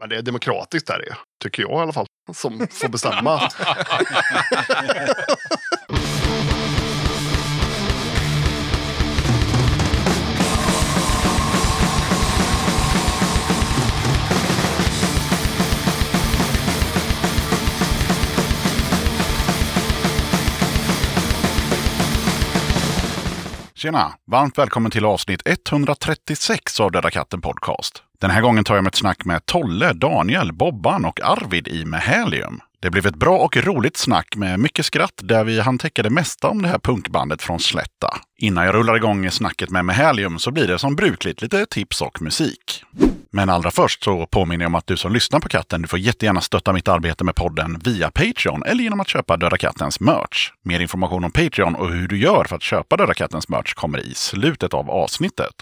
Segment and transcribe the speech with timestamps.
[0.00, 3.50] Men det är demokratiskt där det tycker jag i alla fall, som får bestämma.
[23.74, 24.12] Tjena!
[24.26, 28.02] Varmt välkommen till avsnitt 136 av Döda katten Podcast.
[28.20, 31.84] Den här gången tar jag mig ett snack med Tolle, Daniel, Bobban och Arvid i
[31.84, 32.60] Mehelium.
[32.80, 36.10] Det blev ett bra och roligt snack med mycket skratt där vi hann täcka det
[36.10, 38.20] mesta om det här punkbandet från Slätta.
[38.38, 42.22] Innan jag rullar igång snacket med Mehelium så blir det som brukligt lite tips och
[42.22, 42.84] musik.
[43.32, 45.98] Men allra först så påminner jag om att du som lyssnar på katten, du får
[45.98, 50.50] jättegärna stötta mitt arbete med podden via Patreon eller genom att köpa Döda Kattens merch.
[50.64, 53.98] Mer information om Patreon och hur du gör för att köpa Döda Kattens merch kommer
[53.98, 55.54] i slutet av avsnittet.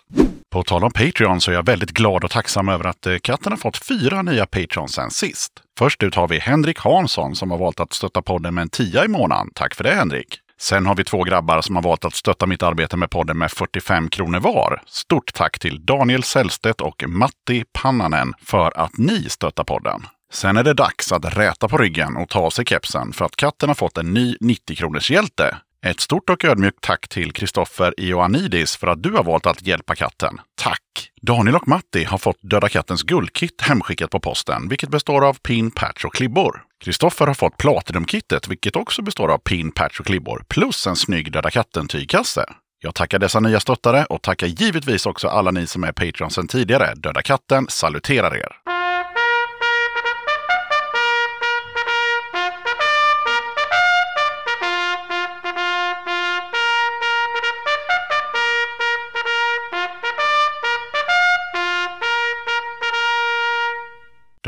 [0.50, 3.52] På tal om Patreon så är jag väldigt glad och tacksam över att eh, katten
[3.52, 5.52] har fått fyra nya Patreons sen sist.
[5.78, 9.04] Först ut har vi Henrik Hansson som har valt att stötta podden med en tia
[9.04, 9.50] i månaden.
[9.54, 10.40] Tack för det Henrik!
[10.60, 13.50] Sen har vi två grabbar som har valt att stötta mitt arbete med podden med
[13.50, 14.82] 45 kronor var.
[14.86, 20.02] Stort tack till Daniel Sällstedt och Matti Pannanen för att ni stöttar podden.
[20.32, 23.36] Sen är det dags att räta på ryggen och ta av sig kepsen för att
[23.36, 25.56] katten har fått en ny 90 kronors hjälte.
[25.86, 29.94] Ett stort och ödmjukt tack till Kristoffer Ioannidis för att du har valt att hjälpa
[29.94, 30.40] katten.
[30.54, 30.82] Tack!
[31.22, 35.70] Daniel och Matti har fått Döda kattens guldkit hemskickat på posten, vilket består av pin,
[35.70, 36.62] patch och klibbor.
[36.84, 41.32] Kristoffer har fått Platinumkittet, vilket också består av pin, patch och klibbor, plus en snygg
[41.32, 42.44] Döda katten-tygkasse.
[42.80, 46.48] Jag tackar dessa nya stöttare och tackar givetvis också alla ni som är Patreon sedan
[46.48, 46.94] tidigare.
[46.94, 48.77] Döda katten saluterar er!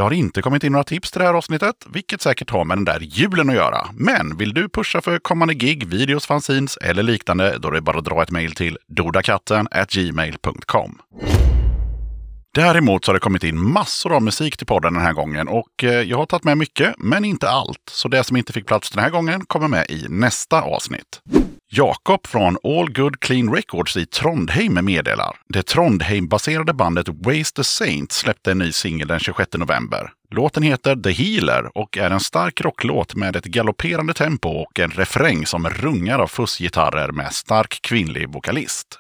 [0.01, 2.77] Det har inte kommit in några tips till det här avsnittet, vilket säkert har med
[2.77, 3.89] den där julen att göra.
[3.93, 7.99] Men vill du pusha för kommande gig, videos, fanzines eller liknande, då är det bara
[7.99, 10.99] att dra ett mejl till dodakatten gmail.com.
[12.55, 15.85] Däremot så har det kommit in massor av musik till podden den här gången och
[15.85, 17.91] eh, jag har tagit med mycket, men inte allt.
[17.91, 21.21] Så det som inte fick plats den här gången kommer med i nästa avsnitt.
[21.73, 25.37] Jakob från All Good Clean Records i Trondheim meddelar.
[25.49, 30.13] Det Trondheim-baserade bandet Waste the Saint släppte en ny singel den 26 november.
[30.31, 34.91] Låten heter The Healer och är en stark rocklåt med ett galopperande tempo och en
[34.91, 39.00] refräng som rungar av fussgitarrer med stark kvinnlig vokalist.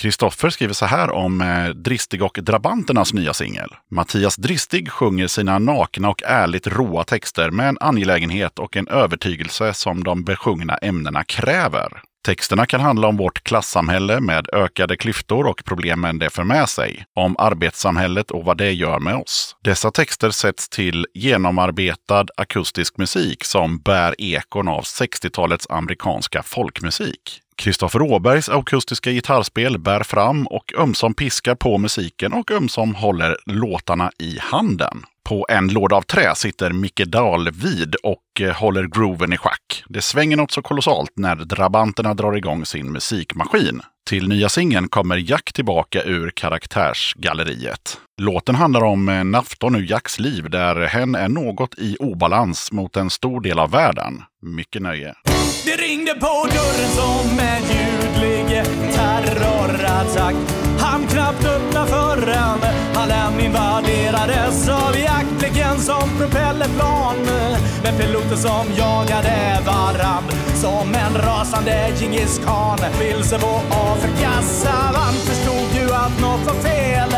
[0.00, 3.74] Kristoffer skriver så här om eh, Dristig och Drabanternas nya singel.
[3.90, 9.74] Mattias Dristig sjunger sina nakna och ärligt råa texter med en angelägenhet och en övertygelse
[9.74, 12.02] som de besjungna ämnena kräver.
[12.26, 17.04] Texterna kan handla om vårt klassamhälle med ökade klyftor och problemen det för med sig.
[17.14, 19.56] Om arbetssamhället och vad det gör med oss.
[19.64, 27.42] Dessa texter sätts till genomarbetad akustisk musik som bär ekon av 60-talets amerikanska folkmusik.
[27.60, 34.10] Kristoffer Åbergs akustiska gitarrspel bär fram och ömsom piskar på musiken och ömsom håller låtarna
[34.18, 35.04] i handen.
[35.24, 39.84] På en låda av trä sitter Micke Dahlvid och eh, håller grooven i schack.
[39.88, 43.80] Det svänger något så kolossalt när drabanterna drar igång sin musikmaskin.
[44.08, 47.98] Till nya singeln kommer Jack tillbaka ur karaktärsgalleriet.
[48.20, 52.72] Låten handlar om eh, en afton ur Jacks liv där hen är något i obalans
[52.72, 54.22] mot en stor del av världen.
[54.42, 55.14] Mycket nöje.
[55.70, 58.64] Det ringde på dörren som en ljudlig
[58.94, 60.34] terrorattack.
[60.78, 62.58] Han knappt öppna förrän
[62.94, 67.16] hallen invaderades av jaktblicken som propellerplan.
[67.82, 70.24] Med piloter som jagade varann
[70.54, 72.78] som en rasande Djingis khan.
[73.00, 77.14] Vilse på Afrikas savann förstod ju att något var fel.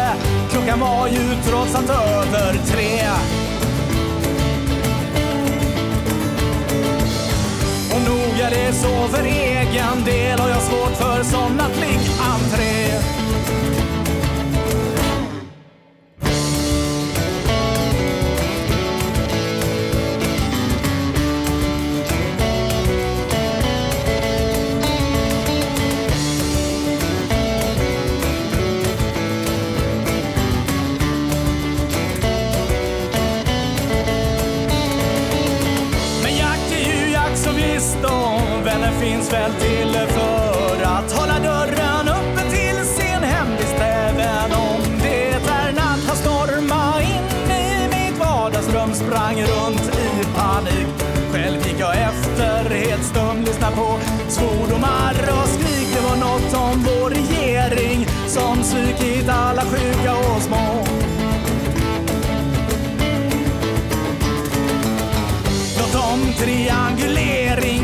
[0.51, 3.03] Klockan var ju trots allt över tre.
[8.43, 13.22] Jag det så för egen del och jag har svårt för sådana plikkentré.
[39.33, 45.73] Vänner väl till för att hålla dörren öppen till sin hemvist även om det är
[45.73, 46.05] natt.
[46.07, 50.87] Han storma in i mitt vardagsrum, sprang runt i panik.
[51.33, 53.99] Själv gick jag efter helt stum, lyssna på
[54.29, 55.89] svordomar och skrik.
[55.95, 60.85] Det var något om vår regering som svikit alla sjuka och små.
[65.79, 67.82] Något om triangulering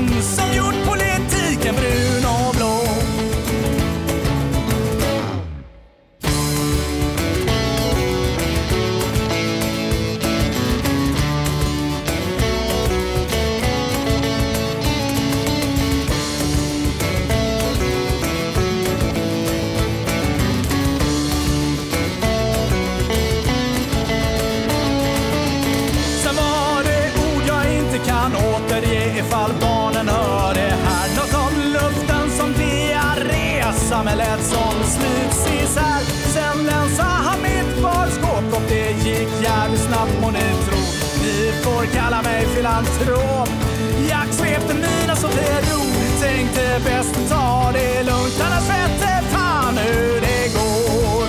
[46.78, 51.26] Tänkte bäst ta det lugnt, annars vete fan hur det går.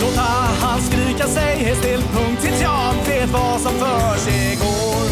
[0.00, 0.20] Låta
[0.60, 5.06] han skrika sig helt still punkt tills jag vet vad som för sig går.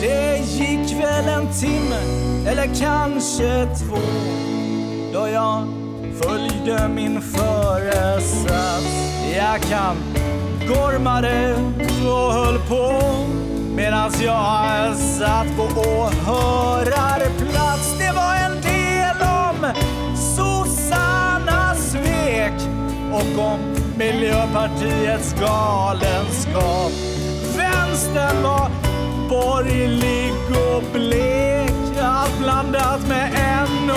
[0.00, 2.00] Det gick väl en timme
[2.46, 3.98] eller kanske två
[5.12, 5.66] då jag
[6.22, 8.86] följde min föresats.
[9.36, 10.21] Jag kan
[10.68, 11.54] gormade
[12.06, 13.02] och höll på
[13.76, 17.98] medan jag satt på åhörarplats.
[17.98, 19.72] Det var en del om
[20.36, 22.52] sossarnas svek
[23.12, 23.58] och om
[23.98, 26.92] Miljöpartiets galenskap.
[27.56, 28.70] Vänstern var
[29.28, 33.90] borgerlig och blek, allt blandat med en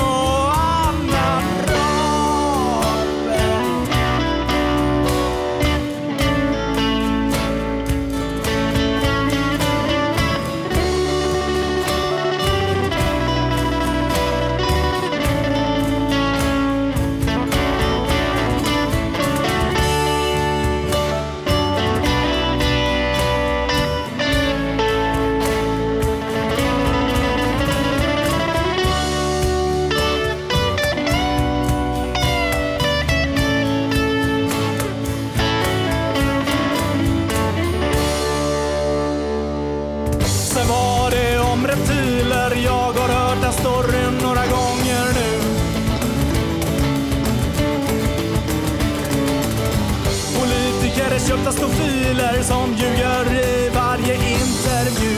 [52.48, 55.16] som ljuger i varje intervju.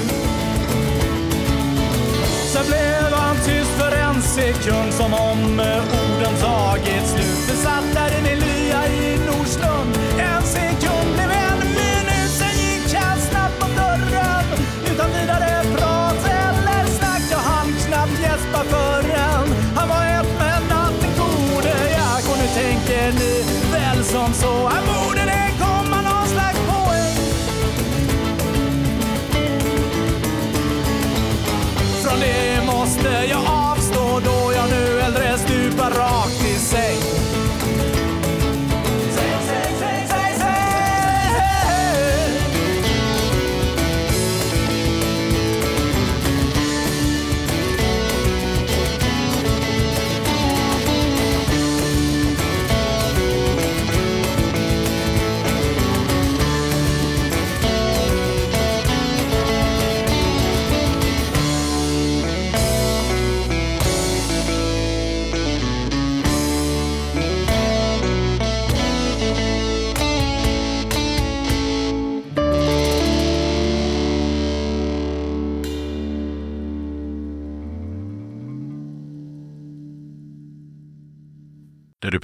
[2.54, 7.48] Sen blev han tyst för en sekund som om orden tagit slut.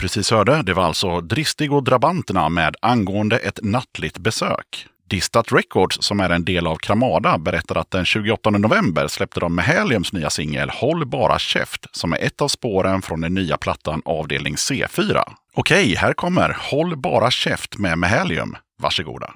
[0.04, 4.88] Precis hörde, det var alltså Dristig och Drabanterna med Angående ett nattligt besök.
[5.10, 9.56] Distat Records, som är en del av Kramada, berättar att den 28 november släppte de
[9.56, 14.02] Mahaliums nya singel Håll bara käft, som är ett av spåren från den nya plattan
[14.06, 15.24] avdelning C4.
[15.54, 18.56] Okej, här kommer Håll bara käft med Mahalium.
[18.82, 19.34] Varsågoda.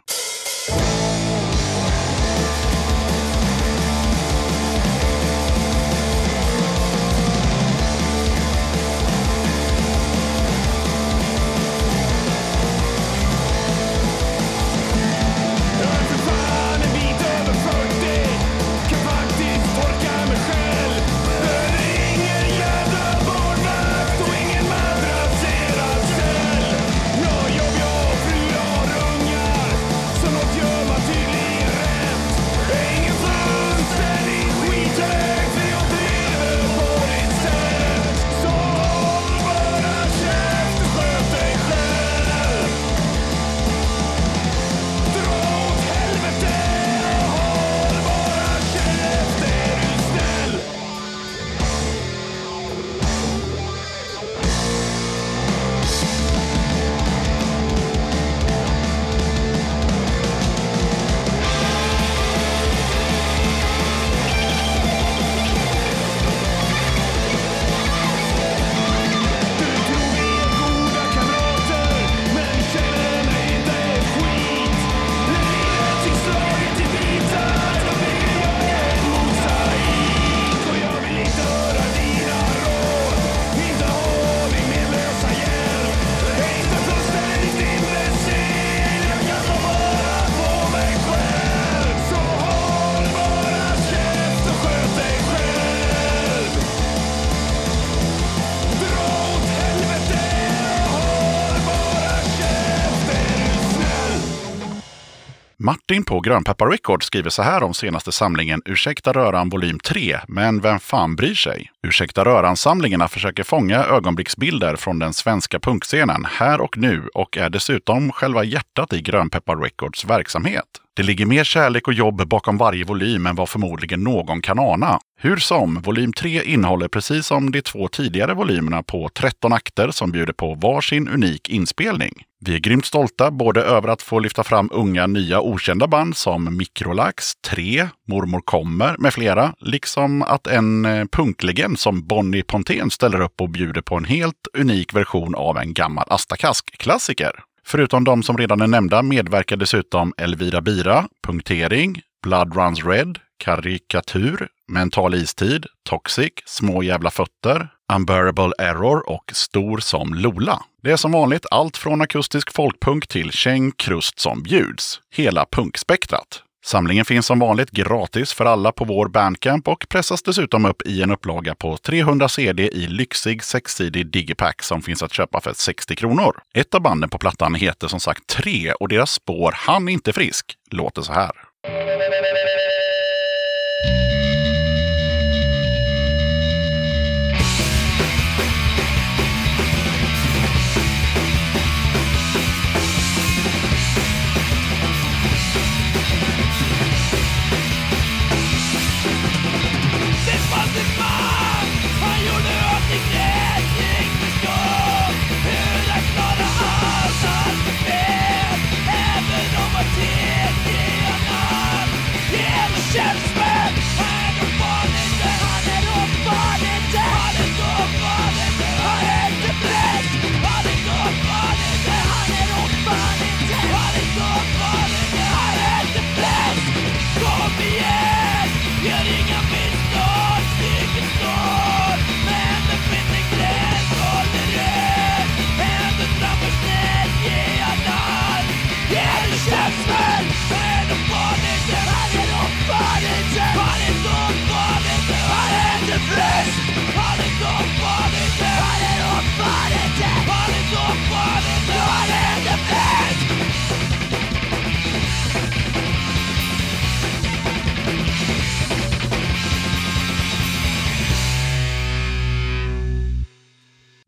[105.67, 110.19] my Martin på Grönpeppar Records skriver så här om senaste samlingen Ursäkta röran volym 3,
[110.27, 111.69] men vem fan bryr sig?
[111.87, 118.11] Ursäkta röran-samlingarna försöker fånga ögonblicksbilder från den svenska punkscenen här och nu och är dessutom
[118.11, 120.65] själva hjärtat i Grönpeppar Records verksamhet.
[120.95, 124.99] Det ligger mer kärlek och jobb bakom varje volym än vad förmodligen någon kan ana.
[125.19, 130.11] Hur som, volym 3 innehåller precis som de två tidigare volymerna på 13 akter som
[130.11, 132.23] bjuder på varsin unik inspelning.
[132.39, 136.57] Vi är grymt stolta både över att få lyfta fram unga nya okända band som
[136.57, 143.21] Mikrolax, 3, Mormor kommer med flera, liksom att en eh, punklegend som Bonnie Pontén ställer
[143.21, 147.31] upp och bjuder på en helt unik version av en gammal Astakask-klassiker.
[147.65, 154.47] Förutom de som redan är nämnda medverkar dessutom Elvira Bira, Punktering, Blood Runs Red, Karikatur,
[154.67, 160.63] Mental Istid, Toxic, Små jävla fötter, Unbearable Error och Stor som Lola.
[160.83, 165.01] Det är som vanligt allt från akustisk folkpunk till käng krust som bjuds.
[165.11, 166.43] Hela punkspektrat.
[166.65, 171.01] Samlingen finns som vanligt gratis för alla på vår Bandcamp och pressas dessutom upp i
[171.01, 175.95] en upplaga på 300 CD i lyxig sexsidig digipack som finns att köpa för 60
[175.95, 176.41] kronor.
[176.53, 180.57] Ett av banden på plattan heter som sagt 3 och deras spår Han inte frisk
[180.71, 181.31] låter så här.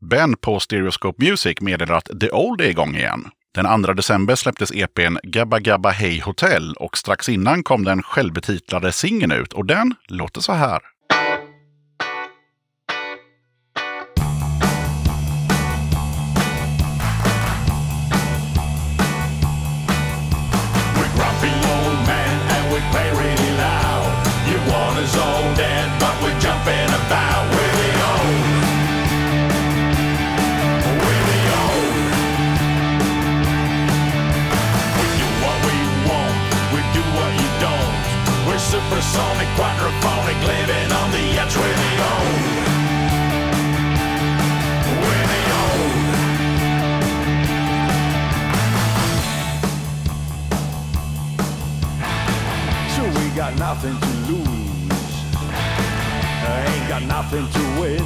[0.09, 3.29] Ben på Stereoscope Music meddelar att The Old är igång igen.
[3.55, 8.91] Den 2 december släpptes EPn Gabba Gabba Hey Hotel och strax innan kom den självbetitlade
[8.91, 10.79] singeln ut och den låter så här.
[39.59, 41.55] Quadraphonic, living on the edge.
[41.59, 42.39] We're the old.
[45.03, 45.93] We're the old.
[52.95, 55.11] So we got nothing to lose.
[56.47, 58.05] I Ain't got nothing to win.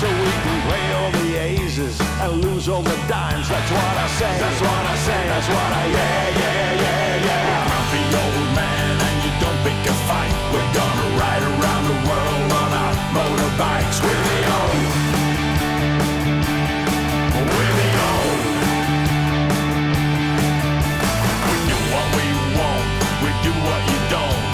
[0.00, 3.48] So we can play all the aces and lose all the dimes.
[3.48, 4.34] That's what I say.
[4.38, 5.20] That's what I say.
[5.32, 7.73] That's what I yeah yeah yeah yeah.
[9.64, 10.34] Pick a fight.
[10.52, 13.96] We're gonna ride around the world on our motorbikes.
[14.04, 14.80] We're the old.
[17.48, 18.40] We're the old.
[21.48, 22.26] We do what we
[22.60, 22.86] want.
[23.24, 24.44] We do what you don't.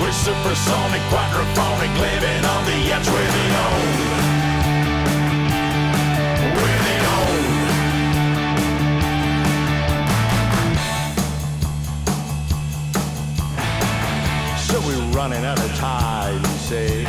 [0.00, 3.08] We're supersonic, quadraphonic, living on the edge.
[3.08, 4.27] We're the old.
[15.14, 17.06] Running out of time, you say.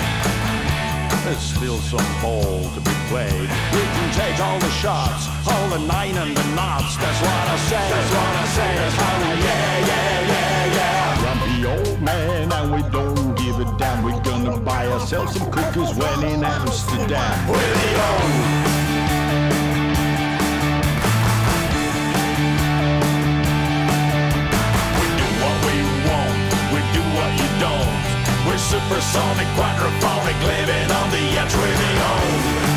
[1.26, 3.50] There's still some ball to be played.
[3.74, 6.96] We can take all the shots, all the nine and the knots.
[6.98, 7.90] That's what I say.
[7.94, 8.76] That's what I say.
[8.80, 11.20] That's how we yeah yeah yeah yeah.
[11.22, 14.04] Grumpy old man, and we don't give a damn.
[14.04, 17.48] We're gonna buy ourselves some cookies when in Amsterdam.
[17.48, 18.34] We're the old.
[24.98, 25.76] We do what we
[26.08, 26.38] want,
[26.74, 27.89] we do what you don't.
[28.60, 31.56] We're supersonic, quadraphonic, living on the edge.
[31.56, 32.69] We're the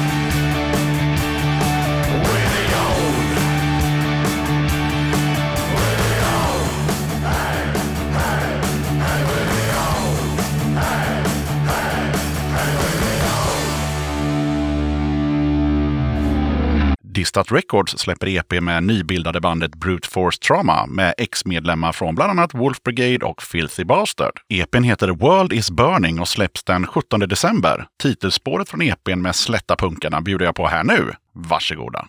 [17.22, 22.54] Tistat Records släpper EP med nybildade bandet Brute Force Trauma med ex-medlemmar från bland annat
[22.54, 24.32] Wolf Brigade och Filthy Bastard.
[24.48, 27.87] EPn heter World is Burning och släpps den 17 december.
[28.02, 31.12] Titelspåret från EPn med slätta punkarna bjuder jag på här nu.
[31.35, 32.08] Varsågoda!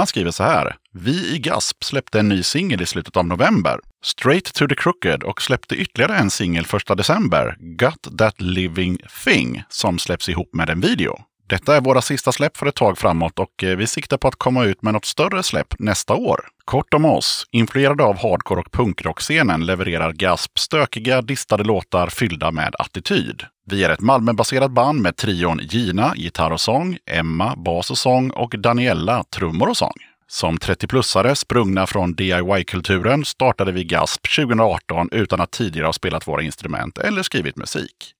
[0.00, 0.76] Anna skriver så här.
[0.92, 3.78] Vi i Gasp släppte en ny singel i slutet av november.
[4.04, 7.56] Straight to the Crooked och släppte ytterligare en singel 1 december.
[7.58, 11.18] Got That Living Thing som släpps ihop med en video.
[11.50, 14.36] Detta är våra sista släpp för ett tag framåt och eh, vi siktar på att
[14.36, 16.40] komma ut med något större släpp nästa år.
[16.64, 17.46] Kort om oss.
[17.50, 23.42] Influerade av hardcore och punkrockscenen levererar Gasp stökiga, distade låtar fyllda med attityd.
[23.66, 28.30] Vi är ett Malmöbaserat band med trion Gina, gitarr och sång, Emma, bas och sång
[28.30, 29.96] och Daniella, trummor och sång.
[30.26, 36.42] Som 30-plussare sprungna från DIY-kulturen startade vi Gasp 2018 utan att tidigare ha spelat våra
[36.42, 38.14] instrument eller skrivit musik.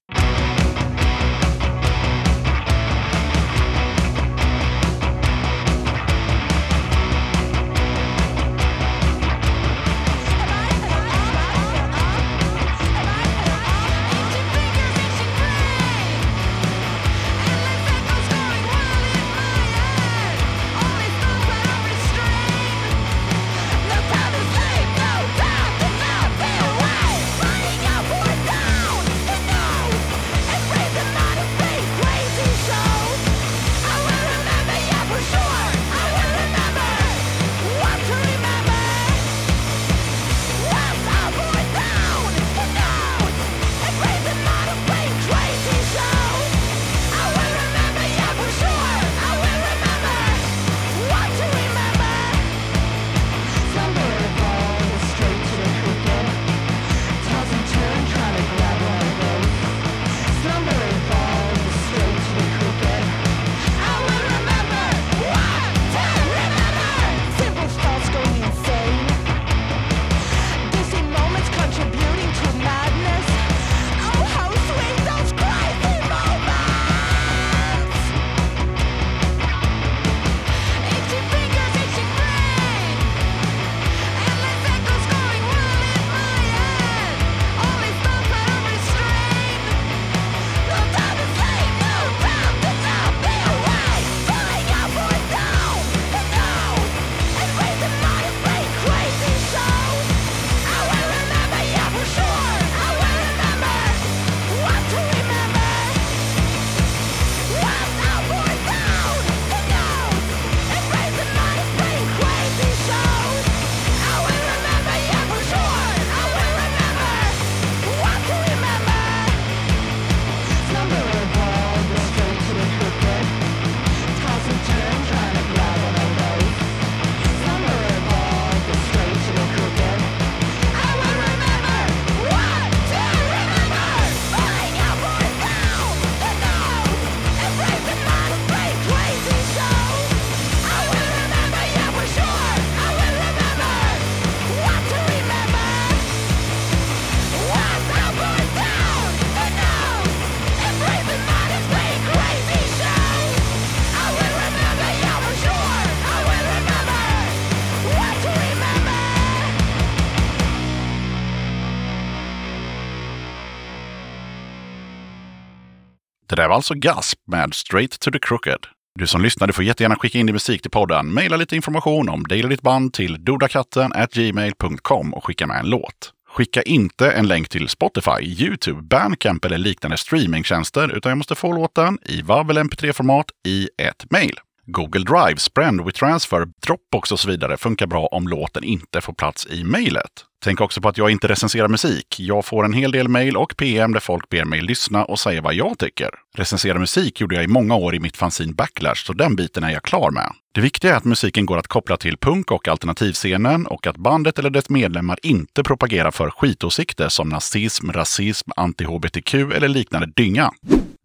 [166.40, 168.58] Det var alltså Gasp med Straight to the Crooked.
[168.98, 171.14] Du som lyssnade får jättegärna skicka in din musik till podden.
[171.14, 176.12] Maila lite information om dig eller ditt band till dodakatten@gmail.com och skicka med en låt.
[176.28, 181.52] Skicka inte en länk till Spotify, YouTube, Bandcamp eller liknande streamingtjänster, utan jag måste få
[181.52, 184.34] låten i WAV eller MP3-format i ett mejl.
[184.66, 189.46] Google Drive, Sprend, WeTransfer, Dropbox och så vidare funkar bra om låten inte får plats
[189.46, 190.29] i mejlet.
[190.44, 192.16] Tänk också på att jag inte recenserar musik.
[192.18, 195.40] Jag får en hel del mejl och PM där folk ber mig lyssna och säga
[195.40, 196.10] vad jag tycker.
[196.34, 199.70] Recensera musik gjorde jag i många år i mitt fanzine Backlash, så den biten är
[199.70, 200.32] jag klar med.
[200.54, 204.38] Det viktiga är att musiken går att koppla till punk och alternativscenen och att bandet
[204.38, 210.50] eller dess medlemmar inte propagerar för skitåsikter som nazism, rasism, anti-hbtq eller liknande dynga.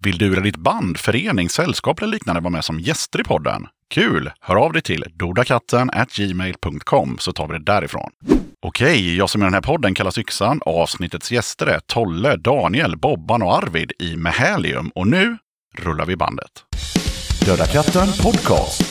[0.04, 3.68] Vill du eller ditt band, förening, sällskap eller liknande vara med som gäster i podden?
[3.94, 4.32] Kul!
[4.40, 8.12] Hör av dig till dodakatten gmail.com så tar vi det därifrån.
[8.62, 10.62] Okej, jag som i den här podden kallas Yxan.
[10.66, 14.90] Avsnittets gäster är Tolle, Daniel, Bobban och Arvid i Mehalium.
[14.96, 15.38] Och nu
[15.78, 16.52] rullar vi bandet.
[17.46, 18.82] Döda katten podcast.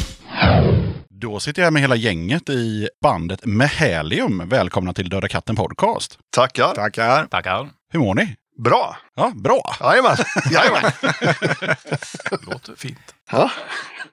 [1.11, 4.48] Då sitter jag med hela gänget i bandet Mehalium.
[4.48, 6.18] Välkomna till Döda katten podcast.
[6.37, 6.74] Tackar.
[6.74, 7.26] Tackar.
[7.26, 7.68] Tackar.
[7.92, 8.35] Hur mår ni?
[8.59, 8.97] Bra.
[9.17, 9.77] Ja, bra.
[9.81, 10.17] Jajamän.
[10.53, 10.93] Jajamän.
[12.47, 13.14] Låter fint.
[13.31, 13.51] Ja.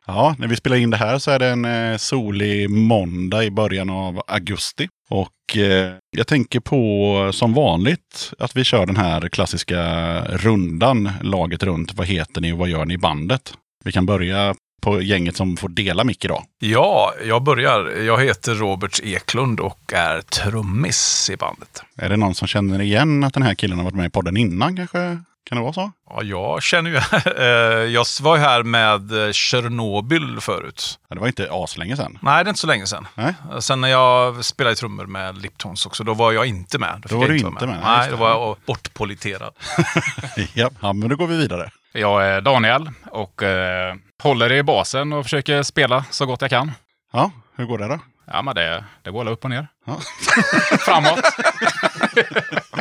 [0.08, 3.52] Ja, när vi spelar in det här så är det en eh, solig måndag i
[3.52, 4.88] början av augusti.
[5.10, 9.82] Och eh, jag tänker på som vanligt att vi kör den här klassiska
[10.26, 11.94] rundan, laget runt.
[11.94, 13.54] Vad heter ni och vad gör ni i bandet?
[13.84, 16.44] Vi kan börja på gänget som får dela mick idag.
[16.60, 18.02] Ja, jag börjar.
[18.02, 21.84] Jag heter Robert Eklund och är trummis i bandet.
[21.96, 24.38] Är det någon som känner igen att den här killen har varit med i podden
[24.38, 25.20] innan kanske?
[25.44, 25.92] Kan det vara så?
[26.10, 26.98] Ja, jag känner ju...
[27.38, 31.00] eh, jag var ju här med eh, Tjernobyl förut.
[31.10, 32.18] Ja, det var inte aslänge sedan.
[32.22, 33.08] Nej, det är inte så länge sedan.
[33.16, 33.34] Nej.
[33.60, 37.00] Sen när jag spelade trummor med Liptons också, då var jag inte med.
[37.04, 39.54] fick Då var du inte med, just Nej, då var jag bortpoliterad.
[40.54, 41.70] ja, ja, men då går vi vidare.
[41.94, 46.72] Jag är Daniel och eh, håller i basen och försöker spela så gott jag kan.
[47.14, 48.00] Ja, hur går det då?
[48.28, 49.68] Ja, men det, det går alla upp och ner.
[49.86, 49.98] Ja.
[50.80, 51.20] Framåt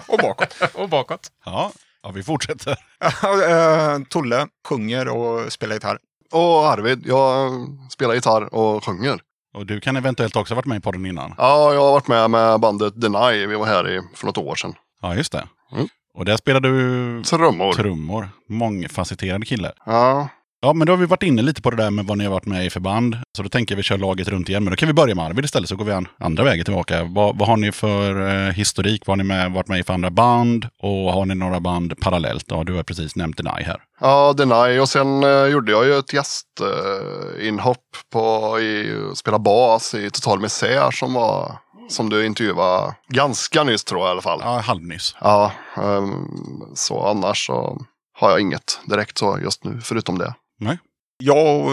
[0.06, 0.56] Och bakåt.
[0.74, 1.28] och bakåt.
[1.44, 2.76] Ja, ja vi fortsätter.
[3.48, 5.98] Eh, Tolle sjunger och spelar gitarr.
[6.32, 7.50] Och Arvid, jag
[7.90, 9.20] spelar gitarr och sjunger.
[9.54, 11.34] Och du kan eventuellt också ha varit med i podden innan.
[11.38, 13.46] Ja, jag har varit med med bandet Deny.
[13.46, 14.74] Vi var här i, för något år sedan.
[15.02, 15.48] Ja, just det.
[15.72, 15.88] Mm.
[16.14, 17.72] Och där spelar du Trummor.
[17.72, 18.28] trummor.
[18.48, 19.72] Mångfacetterad kille.
[19.86, 20.28] Ja,
[20.62, 22.32] Ja, men då har vi varit inne lite på det där med vad ni har
[22.32, 23.16] varit med i för band.
[23.36, 24.64] Så då tänker jag vi kör laget runt igen.
[24.64, 27.04] Men då kan vi börja med Arvid istället, så går vi an andra vägen tillbaka.
[27.04, 29.02] Vad, vad har ni för eh, historik?
[29.06, 30.66] Vad har ni med, varit med i för andra band?
[30.82, 32.44] Och har ni några band parallellt?
[32.48, 33.82] Ja, du har precis nämnt Deny här.
[34.00, 34.78] ja Deny.
[34.78, 40.40] Och sen eh, gjorde jag ju ett gästinhopp eh, på i spela bas i Total
[40.40, 44.40] Misär som var som du intervjuade ganska nyss tror jag i alla fall.
[44.42, 45.16] Ja, halvnyss.
[45.20, 46.28] Ja, ehm,
[46.74, 47.78] så annars så
[48.18, 50.34] har jag inget direkt så just nu förutom det.
[50.60, 50.78] Nej.
[51.18, 51.72] Jag och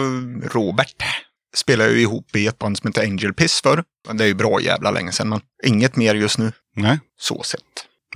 [0.52, 1.02] Robert
[1.56, 3.84] spelade ju ihop i ett band som heter Angel Piss förr.
[4.12, 6.52] Det är ju bra jävla länge sedan, men inget mer just nu.
[6.76, 6.98] Nej.
[7.20, 7.62] Så sett.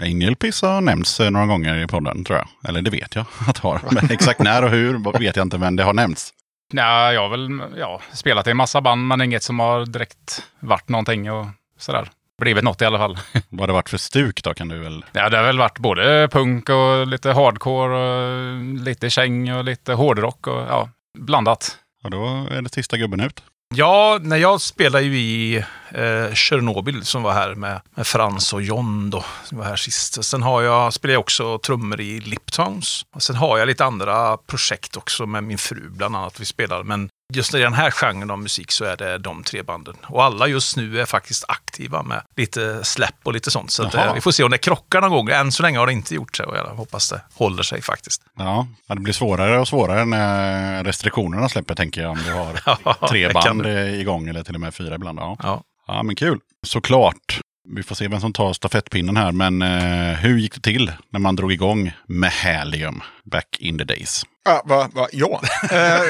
[0.01, 2.49] Angel Piss har nämnts eh, några gånger i podden, tror jag.
[2.69, 3.81] Eller det vet jag att det har.
[3.91, 6.33] Men exakt när och hur vet jag inte, men det har nämnts.
[6.73, 10.43] Nej, jag har väl ja, spelat i en massa band, men inget som har direkt
[10.61, 11.47] varit någonting och
[11.79, 12.11] sådär.
[12.43, 13.19] Blivit något i alla fall.
[13.49, 15.05] Vad har det varit för stuk då, kan du väl...
[15.13, 19.93] Ja, det har väl varit både punk och lite hardcore och lite käng och lite
[19.93, 21.79] hårdrock och ja, blandat.
[22.05, 23.43] Och då är det sista gubben ut.
[23.75, 25.57] Ja, när jag spelade ju i
[25.91, 30.25] eh, Tjernobyl som var här med, med Frans och John då, som var här sist.
[30.25, 33.07] Sen har jag, spelar jag också trummor i Liptons.
[33.15, 36.83] Och sen har jag lite andra projekt också med min fru bland annat vi spelar.
[36.83, 39.97] Men just i den här genren av musik så är det de tre banden.
[40.07, 43.71] Och alla just nu är faktiskt aktiva med lite släpp och lite sånt.
[43.71, 44.07] Så att, Jaha.
[44.07, 45.29] eh, vi får se om det krockar någon gång.
[45.29, 48.23] Än så länge har det inte gjort det och jag hoppas det håller sig faktiskt.
[48.39, 52.11] Ja, det blir svårare och svårare när restriktionerna släpper, tänker jag.
[52.11, 53.91] Om du har tre det band det.
[53.91, 55.19] igång, eller till och med fyra ibland.
[55.19, 55.63] Ja, Ja.
[55.87, 56.39] ja men kul.
[56.67, 57.41] Såklart.
[57.69, 61.21] Vi får se vem som tar stafettpinnen här, men eh, hur gick det till när
[61.21, 64.23] man drog igång med Halium back in the days?
[64.45, 65.41] Ja, va, va, ja.
[65.71, 66.01] Eh,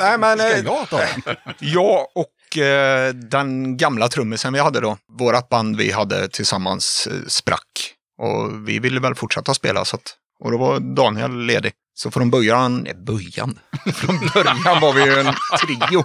[0.00, 1.36] nej, men, eh, jag ta den?
[1.58, 7.26] jag och eh, den gamla trummisen vi hade då, vårat band vi hade tillsammans eh,
[7.26, 7.92] sprack.
[8.18, 11.72] Och vi ville väl fortsätta spela, så att, och då var Daniel ledig.
[11.94, 13.58] Så från början, nej, början,
[13.94, 16.04] från början var vi ju en trio.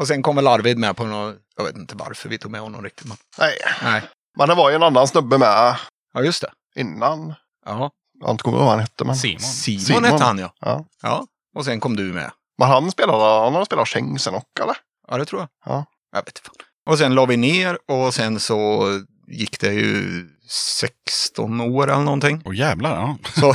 [0.00, 2.60] Och sen kom väl Arvid med på något, jag vet inte varför vi tog med
[2.60, 3.06] honom riktigt.
[3.06, 4.02] Men, Nej, nej,
[4.38, 5.76] men det var ju en annan snubbe med
[6.14, 6.50] ja just det.
[6.80, 7.34] innan.
[7.66, 7.90] Ja.
[8.20, 9.04] Jag inte kommit ihåg vad han hette.
[9.04, 9.40] Men, Simon.
[9.40, 10.04] Simon, Simon.
[10.04, 10.52] hette han ja.
[10.60, 10.84] ja.
[11.02, 12.30] Ja, och sen kom du med.
[12.58, 14.76] men han spelade, han har spelat Cheng sen också eller?
[15.08, 15.48] Ja, det tror jag.
[15.64, 15.84] Ja.
[16.12, 16.50] Jag vet inte.
[16.90, 18.88] Och sen la vi ner och sen så
[19.28, 22.42] gick det ju 16 år eller någonting.
[22.44, 23.16] Åh jävlar, ja.
[23.40, 23.54] Så,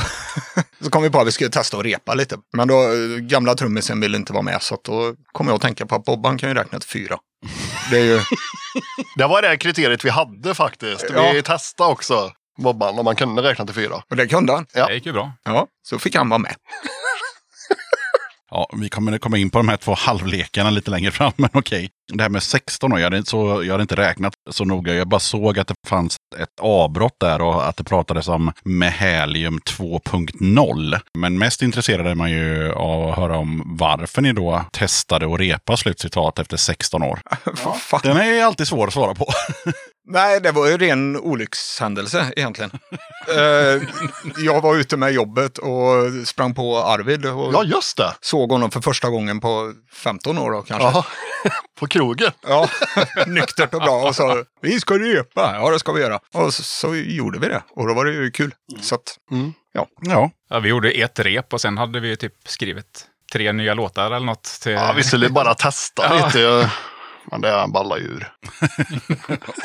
[0.84, 2.36] så kom vi på att vi skulle testa att repa lite.
[2.56, 5.62] Men då, eh, gamla trummisen ville inte vara med så att då kom jag att
[5.62, 7.16] tänka på att Bobban kan ju räkna till fyra.
[7.90, 8.20] Det är ju,
[9.16, 11.04] Det var det kriteriet vi hade faktiskt.
[11.14, 11.32] Ja.
[11.32, 12.30] Vi testade också
[12.62, 14.02] Bobban om man kunde räkna till fyra.
[14.10, 14.66] och det kunde han.
[14.74, 14.86] Ja.
[14.86, 15.32] Det gick ju bra.
[15.44, 16.54] Ja, så fick han vara med.
[18.50, 21.90] Ja, vi kommer komma in på de här två halvlekarna lite längre fram, men okej.
[22.12, 24.94] Det här med 16 år, jag hade, inte så, jag hade inte räknat så noga.
[24.94, 29.58] Jag bara såg att det fanns ett avbrott där och att det pratades om Mehalium
[29.58, 31.00] 2.0.
[31.18, 35.40] Men mest intresserad är man ju av att höra om varför ni då testade att
[35.40, 37.20] repa slutcitat efter 16 år.
[37.78, 38.00] Fan.
[38.02, 39.26] Den är alltid svår att svara på.
[40.08, 42.70] Nej, det var ju ren olyckshändelse egentligen.
[43.28, 43.82] Eh,
[44.36, 48.14] jag var ute med jobbet och sprang på Arvid och Ja, just det.
[48.20, 50.86] såg honom för första gången på 15 år då kanske.
[50.88, 51.04] Ja.
[51.80, 52.30] På krogen.
[52.46, 52.68] Ja,
[53.26, 54.08] nyktert och bra.
[54.08, 55.50] Och så, vi ska repa.
[55.54, 56.20] Ja, det ska vi göra.
[56.34, 57.62] Och så, så gjorde vi det.
[57.70, 58.54] Och då var det ju kul.
[58.80, 59.16] Så att,
[59.72, 64.06] Ja, Ja, vi gjorde ett rep och sen hade vi typ skrivit tre nya låtar
[64.06, 64.44] eller något.
[64.62, 64.72] Till...
[64.72, 66.70] Ja, vi skulle bara testa lite.
[67.30, 68.32] Men det ballar ur.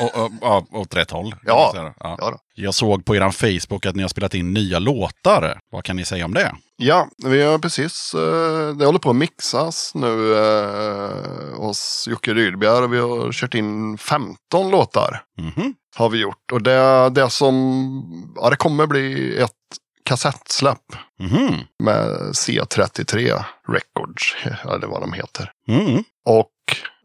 [0.00, 1.34] och, och, och, åt rätt håll.
[1.44, 1.72] Ja.
[1.74, 2.16] ja.
[2.18, 2.38] Ja.
[2.54, 5.60] Jag såg på er Facebook att ni har spelat in nya låtar.
[5.70, 6.54] Vad kan ni säga om det?
[6.76, 12.88] ja, vi har precis, eh, det håller på att mixas nu eh, hos Jocke Rydberg.
[12.88, 14.36] Vi har kört in 15
[14.70, 15.22] låtar.
[15.38, 15.74] Mhm.
[15.96, 16.52] Har vi gjort.
[16.52, 19.50] Och det, det som, ja det kommer bli ett
[20.04, 20.78] kassettsläpp
[21.20, 21.54] Mhm.
[21.82, 25.50] med C33 Records, eller vad de heter.
[25.68, 26.04] Mm.
[26.24, 26.50] Och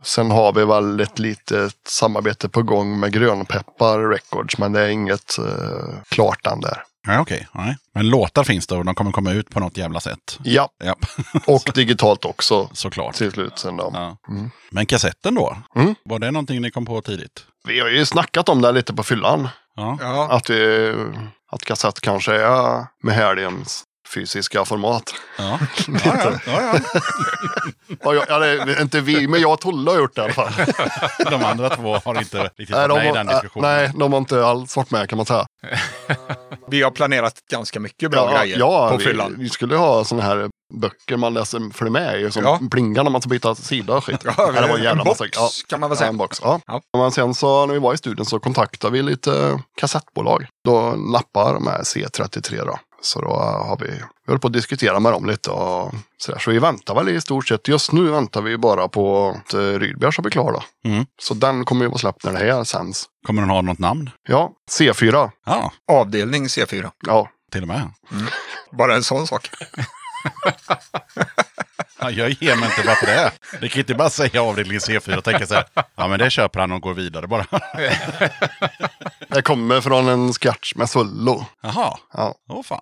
[0.04, 4.88] sen har vi väl ett litet samarbete på gång med Grönpeppar Records, men det är
[4.88, 6.84] inget eh, klart än där.
[7.08, 7.48] Ja, okej.
[7.52, 7.78] Nej.
[7.94, 10.40] Men låtar finns det och de kommer komma ut på något jävla sätt.
[10.44, 10.96] Ja, Ja,
[11.48, 13.16] och digitalt också såklart.
[13.16, 13.60] till slut.
[13.60, 13.92] Sen då.
[13.94, 14.18] Ja.
[14.30, 14.52] Mm.
[14.72, 15.58] Men kassetten då?
[15.76, 15.96] Mm.
[16.06, 17.46] Var det någonting ni kom på tidigt?
[17.68, 19.50] Vi har ju snackat om det lite på fyllan.
[19.76, 20.94] Ja, Att, vi,
[21.52, 25.14] att kassett kanske är med helgens fysiska format.
[25.38, 25.60] Ja.
[25.88, 26.80] Ja, ja, ja,
[28.04, 30.34] Ja, ja, det är inte vi, men jag och Tolle har gjort det i alla
[30.34, 30.52] fall.
[31.18, 31.30] ja.
[31.30, 33.70] De andra två har inte riktigt Nej, varit med i den äh, diskussionen.
[33.72, 35.46] nej, de har inte alls varit med kan man säga.
[36.68, 39.36] vi har planerat ganska mycket bra ja, grejer ja, på vi, fyllan.
[39.38, 42.60] vi skulle ha sådana här böcker man läser för med i, som Ja.
[42.72, 44.22] plingar när man ska byta sida och skit.
[44.38, 45.32] Ja, det var en jävla en box massa.
[45.36, 45.50] Ja.
[45.70, 46.10] kan man väl Ja, säga.
[46.10, 46.40] en box.
[46.44, 46.60] Ja.
[46.68, 46.82] Ja.
[46.98, 50.46] Men sen så när vi var i studion så kontaktade vi lite kassettbolag.
[50.66, 50.80] Då
[51.12, 52.80] nappar de här C33 då.
[53.02, 56.40] Så då har vi, vi håller på att diskutera med dem lite och sådär.
[56.40, 57.68] Så vi väntar väl i stort sett.
[57.68, 60.90] Just nu väntar vi bara på att eh, Rydberg ska bli klar då.
[60.90, 61.06] Mm.
[61.22, 63.06] Så den kommer ju vara släppt när det här sänds.
[63.28, 64.10] Kommer den ha något namn?
[64.28, 65.32] Ja, C4.
[65.46, 66.92] Ja, Avdelning C4.
[67.08, 67.90] Ja, till och med.
[68.72, 69.50] Bara en sån sak.
[72.00, 73.32] Ja, jag ger mig inte varför det är.
[73.62, 75.64] Det kan inte bara säga avdelning C4 och tänka så här.
[75.96, 77.46] Ja, men det köper han och går vidare bara.
[79.28, 81.46] det kommer från en sketch med Svullo.
[81.64, 81.98] Jaha.
[82.14, 82.36] Ja.
[82.50, 82.82] Åh fan.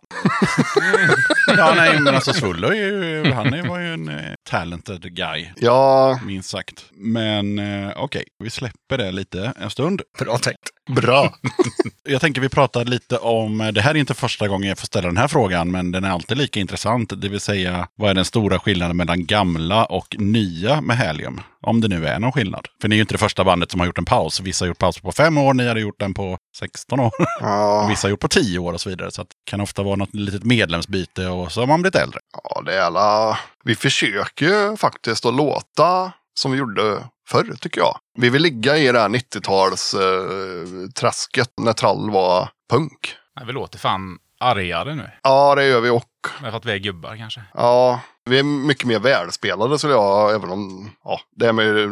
[1.57, 5.49] ja, nej, men alltså Svullo är ju, han är- var ju en eh, talented guy.
[5.55, 6.85] Ja, Minst sagt.
[6.91, 10.01] Men eh, okej, vi släpper det lite en stund.
[10.19, 10.59] Bra tänkt.
[10.89, 11.33] bra.
[12.07, 15.07] Jag tänker vi pratar lite om, det här är inte första gången jag får ställa
[15.07, 17.21] den här frågan, men den är alltid lika intressant.
[17.21, 21.41] Det vill säga, vad är den stora skillnaden mellan gamla och nya med Helium?
[21.61, 22.67] Om det nu är någon skillnad.
[22.81, 24.39] För ni är ju inte det första bandet som har gjort en paus.
[24.39, 27.11] Vissa har gjort paus på fem år, ni hade gjort den på 16 år.
[27.39, 29.11] Ja, Vissa har gjort på 10 år och så vidare.
[29.11, 32.19] Så det kan ofta vara något litet medlemsbyte och så har man blivit äldre.
[32.43, 33.39] ja det är alla...
[33.63, 37.97] Vi försöker ju faktiskt att låta som vi gjorde förr tycker jag.
[38.17, 43.15] Vi vill ligga i det här 90-tals eh, när trall var punk.
[43.35, 45.09] Nej, vi låter fan argare nu.
[45.23, 46.03] Ja, det gör vi och.
[46.39, 47.41] För att vi är gubbar kanske.
[47.53, 51.87] Ja, vi är mycket mer välspelade skulle jag, även om ja, det är mer,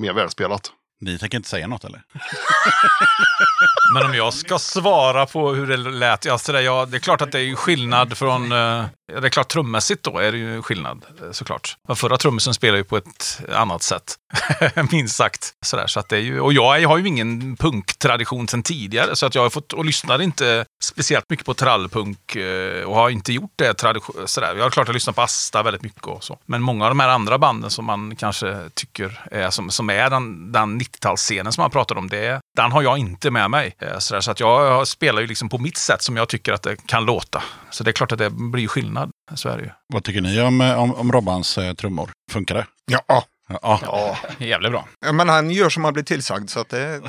[0.00, 0.72] mer välspelat.
[1.00, 2.02] Ni tänker inte säga något eller?
[3.94, 6.24] Men om jag ska svara på hur det lät.
[6.24, 8.52] Ja, så där, ja, det är klart att det är skillnad från...
[8.52, 8.84] eh,
[9.20, 11.76] Det är klart trummässigt då är det ju skillnad eh, såklart.
[11.86, 14.14] Den förra trummisen spelar ju på ett annat sätt.
[14.92, 15.52] Minst sagt.
[15.64, 19.16] Sådär, så att det är ju, och jag, har ju ingen punktradition sedan tidigare.
[19.16, 22.36] Så att jag har fått, och lyssnar inte speciellt mycket på trallpunk.
[22.36, 24.54] eh, Och har inte gjort det tradition, sådär.
[24.56, 26.38] Jag har klart att jag lyssnar på Asta väldigt mycket och så.
[26.46, 30.10] Men många av de här andra banden som man kanske tycker är som, som är
[30.10, 32.08] den, den 90-talsscenen som man pratar om.
[32.08, 33.74] Det, den har jag inte med mig.
[33.78, 36.62] Eh, Sådär, så att jag, spelar ju liksom på mitt sätt som jag tycker att
[36.62, 37.42] det kan låta.
[37.70, 39.10] Så det är klart att det blir skillnad.
[39.34, 39.70] Så är det ju.
[39.92, 42.10] Vad tycker ni om, eh, om, om Robbans eh, trummor?
[42.32, 42.66] Funkar det?
[42.86, 43.24] Ja,
[43.62, 43.80] Ja.
[43.82, 44.84] Ja, Jävligt bra.
[45.12, 46.50] men han gör som han blir tillsagd.
[46.50, 47.00] Så att det,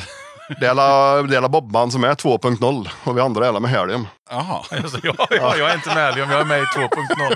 [0.60, 3.60] det är alla, det är alla Bobban som är 2.0 och vi andra är alla
[3.60, 4.08] med Helium.
[4.30, 4.64] Jaha.
[4.72, 7.36] Alltså, ja, ja, jag är inte med Liam, jag är med i 2.0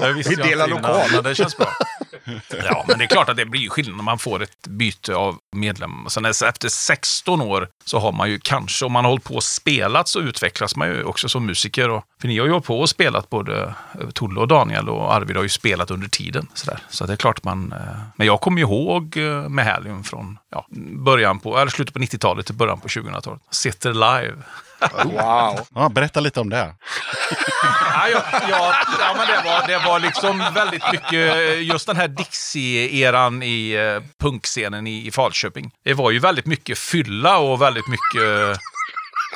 [0.00, 1.22] Det visste Vi jag delar lokal.
[1.22, 1.68] Det känns bra.
[2.64, 5.38] Ja, men det är klart att det blir skillnad när man får ett byte av
[5.56, 5.90] medlem.
[6.08, 9.44] Sen efter 16 år så har man ju kanske, om man har hållit på och
[9.44, 11.88] spelat så utvecklas man ju också som musiker.
[11.88, 15.14] Och, för ni har ju hållit på och spelat, både eh, Tolle och Daniel och
[15.14, 16.48] Arvid har ju spelat under tiden.
[16.54, 16.78] Sådär.
[16.88, 17.72] Så det är klart man...
[17.72, 17.78] Eh,
[18.16, 20.66] men jag kommer ju ihåg eh, med Helium från ja,
[21.04, 23.42] början på, eller slutet på 90-talet till början på 2000-talet.
[23.50, 24.36] Sitter live
[25.04, 25.66] wow.
[25.74, 26.56] Ja, berätta lite om det.
[26.56, 32.08] Ja, ja, ja, ja, men det var, det var liksom väldigt mycket, just den här
[32.08, 35.70] Dixie-eran i eh, punkscenen i, i Falköping.
[35.84, 38.58] Det var ju väldigt mycket fylla och väldigt mycket,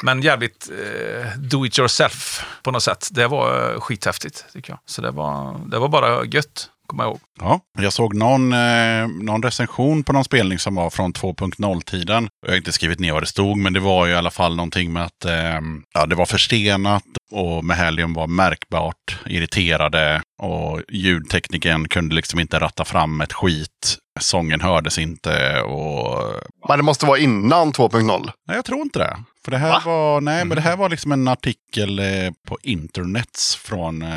[0.03, 3.09] men jävligt eh, do it yourself på något sätt.
[3.11, 4.79] Det var eh, skithäftigt tycker jag.
[4.87, 7.21] Så det var, det var bara gött, kommer jag ihåg.
[7.41, 12.29] Ja, jag såg någon, eh, någon recension på någon spelning som var från 2.0-tiden.
[12.47, 14.57] Jag har inte skrivit ner vad det stod, men det var ju i alla fall
[14.57, 15.61] någonting med att eh,
[15.95, 22.59] ja, det var förstenat och med Helium var märkbart irriterade och ljudtekniken kunde liksom inte
[22.59, 23.97] ratta fram ett skit.
[24.21, 26.25] Sången hördes inte och...
[26.69, 28.31] Men det måste vara innan 2.0.
[28.49, 29.17] Nej, jag tror inte det.
[29.45, 29.83] För det här Va?
[29.85, 32.05] var, nej, men det här var liksom en artikel eh,
[32.49, 34.03] på internets från...
[34.03, 34.09] Eh,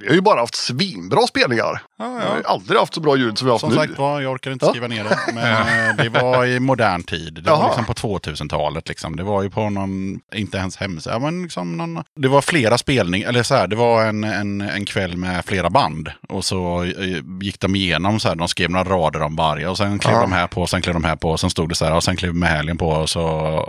[0.00, 1.82] Vi har ju bara haft svinbra spelningar.
[1.98, 3.76] ja, Vi har aldrig haft så bra ljud som vi har haft Som nu.
[3.76, 4.70] sagt var, jag orkar inte Ja.
[4.70, 5.18] skriva ner det.
[5.34, 7.34] Men eh, det var i modern tid.
[7.34, 7.66] Det var Jaha.
[7.66, 8.88] liksom på 2000-talet.
[8.88, 9.16] Liksom.
[9.16, 13.28] Det var ju på någon, inte ens hemsida, men liksom någon, det var flera spelningar,
[13.28, 16.10] eller så här, det var en, en, en kväll med flera band.
[16.28, 19.68] Och så eh, gick de igenom så här, de skrev några rader om varje.
[19.68, 20.20] Och sen klev Ja.
[20.20, 22.04] de här på, sen klev de här på, och sen stod det så här, och
[22.04, 22.88] sen klev med helgen på.
[22.88, 23.20] Och så,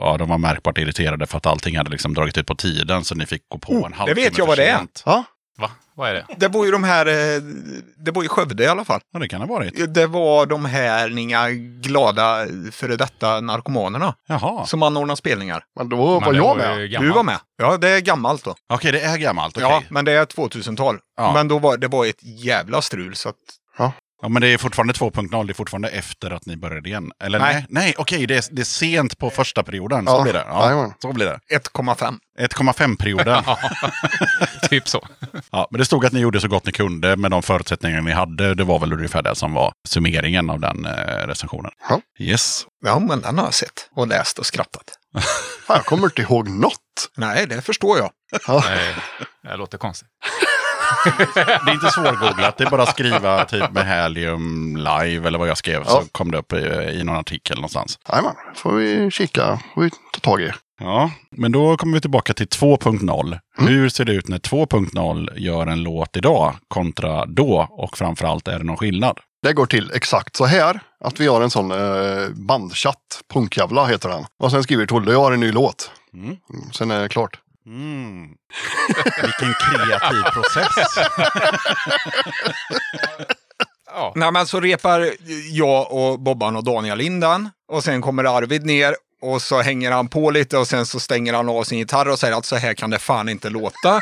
[0.01, 3.15] ja, de var märkbart irriterade för att allting hade liksom dragit ut på tiden så
[3.15, 4.79] ni fick gå på Oh, en halvtimme vet jag vad det är.
[5.05, 5.23] Ja,
[5.57, 5.71] Va?
[5.95, 6.25] Vad är det?
[6.37, 7.41] Det var ju de här, eh,
[7.97, 8.99] det var i Skövde i alla fall.
[9.13, 9.93] Ja, det kan det ha varit.
[9.93, 11.49] Det var de här inga
[11.81, 15.63] glada före detta narkomanerna Jaha, som anordnade spelningar.
[15.75, 16.89] men då var Men det jag ju med.
[16.91, 17.09] gammalt.
[17.11, 17.39] Du var med?
[17.57, 18.55] Ja, det är gammalt då.
[18.73, 19.57] okej det är gammalt.
[19.57, 19.69] okej.
[19.69, 20.97] Ja, men det är 2000-tal.
[21.17, 21.33] Ja.
[21.33, 23.35] Men då var det var ett jävla strul så att
[24.23, 27.11] Ja, men det är fortfarande 2.0, det är fortfarande efter att ni började igen.
[27.23, 27.65] Eller nej, Nej.
[27.69, 30.05] nej, okej, det, är, det är sent på första perioden.
[30.05, 30.45] Så Ja, blir det.
[30.47, 30.93] Ja, jajamän.
[31.01, 31.39] så blir det.
[31.55, 32.17] 1,5.
[32.39, 33.43] 1,5-perioden.
[34.69, 35.07] typ så.
[35.51, 38.11] ja, men det stod att ni gjorde så gott ni kunde med de förutsättningar ni
[38.11, 38.55] hade.
[38.55, 41.71] Det var väl ungefär det som var summeringen av den eh, recensionen.
[41.89, 42.01] Ja.
[42.19, 42.65] Yes.
[42.85, 44.83] Ja, men den har jag sett och läst och skrattat.
[45.67, 46.79] Fan, jag kommer inte ihåg något.
[47.17, 48.09] Nej, det förstår jag.
[48.47, 48.95] Nej,
[49.43, 50.07] det låter konstigt.
[51.05, 55.47] Det är inte svårgooglat, det är bara att skriva typ med Helium live eller vad
[55.47, 55.83] jag skrev.
[55.83, 56.03] Så Ja.
[56.11, 56.57] kom det upp i,
[56.99, 57.99] i någon artikel någonstans.
[58.09, 60.51] Jajamän, får vi kika, får vi ta tag i.
[60.79, 63.39] Ja, men då kommer vi tillbaka till 2.0.
[63.57, 67.67] Hur ser det ut när 2.0 gör en låt idag kontra då?
[67.71, 69.17] Och framförallt, är det någon skillnad?
[69.43, 70.79] Det går till exakt så här.
[71.05, 72.97] Att vi har en sån eh, bandchatt.
[73.33, 74.25] Punkjävla heter den.
[74.43, 75.91] Och sen skriver Tolle, jag har en ny låt.
[76.13, 76.25] Mm.
[76.25, 76.37] Mm,
[76.73, 77.37] Sen är det klart.
[77.65, 78.27] Mm.
[79.21, 81.07] Vilken kreativ process.
[83.95, 84.13] Ja.
[84.15, 85.09] Nej, men så repar
[85.51, 87.49] jag och Bobban och Daniel in den.
[87.71, 91.33] Och sen kommer Arvid ner och så hänger han på lite och sen så stänger
[91.33, 93.99] han av sin gitarr och säger att så här kan det fan inte låta.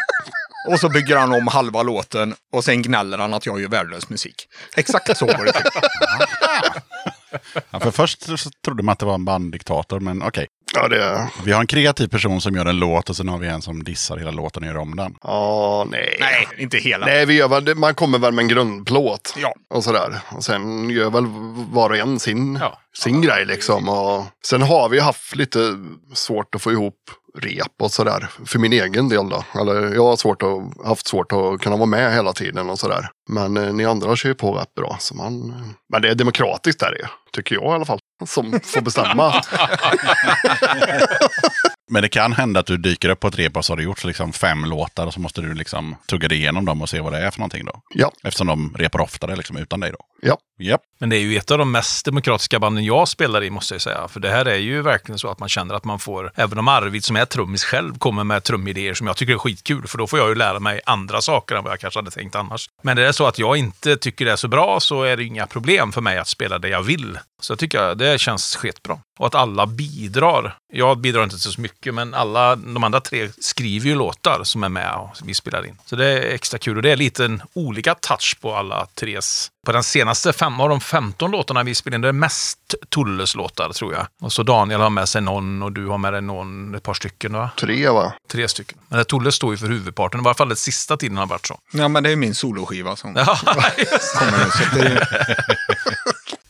[0.70, 4.10] Och så bygger han om halva låten och sen gnäller han att jag gör värdelös
[4.10, 4.48] musik.
[4.76, 5.64] Exakt så går det till.
[7.70, 10.48] Ja, för först så trodde man att det var en banddiktator, men okej.
[10.74, 11.30] Ja, det...
[11.46, 13.84] Vi har en kreativ person som gör en låt och sen har vi en som
[13.84, 15.16] dissar hela låten och gör om den.
[15.24, 16.18] Ja, nej.
[16.20, 17.06] Nej, inte hela.
[17.06, 19.34] Nej, vi gör väl, man kommer väl med en grundplåt.
[19.38, 19.54] Ja.
[19.70, 20.20] Och sådär.
[20.36, 21.26] Och sen gör väl
[21.72, 22.80] var och en sin, Ja.
[22.98, 23.90] sin grej liksom.
[23.90, 25.60] Och sen har vi haft lite
[26.14, 26.96] svårt att få ihop
[27.38, 28.30] rep och sådär.
[28.46, 29.44] För min egen del då.
[29.62, 33.10] Eller jag har svårt att, haft svårt att kunna vara med hela tiden och sådär.
[33.30, 34.98] Men eh, ni andra kör ju på rätt bra.
[35.00, 35.54] Så man,
[35.94, 38.00] men det är demokratiskt där det Tycker jag i alla fall.
[38.28, 39.44] Som får bestämma.
[41.92, 43.84] Men det kan hända att du dyker upp på ett rep och så har du
[43.84, 47.00] gjort liksom fem låtar och så måste du liksom tugga dig igenom dem och se
[47.00, 47.82] vad det är för någonting då.
[47.94, 49.98] ja, Eftersom de repar oftare liksom utan dig då.
[50.22, 50.38] ja.
[50.62, 50.82] Yep.
[51.00, 53.82] Men det är ju ett av de mest demokratiska banden jag spelar i, måste jag
[53.82, 54.08] säga.
[54.08, 56.68] För det här är ju verkligen så att man känner att man får, även om
[56.68, 60.08] Arvid som är trummis själv kommer med trumidéer som jag tycker är skitkul, för då
[60.08, 62.70] får jag ju lära mig andra saker än vad jag kanske hade tänkt annars.
[62.82, 65.24] Men det är så att jag inte tycker det är så bra så är det
[65.24, 67.20] inga problem för mig att spela det jag vill.
[67.42, 69.00] Så jag tycker det känns skitbra.
[69.22, 70.58] Och att alla bidrar.
[70.74, 74.70] Jag bidrar inte så mycket, men alla de andra tre skriver ju låtar som är
[74.70, 75.78] med och vi spelar in.
[75.86, 79.52] Så det är extra kul och det är lite en olika touch på alla tres.
[79.66, 83.36] På den senaste fem av de 15 låtarna vi spelade in, det är mest Tulles
[83.36, 84.08] låtar tror jag.
[84.22, 86.94] Och så Daniel har med sig någon och du har med dig någon, ett par
[86.94, 87.50] stycken va?
[87.60, 88.14] Tre va?
[88.32, 88.78] Tre stycken.
[88.88, 91.48] Men det Tolle står ju för huvudparten, i varje fall den sista tiden har varit
[91.48, 91.60] så.
[91.72, 94.86] Ja, men det är min soloskiva som kommer nu.
[94.86, 95.08] Är,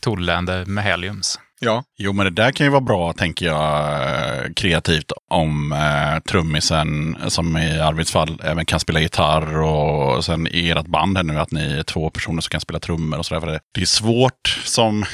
[0.00, 1.84] Tollande med Heliums ja.
[1.98, 7.16] Jo, men det där kan ju vara bra, tänker jag, eh, kreativt om eh, trummisen,
[7.28, 11.38] som i Arvids fall, även kan spela gitarr och sen i ert band här nu
[11.38, 13.46] att ni är två personer som kan spela trummor och sådär.
[13.46, 15.04] Det, det är svårt som,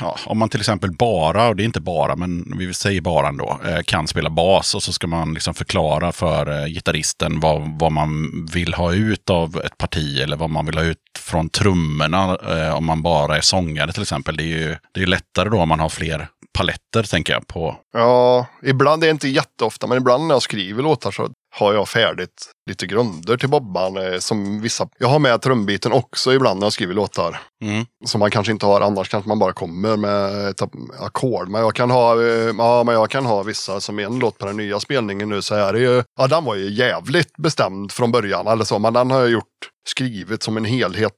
[0.00, 3.28] ja, om man till exempel bara, och det är inte bara, men vi säger bara
[3.28, 7.78] ändå, eh, kan spela bas och så ska man liksom förklara för eh, gitarristen vad,
[7.78, 11.48] vad man vill ha ut av ett parti eller vad man vill ha ut från
[11.48, 14.36] trummorna eh, om man bara är sångare till exempel.
[14.36, 16.28] Det är ju det är lättare då om man har fler
[16.58, 17.76] paletter tänker jag på.
[17.92, 21.88] Ja, ibland, det är inte jätteofta, men ibland när jag skriver låtar så har jag
[21.88, 23.96] färdigt lite grunder till Bobban.
[23.96, 27.40] eh, Som vissa, jag har med trumbiten också ibland när jag skriver låtar.
[27.64, 27.84] Mm.
[28.04, 30.60] Som man kanske inte har annars, kanske man bara kommer med ett
[31.00, 31.48] ackord.
[31.48, 34.46] Men jag kan ha, eh, ja, men jag kan ha vissa, som en låt på
[34.46, 38.12] den nya spelningen nu, så är det ju, ja den var ju jävligt bestämd från
[38.12, 39.44] början eller så, men den har jag gjort,
[39.88, 41.12] skrivit som en helhet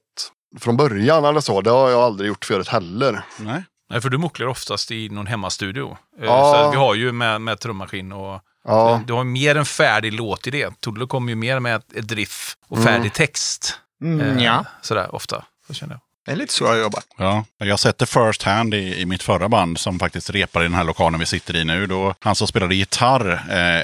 [0.59, 1.61] från början eller så.
[1.61, 3.21] Det har jag aldrig gjort förut heller.
[3.39, 3.63] Nej.
[3.89, 5.97] Nej, för du mucklar oftast i någon hemmastudio.
[6.19, 6.53] Eh, Ja.
[6.65, 10.47] Så vi har ju med, med trummaskin och Ja, du har mer en färdig låt
[10.47, 10.79] i det.
[10.79, 12.87] Tolle kommer ju mer med ett, ett riff och Mm.
[12.93, 13.79] färdig text.
[14.01, 14.65] Mm, Eh, ja.
[14.81, 15.45] Sådär ofta.
[15.67, 16.01] Så känner jag.
[16.27, 17.03] Det är lite så jag jobbar.
[17.17, 20.61] Ja, jag har sett det first hand i, i mitt förra band som faktiskt repar
[20.61, 21.87] i den här lokalen vi sitter i nu.
[21.87, 23.31] Då, han som spelade gitarr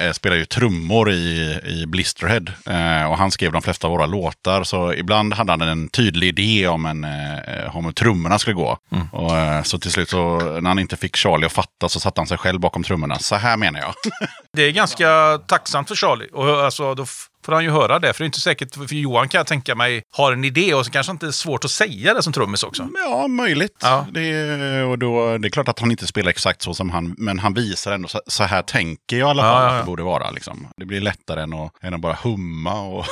[0.06, 2.46] eh, spelar ju trummor i, i Blisterhead.
[2.66, 4.64] Eh, och han skrev de flesta av våra låtar.
[4.64, 8.78] Så ibland hade han en tydlig idé om, en, eh, om hur trummorna skulle gå.
[9.12, 12.22] Och, eh, så till slut så när han inte fick Charlie att fatta så satte
[12.22, 13.20] han sig själv bakom trummorna.
[13.20, 13.94] Så här menar jag.
[14.54, 16.30] Det är ganska tacksamt för Charlie.
[16.34, 17.06] Och alltså, då
[17.46, 18.14] får han ju höra det.
[18.14, 20.86] För det är inte säkert, för Johan kan jag tänka mig har en idé och
[20.86, 22.88] så kanske inte är svårt att säga det som trummis också.
[23.06, 23.78] Ja, möjligt.
[23.82, 24.08] Ja.
[24.12, 27.16] Det, är, och då, det är klart att han inte spelar exakt så som han,
[27.18, 29.74] men han visar ändå så, så här tänker jag i alla Ja, fall ja, att
[29.74, 29.80] ja.
[29.80, 30.32] det borde vara.
[30.32, 30.68] Liksom.
[30.78, 33.06] Det blir lättare än att, än att bara humma och,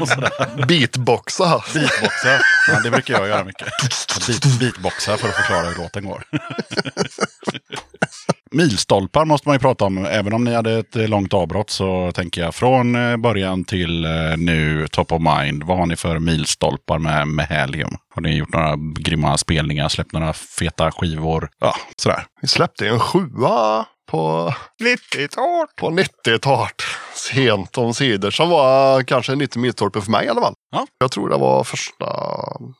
[0.00, 0.66] och sådär.
[0.68, 1.64] Beatboxa.
[1.74, 2.40] Beatboxa.
[2.68, 3.68] Ja, det brukar jag göra mycket.
[4.26, 6.24] Beat, beatboxa för att förklara hur låten går.
[8.50, 10.06] Milstolpar måste man ju prata om.
[10.06, 14.04] Även om ni hade ett eh, långt avbrott så tänker jag från eh, början till
[14.04, 15.62] eh, nu, top of mind.
[15.62, 17.96] Vad har ni för milstolpar med, med Helium?
[18.14, 21.50] Har ni gjort några grymma spelningar, släppt några feta skivor?
[21.58, 22.24] Ja, sådär.
[22.42, 25.66] Vi släppte en sjua på 90-tal.
[25.76, 26.74] på 90-talet.
[27.18, 28.30] Sent om sidor.
[28.30, 30.54] Som var kanske 90 milstolpe för mig i alla fall.
[30.72, 30.86] Ja.
[30.98, 32.04] Jag tror det var första,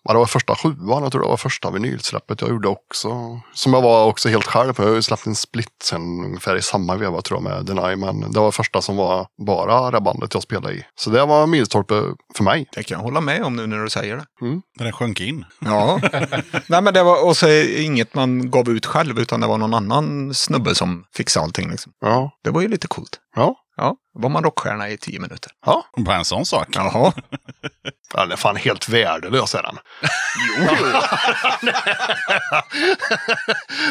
[0.04, 1.02] ja, det var första sjuan.
[1.02, 3.40] Jag tror det var första vinylsläppet jag gjorde också.
[3.54, 4.82] Som jag var också helt själv på.
[4.82, 7.96] Jag har ju släppt en split sen ungefär i samma veva tror jag med Deny.
[7.96, 10.84] Men det var första som var bara det bandet jag spelade i.
[11.00, 12.02] Så det var milstolpe
[12.36, 12.66] för mig.
[12.72, 14.24] Det kan jag hålla med om nu när du säger det.
[14.78, 15.44] När den sjönk in.
[15.58, 16.00] Ja.
[16.66, 20.34] Nej, men det var också inget man gav ut själv, utan det var någon annan
[20.34, 21.70] snubbe som fixade allting.
[21.70, 21.92] Liksom.
[22.00, 22.30] Ja.
[22.44, 23.18] Det var ju lite coolt.
[23.36, 23.54] Ja.
[23.78, 25.52] Ja, var man rockstjärna i tio minuter.
[25.66, 25.84] Ja.
[25.96, 26.68] Bara en sån sak.
[26.72, 27.12] Jaha.
[28.14, 29.78] Ja, Den är fan helt värdelös är den.
[30.58, 30.66] Jo,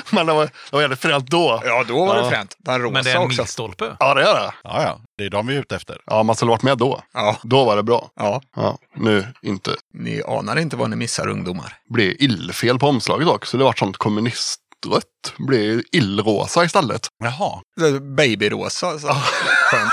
[0.09, 1.61] Men det var, det var jävligt fränt då.
[1.65, 2.23] Ja, då var Ja.
[2.23, 2.55] det fränt.
[2.59, 3.41] Den rosa Men det är en också.
[3.41, 3.95] milstolpe.
[3.99, 4.53] Ja, det är det.
[4.63, 4.99] Ja, ja.
[5.17, 5.97] Det är de vi är ute efter.
[6.05, 7.01] Ja, man skulle varit med då.
[7.13, 8.09] Ja, Då var det bra.
[8.15, 8.41] ja.
[8.55, 9.71] Ja, nu inte.
[9.93, 11.73] Ni anar inte vad ni missar ungdomar.
[11.89, 13.57] Blev illfel på omslaget också.
[13.57, 15.33] Det var sånt kommunistrött.
[15.37, 17.07] Blev illrosa istället.
[17.23, 18.99] Jaha, Det är Babyrosa.
[18.99, 19.07] Så.
[19.71, 19.91] Skönt.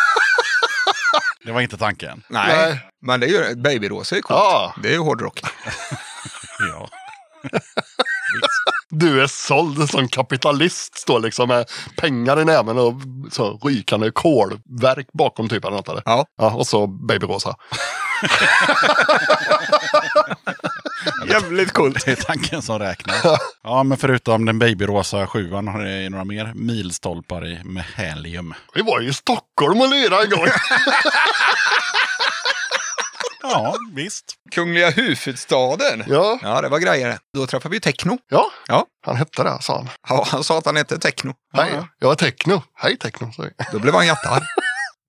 [1.44, 2.22] det var inte tanken.
[2.28, 2.80] Nej, Nej.
[3.02, 4.38] men det är ju, babyrosa är coolt.
[4.38, 4.74] Ja.
[4.82, 5.40] Det är ju hårdrock.
[6.58, 6.88] Ja.
[8.94, 10.98] Du är såld som kapitalist.
[10.98, 11.66] Står liksom med
[11.96, 12.94] pengar i näven och
[13.30, 15.64] så rykande kolverk bakom typ.
[15.64, 16.02] Eller något, eller?
[16.04, 16.26] Ja.
[16.38, 16.54] ja.
[16.54, 17.56] Och så babyrosa.
[21.28, 22.04] Jävligt coolt.
[22.04, 23.40] Det är tanken som räknas.
[23.62, 28.54] Ja, men förutom den babyrosa sjuan har ni några mer milstolpar i med helium.
[28.74, 30.46] Vi var ju i Stockholm och lirade en gång.
[33.52, 34.24] Ja, visst.
[34.54, 36.04] Kungliga huvudstaden.
[36.06, 36.38] ja.
[36.42, 37.18] Ja, det var grejer.
[37.34, 38.18] Då träffade vi Techno.
[38.30, 38.86] ja, Ja.
[39.06, 39.88] han hette det sa han.
[40.08, 41.34] ja, han sa att han hette Techno.
[41.56, 42.62] Hej, jag är Techno.
[42.74, 43.32] Hej Techno.
[43.32, 43.66] sa jag.
[43.72, 44.42] Då blev han jättearg.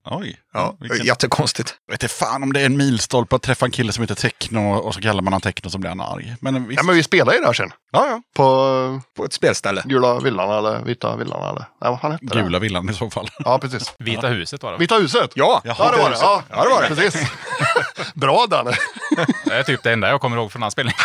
[0.10, 0.40] Oj.
[0.54, 1.06] Ja, Vilken...
[1.06, 1.76] jättekonstigt.
[1.92, 4.74] vet inte fan om det är en milstolpe att träffa en kille som heter Techno
[4.76, 6.36] och så kallar man han Techno så blir han arg.
[6.42, 6.80] Men visst.
[6.80, 7.72] Ja, men vi spelade ju där sen.
[7.96, 8.22] Ja, ja.
[8.36, 9.82] På På ett spelställe.
[9.86, 11.66] Gula villan eller Vita villan eller?
[11.82, 12.42] Nej, vad fan hette det?
[12.42, 13.30] Gula villan i så fall.
[13.40, 13.94] Ja, precis.
[14.00, 14.78] Vita huset var det.
[14.78, 15.32] Vita huset?
[15.36, 15.76] Ja, Jaha.
[15.80, 16.18] Ja, det var det.
[16.22, 16.88] Ja, Ja, det var det.
[16.96, 17.28] Precis.
[18.14, 18.72] Bra Danne.
[19.46, 21.00] Det är typ det enda jag kommer ihåg från den spelningen.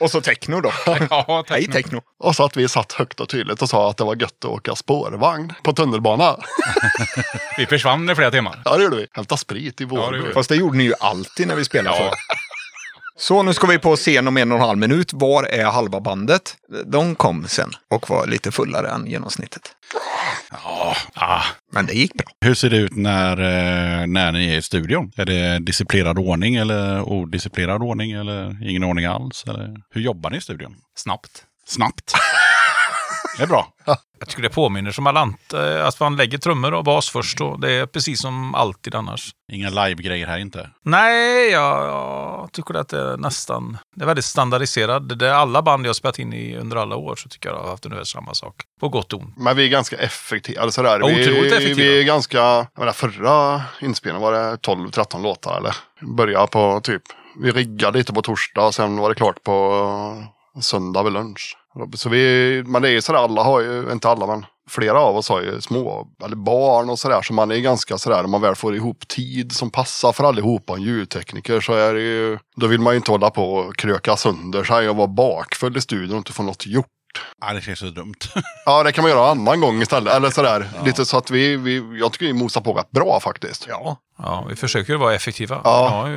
[0.00, 0.72] Och så Techno då.
[1.10, 1.72] ja, Hej techno.
[1.72, 2.00] Techno.
[2.18, 4.50] Och så att vi satt högt och tydligt och sa att det var gött att
[4.50, 6.36] åka spårvagn på tunnelbana.
[7.58, 8.62] Vi försvann i flera timmar.
[8.64, 9.06] Ja, det gjorde vi.
[9.12, 10.16] Hämta sprit i Ja, det Vårby.
[10.16, 10.34] gjorde vi.
[10.34, 12.02] Fast det gjorde ni ju alltid när vi spelade Ja.
[12.04, 12.14] förr.
[13.18, 15.12] Så nu ska vi på scen om en och en halv minut.
[15.12, 16.56] Var är halva bandet?
[16.86, 19.62] De kom sen och var lite fullare än genomsnittet.
[21.14, 21.42] Ah,
[21.72, 22.26] Men det gick bra.
[22.40, 25.12] Hur ser det ut när, eh, när ni är i studion?
[25.16, 29.44] Är det disciplinerad ordning eller odisciplinerad ordning eller ingen ordning alls?
[29.46, 30.76] Eller hur jobbar ni i studion?
[30.96, 31.44] snabbt.
[31.66, 32.12] Snabbt.
[33.38, 33.68] Det är bra.
[34.18, 37.40] Jag tycker det påminner som allant, eh, att man lägger trummor och bas först.
[37.40, 39.30] Och det är precis som alltid annars.
[39.52, 40.70] Inga live-grejer här inte.
[40.84, 43.78] Nej, jag, jag tycker att det är nästan...
[43.96, 45.18] Det är väldigt standardiserat.
[45.18, 47.56] Det är alla band jag har spelat in i under alla år så tycker jag
[47.56, 48.54] har haft ungefär samma sak.
[48.80, 49.34] På gott och ont.
[49.36, 50.62] Men vi är ganska effektiva.
[50.62, 50.98] Alltså sådär.
[51.00, 51.76] Ja, otroligt vi, effektiva.
[51.76, 52.38] vi är ganska...
[52.38, 55.76] Jag menar, förra inspelningen var det 12-13 låtar eller?
[56.16, 57.02] Började på typ...
[57.40, 60.24] Vi riggade lite på torsdag och sen var det klart på
[60.60, 61.56] söndag vid lunch.
[61.94, 62.18] Så vi,
[62.62, 65.60] det är ju sådär, alla har ju, inte alla men flera av oss har ju
[65.60, 67.22] små, eller barn och sådär.
[67.22, 70.74] Så man är ganska sådär, när man väl får ihop tid som passar för allihopa,
[70.74, 74.16] en ljudtekniker, så är det ju, då vill man ju inte hålla på och kröka
[74.16, 76.86] sönder sig och vara bakfull i studion och inte få något gjort.
[77.40, 78.14] Ja, det känns så dumt.
[78.64, 80.14] Ja, det kan man göra en annan gång istället.
[80.14, 80.68] Eller sådär.
[80.84, 83.66] Lite så att vi, vi, jag tycker vi mosar på rätt bra faktiskt.
[83.68, 83.96] Ja.
[84.18, 85.60] Ja, vi försöker vara effektiva.
[85.64, 85.88] Ja.
[85.88, 86.08] Vi har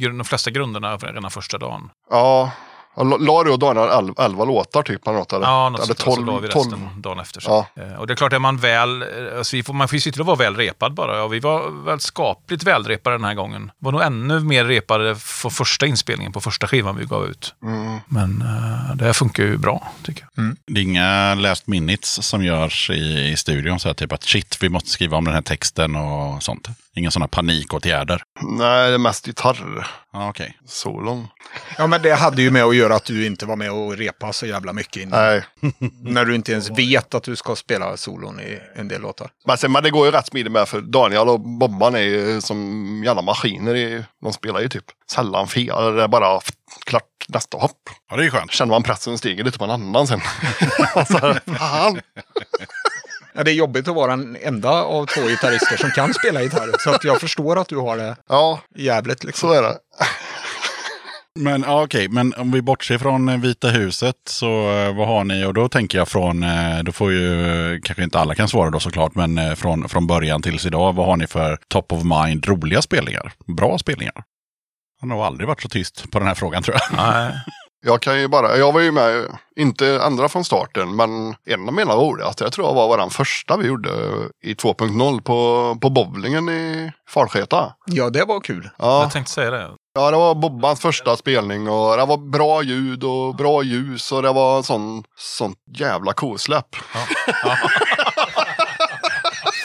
[0.00, 1.90] ju de flesta grunderna redan första dagen.
[2.10, 2.50] Ja.
[2.96, 5.32] La- du och Daniel elva, elva låtar typ eller något?
[5.32, 6.70] Eller, Ja, något eller där, så tolv, la vi tolv.
[6.72, 7.42] resten dagen efter.
[7.46, 7.66] Ja.
[7.76, 7.82] Så.
[7.82, 10.00] Eh, Och det är klart, är man väl, eh, alltså vi får, man får ju
[10.00, 11.16] sitta och vara väl repad bara.
[11.18, 13.70] Ja, vi var väl skapligt välrepade den här gången.
[13.78, 17.54] Var nog ännu mer repade för första inspelningen på första skivan vi gav ut.
[17.62, 17.98] Mm.
[18.06, 20.56] Men eh, det här funkar ju bra, tycker jag.
[20.66, 23.80] Det är inga last minutes som görs i, i studion.
[23.80, 26.68] Så här, typ att shit, vi måste skriva om den här texten och sånt.
[26.96, 28.22] Inga sådana panikåtgärder.
[28.42, 29.86] Nej, det är mest gitarr.
[30.12, 30.58] Ja, okej.
[30.66, 31.28] Solon.
[31.78, 34.32] Ja, men det hade ju med att göra att du inte var med och repa
[34.32, 35.20] så jävla mycket innan.
[35.20, 35.44] Nej.
[36.02, 39.30] När du inte ens vet att du ska spela solon i en del låtar.
[39.46, 42.40] Men, sen, men det går ju rätt smidigt med för Daniel och Bobban är ju
[42.40, 43.76] som jävla maskiner.
[43.76, 45.94] I, de spelar ju typ sällan fel.
[45.94, 46.40] Det är bara
[46.86, 47.80] klart nästa hopp.
[48.10, 48.52] Ja, det är ju skönt.
[48.52, 50.20] Känner man pressen stiger lite på en annan sen.
[50.94, 52.00] alltså, fan.
[53.36, 56.70] Ja, det är jobbigt att vara den enda av två gitarrister som kan spela gitarr.
[56.78, 59.48] Så att jag förstår att du har det Ja, jävligt liksom.
[59.48, 59.78] så är det.
[61.40, 65.24] Men ja, okej, men om vi bortser från eh, Vita huset så eh, vad har
[65.24, 65.44] ni?
[65.44, 68.80] Och då tänker jag från, eh, då får ju, kanske inte alla kan svara då
[68.80, 72.82] såklart, men från, från början tills idag, vad har ni för top of mind roliga
[72.82, 73.32] spelningar?
[73.46, 74.14] Bra spelningar?
[75.00, 76.96] Han har nog aldrig varit så tyst på den här frågan tror jag.
[76.96, 77.32] Nej.
[77.86, 81.74] Jag kan ju bara, jag var ju med, inte andra från starten, men en av
[81.74, 83.90] mina roligaste, jag tror jag var vår första vi gjorde
[84.44, 87.72] i 2.0 på, på bowlingen i Falsketa.
[87.86, 88.70] Ja, det var kul.
[88.78, 89.70] Ja, Jag tänkte säga det.
[89.94, 94.22] ja, det var Bobbans första spelning och det var bra ljud och bra ljus och
[94.22, 96.66] det var sån, sånt jävla kosläpp.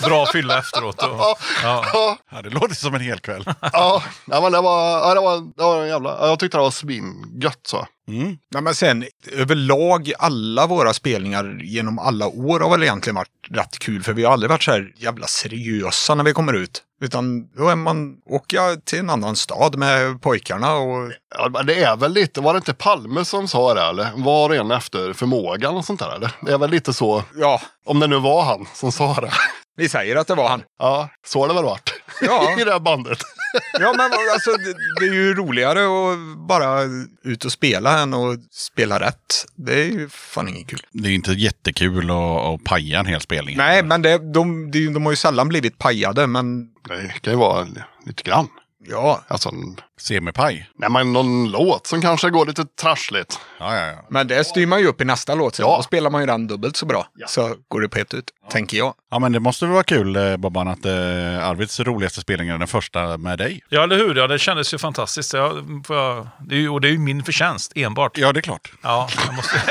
[0.04, 1.04] Bra fylla efteråt.
[1.04, 1.38] Och, ja.
[1.64, 3.43] Ja, Ja, det låter som en hel kväll.
[3.74, 6.58] ja, ja, men det var, ja, det var, det var en jävla, ja, jag tyckte
[6.58, 7.88] det var svingött så.
[8.08, 8.38] Mm.
[8.54, 13.80] Nej, men sen överlag alla våra spelningar genom alla år har väl egentligen varit rätt
[13.80, 14.04] kul.
[14.04, 16.84] För vi har aldrig varit så här jävla seriösa när vi kommer ut.
[17.02, 21.66] Utan då är man, åker jag till en annan stad med pojkarna och Ja, men
[21.66, 24.12] det är väl lite, var det inte Palme som sa det eller?
[24.16, 26.32] Var och en efter förmågan och sånt där eller?
[26.41, 29.32] Det är väl lite så, ja, om det nu var han som sa det.
[29.80, 30.63] Vi säger att det var han.
[30.80, 31.93] Ja, så har det väl varit.
[32.21, 32.55] Ja.
[32.61, 33.19] I det här bandet.
[33.80, 36.82] Ja, men alltså det, det är ju roligare att bara
[37.23, 39.45] ut och spela än att spela rätt.
[39.55, 40.82] Det är ju fan inget kul.
[40.91, 43.57] Det är inte jättekul att, att paja en hel spelning.
[43.57, 47.39] Nej, men det, de, de, de har ju sällan blivit pajade, men Det kan ju
[47.39, 47.67] vara
[48.05, 48.47] lite grann.
[48.90, 49.22] Ja.
[49.28, 49.52] Alltså,
[50.00, 50.70] Semipaj.
[50.76, 53.40] nej, men någon låt som kanske går lite trassligt.
[53.60, 54.06] Ja, ja, ja.
[54.10, 55.56] Men det styr man ju upp i nästa låt.
[55.56, 55.66] Sen.
[55.66, 55.78] Ja.
[55.78, 57.08] Då spelar man ju den dubbelt så bra.
[57.28, 58.94] Så går det på ett ut, tänker jag.
[59.12, 60.92] Ja, men det måste väl vara kul eh, Bobban att eh,
[61.50, 63.62] Arvids roligaste spelning är den första med dig.
[63.70, 64.16] ja, eller hur?
[64.16, 65.34] Ja, det kändes ju fantastiskt.
[65.34, 68.18] Jag, jag, det är ju, och det är ju min förtjänst enbart.
[68.18, 68.72] Ja, det är klart.
[68.82, 69.62] Ja, jag måste...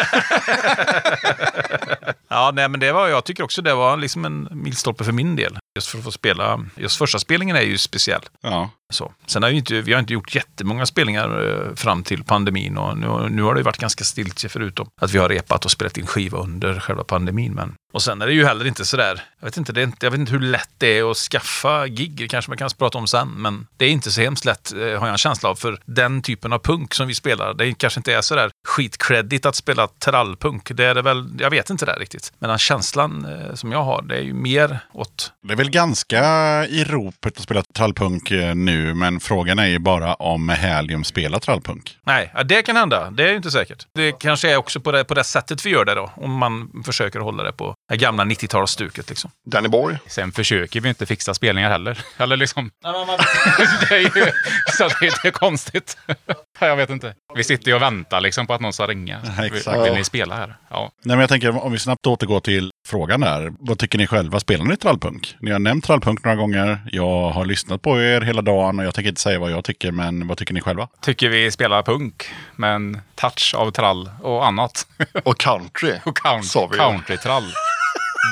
[2.28, 5.36] ja, nej, men det var, jag tycker också det var liksom en milstolpe för min
[5.36, 5.58] del.
[5.78, 6.64] Just för att få spela.
[6.76, 8.20] Just första spelningen är ju speciell.
[8.40, 8.70] Ja.
[8.90, 9.12] Så.
[9.26, 12.98] Sen har vi, inte, vi har inte gjort jättemånga spelningar eh, fram till pandemin och
[12.98, 16.06] nu, nu har det varit ganska stiltje förutom att vi har repat och spelat in
[16.06, 17.54] skiva under själva pandemin.
[17.54, 20.10] Men, och sen är det ju heller inte sådär, jag vet inte, det inte, jag
[20.10, 23.06] vet inte hur lätt det är att skaffa gig, det kanske man kan prata om
[23.06, 25.78] sen, men det är inte så hemskt lätt eh, har jag en känsla av, för
[25.84, 29.86] den typen av punk som vi spelar, det kanske inte är sådär skitcredit att spela
[29.86, 32.32] trallpunk, det är det väl, jag vet inte det riktigt.
[32.38, 35.70] Men den känslan eh, som jag har, det är ju mer åt Det är väl
[35.70, 36.22] ganska
[36.66, 41.38] i ropet att spela trallpunk eh, nu, men frågan är ju bara om Helium spelar
[41.38, 41.98] trallpunk.
[42.06, 43.10] Nej, det kan hända.
[43.10, 43.86] Det är ju inte säkert.
[43.94, 46.10] Det kanske är också på det, på det sättet vi gör det då.
[46.16, 49.30] Om man försöker hålla det på det gamla 90-talsstuket liksom.
[49.46, 49.98] Danny Boy.
[50.06, 51.98] Sen försöker vi inte fixa spelningar heller.
[52.16, 52.70] Eller liksom...
[53.88, 54.32] det är ju
[54.78, 55.98] så det är lite konstigt.
[56.60, 57.14] jag vet inte.
[57.34, 59.20] Vi sitter ju och väntar liksom på att någon ska ringa.
[59.42, 59.86] Exakt.
[59.86, 60.56] Vill ni spela här?
[60.70, 60.90] Ja.
[61.04, 63.52] Nej, men jag tänker om vi snabbt återgår till frågan där.
[63.58, 64.40] Vad tycker ni själva?
[64.40, 65.36] Spelar ni trallpunk?
[65.40, 66.80] Ni har nämnt trallpunk några gånger.
[66.92, 69.92] Jag har lyssnat på er hela dagen och jag tänker inte säga vad jag tycker,
[69.92, 70.88] men vad tycker ni själva?
[71.00, 74.86] Tycker vi spelar punk med en touch av trall och annat.
[75.24, 75.94] Och country.
[76.04, 77.44] och country, countrytrall.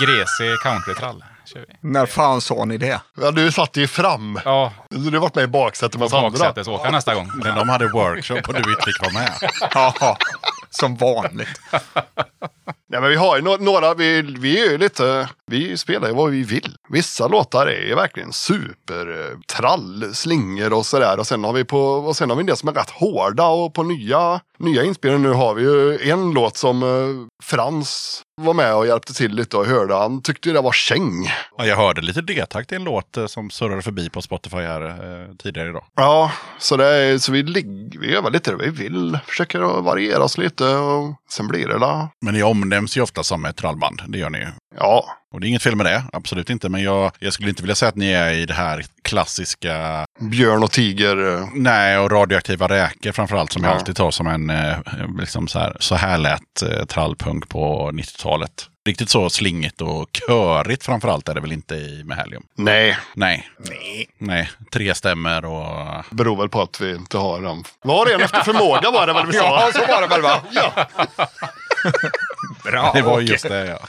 [0.03, 1.25] Gresig countrytrall.
[1.81, 3.01] När fan sa ni det?
[3.21, 4.41] Ja, du satt ju fram.
[4.45, 6.31] Ja, Du har varit med i baksätet med på oss andra.
[6.31, 7.31] baksätesåkare nästa gång.
[7.35, 9.33] Men de hade workshop och du inte fick vara med.
[9.75, 10.17] Ja,
[10.71, 11.61] som vanligt.
[12.89, 16.15] Nej, men vi har ju no- några, vi, vi är ju lite, vi spelar ju
[16.15, 16.77] vad vi vill.
[16.89, 21.19] Vissa låtar är ju verkligen super eh, trall, slingor och sådär.
[21.19, 23.47] Och sen har vi på, och sen har vi en del som är rätt hårda
[23.47, 28.55] och på nya, nya inspelningar nu har vi ju en låt som eh, Frans var
[28.55, 29.95] med och hjälpte till lite och hörde.
[29.95, 31.31] Han tyckte ju det var käng.
[31.59, 34.83] Ja, jag hörde lite D-takt i en låt eh, som surrade förbi på Spotify här
[34.87, 35.85] eh, tidigare idag.
[35.97, 39.19] Ja, så, det är, så vi, ligger, vi gör väl lite det vi vill.
[39.27, 42.09] Försöker att variera oss lite och sen blir det la.
[42.25, 44.47] Men ni omnämns ju ofta som ett trallband, det gör ni ju.
[44.79, 45.05] Ja,
[45.35, 46.69] Och det är inget fel med det, absolut inte.
[46.69, 50.63] Men jag, jag skulle inte vilja säga att ni är i det här klassiska, björn
[50.63, 51.35] och tiger.
[51.39, 53.77] eh, nej, och radioaktiva räkor framförallt, som jag Ja.
[53.79, 54.77] alltid tar som en, eh,
[55.19, 58.51] liksom så här, så här lät eh, trallpunk på 90-talet.
[58.87, 62.43] Riktigt så slingigt och körigt framförallt är det väl inte i med Helium.
[62.55, 63.49] Nej, Nej.
[64.19, 64.51] Nej.
[64.73, 66.05] Tre stämmer och...
[66.11, 67.65] beror väl på att vi inte har den.
[67.83, 69.39] Var och en efter förmåga var det väl vi sa?
[69.61, 70.41] Ja, så var det väl va?
[70.53, 70.87] Ja.
[72.65, 73.79] Bra, Det var just det ja.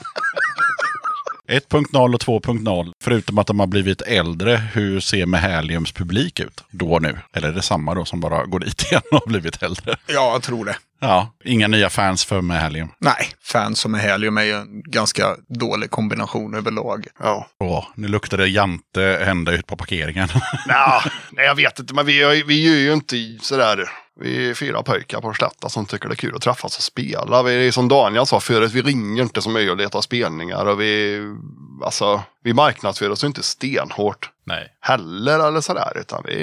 [1.47, 6.99] 1.0 och 2.0, förutom att de har blivit äldre, hur ser Mahaliums publik ut då
[6.99, 7.17] nu?
[7.33, 9.95] Eller är det samma då som bara går dit igen och har blivit äldre?
[10.07, 10.75] Ja, jag tror det.
[10.99, 12.89] Ja, inga nya fans för Mahalium.
[12.99, 17.07] Nej, fans som är Helium är ju en ganska dålig kombination överlag.
[17.19, 17.47] Ja.
[17.59, 20.27] Åh, nu luktar det Jante hända ut på parkeringen.
[20.67, 23.89] Nja, nej, jag vet inte, men vi, är- vi är ju inte sådär.
[24.19, 27.43] Vi är fyra pojkar på Slätta som tycker det är kul att träffas och spela.
[27.43, 30.65] Vi som Daniel sa förut, vi ringer inte så mycket och letar spelningar.
[30.65, 31.21] Och vi,
[31.83, 34.73] alltså, vi marknadsför oss inte stenhårt Nej.
[34.79, 35.97] heller eller sådär.
[36.01, 36.33] Utan vi,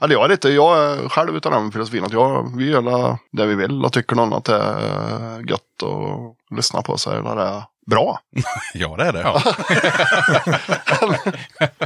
[0.00, 3.46] eller jag är lite, jag är själv utav den filosofin att jag, vi gör det
[3.46, 3.84] vi vill.
[3.84, 8.20] Och tycker någon att det är gött att lyssna på så är det bra.
[8.74, 9.20] ja, det är det.
[9.20, 9.42] Ja.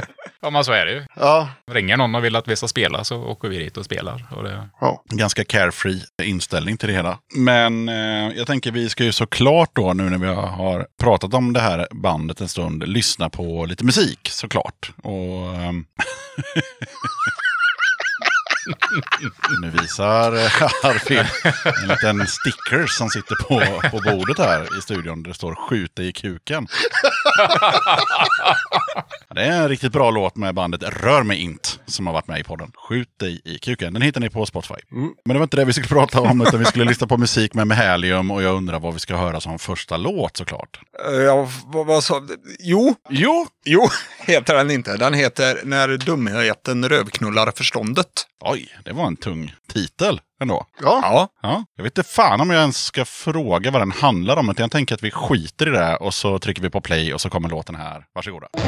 [0.45, 1.05] ja, men så är det ju.
[1.15, 4.27] Ja, Ringer någon och vill att vi ska spela så åker vi dit och spelar.
[4.31, 4.69] Och det...
[4.81, 5.03] ja.
[5.09, 7.17] Ganska carefree inställning till det hela.
[7.35, 11.53] Men eh, jag tänker vi ska ju såklart då nu när vi har pratat om
[11.53, 14.91] det här bandet en stund lyssna på lite musik såklart.
[15.03, 15.85] Och ehm,
[19.61, 21.25] Nu visar eh, Arvid
[21.81, 25.23] en liten sticker som sitter på, på bordet här i studion.
[25.23, 26.67] Där det står skjut dig i kuken.
[29.35, 32.39] Det är en riktigt bra låt med bandet Rör mig int som har varit med
[32.39, 32.71] i podden.
[32.89, 33.93] Skjut dig i kuken.
[33.93, 34.75] Den hittar ni på Spotify.
[34.89, 37.53] Men det var inte det vi skulle prata om utan vi skulle lyssna på musik
[37.53, 40.79] med Mahalium och jag undrar vad vi ska höra som första låt såklart.
[41.11, 42.21] Eh, Ja, vad, vad sa
[42.59, 43.47] Jo, Jo!
[43.65, 43.89] jo,
[44.19, 44.97] heter den inte.
[44.97, 48.07] Den heter När dumheten rövknullar förståndet.
[48.55, 50.65] Oj, det var en tung titel ändå.
[50.81, 50.99] ja.
[51.03, 54.49] Ja, Ja, jag vet inte fan om jag ens ska fråga vad den handlar om.
[54.49, 57.21] utan Jag tänker att vi skiter i det och så trycker vi på play och
[57.21, 58.05] så kommer låten här.
[58.15, 58.47] Varsågoda.
[58.53, 58.59] Du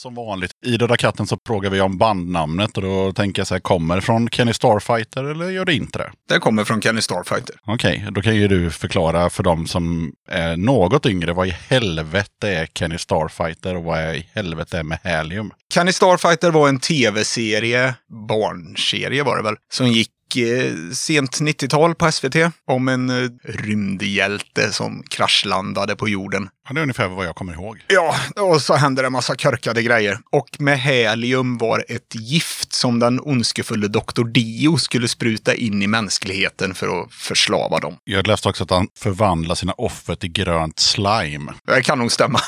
[0.00, 3.54] Som vanligt, i Döda katten så frågar vi om bandnamnet och då tänker jag så
[3.54, 6.10] här, kommer det från Kenny Starfighter eller gör det inte det?
[6.28, 7.56] det kommer från Kenny Starfighter.
[7.66, 12.48] Okej, då kan ju du förklara för dem som är något yngre vad i helvete
[12.48, 15.50] är Kenny Starfighter och vad i helvete är Mahalium?
[15.74, 17.94] Kenny Starfighter var en tv-serie,
[18.28, 22.36] barnserie var det väl, som gick eh, sent 90-tal på SVT
[22.66, 26.48] om en eh, rymdhjälte som kraschlandade på jorden.
[26.70, 27.78] Ja, Det är ungefär vad jag kommer ihåg.
[27.86, 30.18] Ja, och så hände det en massa körkade grejer.
[30.32, 34.24] Och med helium var ett gift som den ondskefulle Dr.
[34.24, 37.96] Dio skulle spruta in i mänskligheten för att förslava dem.
[38.04, 41.52] Jag läste också att han förvandlar sina offer till grönt slime.
[41.66, 42.40] Det kan nog stämma.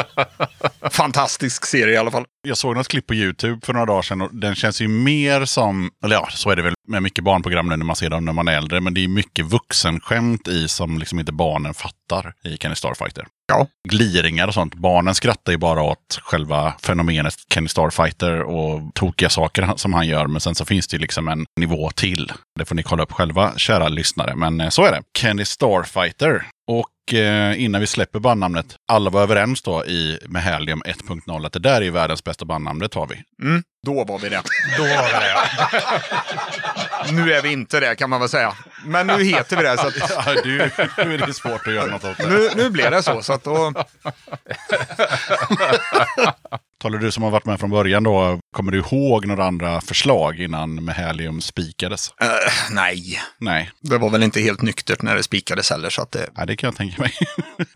[0.90, 2.24] Fantastisk serie i alla fall.
[2.48, 5.44] Jag såg något klipp på YouTube för några dagar sedan och den känns ju mer
[5.44, 8.24] som, eller ja, så är det väl med mycket barnprogram nu när man ser dem
[8.24, 12.34] när man är äldre, men det är mycket vuxenskämt i som liksom inte barnen fattar
[12.44, 13.26] i Kenny Starfighter.
[13.48, 13.66] Ja.
[13.88, 14.74] Gliringar och sånt.
[14.74, 20.26] Barnen skrattar ju bara åt själva fenomenet Kenny Starfighter och tokiga saker som han gör,
[20.26, 22.32] men sen så finns det ju liksom en nivå till.
[22.58, 25.02] Det får ni kolla upp själva, kära lyssnare, men eh, så är det.
[25.18, 26.46] Kenny Starfighter.
[26.70, 31.52] Och eh, innan vi släpper bandnamnet, alla var överens då i med Helium 1.0 att
[31.52, 33.46] det där är världens bästa bandnamn, det tar vi.
[33.48, 34.42] Mm, då var vi det.
[34.76, 36.84] Då var vi det.
[37.12, 38.54] Nu är vi inte det kan man väl säga.
[38.84, 39.76] Men nu heter vi det.
[39.76, 39.94] Så att,
[40.26, 40.58] Ja, du,
[41.04, 42.26] nu är det svårt att göra något åt det.
[42.26, 43.22] nu, nu blev det så.
[43.22, 43.72] så att då,
[46.82, 50.40] Talar du som har varit med från början då, kommer du ihåg några andra förslag
[50.40, 52.12] innan med Helium spikades?
[52.20, 52.28] eh,
[52.70, 55.90] nej, Nej, det var väl inte helt nyktert när det spikades heller.
[55.90, 57.12] Så att det, Nej, det kan jag tänka mig.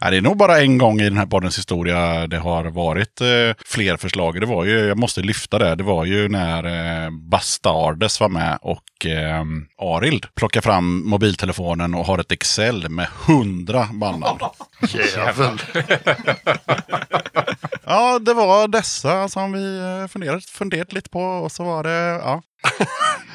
[0.11, 3.27] Det är nog bara en gång i den här poddens historia det har varit eh,
[3.67, 4.41] fler förslag.
[4.41, 6.65] Det var ju, jag måste lyfta det, det var ju när
[7.05, 9.45] eh, Bastardes var med och eh,
[9.79, 14.39] Arild plockade fram mobiltelefonen och har ett Excel med hundra bandnamn.
[15.17, 15.59] Jävel.
[17.87, 22.21] ja, det var dessa som vi eh, funderat, funderat lite på och så var det,
[22.25, 22.43] ja.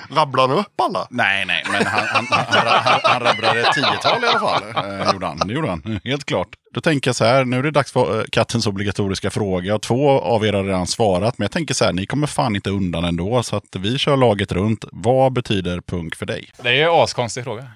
[0.15, 1.07] Rabblar han upp alla?
[1.09, 4.63] Nej, nej, men han, han, han, han, han, han rabblade ett tiotal i alla fall.
[4.75, 5.37] Eh, gjorde han.
[5.37, 6.47] Det gjorde han, helt klart.
[6.77, 9.75] Då tänker jag så här, nu är det dags för eh, kattens obligatoriska fråga.
[9.75, 12.55] Och två av er har redan svarat, men jag tänker så här, ni kommer fan
[12.55, 13.43] inte undan ändå.
[13.43, 14.85] Så att vi kör laget runt.
[14.91, 16.49] Vad betyder punk för dig?
[16.61, 17.67] Det är ju en askonstig fråga.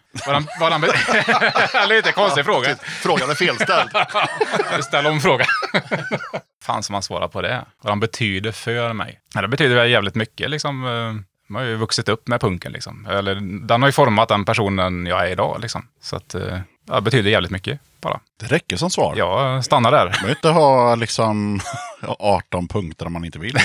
[0.60, 0.88] Vad be-
[1.84, 2.76] Eller inte konstig fråga.
[2.84, 3.90] Frågan är felställd.
[4.84, 5.48] Ställ om frågan.
[6.64, 7.66] Fan som man svarar på det.
[7.82, 9.20] Vad han betyder för mig.
[9.34, 10.86] Ja, det betyder väl jävligt mycket liksom.
[10.86, 13.06] eh, Man har ju vuxit upp med punken liksom.
[13.10, 13.36] Eller
[13.68, 15.88] den har ju format den personen jag är idag liksom.
[16.02, 18.20] Så att, eh, ja, det betyder jävligt mycket bara.
[18.40, 19.16] Det räcker som svar.
[19.16, 20.06] Jag stannar där.
[20.06, 21.60] Man behöver inte ha liksom
[22.20, 23.58] 18 punkter om man inte vill.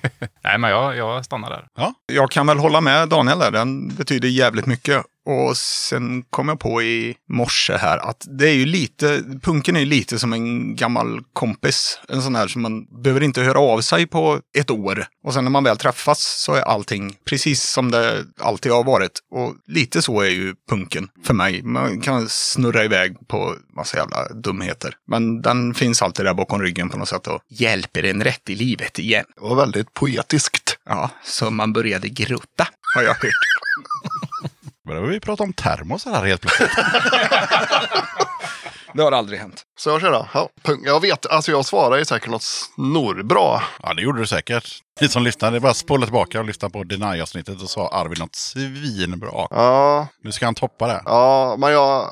[0.44, 1.92] Nej, men jag, jag stannar där.
[2.12, 3.50] jag kan väl hålla med Daniel där.
[3.50, 5.04] Den betyder jävligt mycket.
[5.26, 9.80] Och sen kom jag på i morse här att det är ju lite, punken är
[9.80, 12.00] ju lite som en gammal kompis.
[12.08, 15.06] En sån här som man behöver inte höra av sig på ett år.
[15.24, 19.18] Och sen när man väl träffas så är allting precis som det alltid har varit.
[19.30, 21.62] Och lite så är ju punken för mig.
[21.62, 24.94] Man kan snurra iväg på massa jävla dumheter.
[25.06, 28.54] Men den finns alltid där bakom ryggen på något sätt och hjälper en rätt i
[28.54, 29.24] livet igen.
[29.36, 30.76] Det var väldigt poetiskt.
[30.88, 33.22] Ja, så man började grutta, har jag hört.
[34.86, 36.70] Börjar vi prata om termosar här helt plötsligt.
[38.94, 39.62] Det har aldrig hänt.
[39.78, 40.28] Så jag kör då.
[40.34, 40.48] Ja.
[40.84, 43.62] Jag vet, alltså jag svarar ju säkert något snorbra.
[43.82, 44.68] Ja, det gjorde du säkert.
[45.00, 47.88] Ni som lyssnade, det är bara att spola tillbaka och lyssna på Deny-avsnittet och sa
[47.88, 49.46] Arvid något svinbra.
[49.50, 51.02] Ja, Nu ska han toppa det.
[51.04, 52.10] ja, men jag...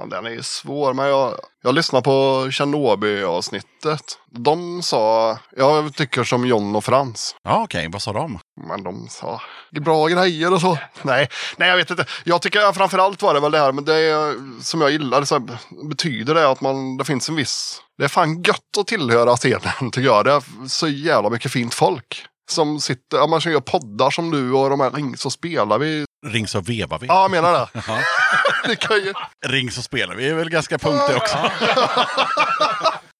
[0.00, 4.18] Fan, den är ju svår, men jag, jag lyssnade på Tjernobyl-avsnittet.
[4.30, 7.36] De sa, jag tycker som John och Frans.
[7.42, 7.88] Ja, okej.
[7.92, 8.38] Vad sa de?
[8.68, 9.40] Men de sa
[9.80, 10.78] bra grejer och så.
[11.02, 12.04] Nej, nej jag vet inte.
[12.24, 15.34] Jag tycker framförallt var det väl det här, men det är, som jag gillar, så
[15.34, 17.82] här, betyder det att man, det finns en viss...
[17.98, 20.24] Det är fan gött att tillhöra scenen tycker jag.
[20.24, 22.26] Det är så jävla mycket fint folk.
[22.50, 26.04] Som sitter, ja, man gör poddar som du och de här ring så spelar vi.
[26.26, 27.06] Ring så vevar vi.
[27.06, 27.68] Ja, jag menar det.
[28.68, 29.12] Det kan ju,
[29.46, 31.36] Ring så spelar vi är väl ganska punkter också.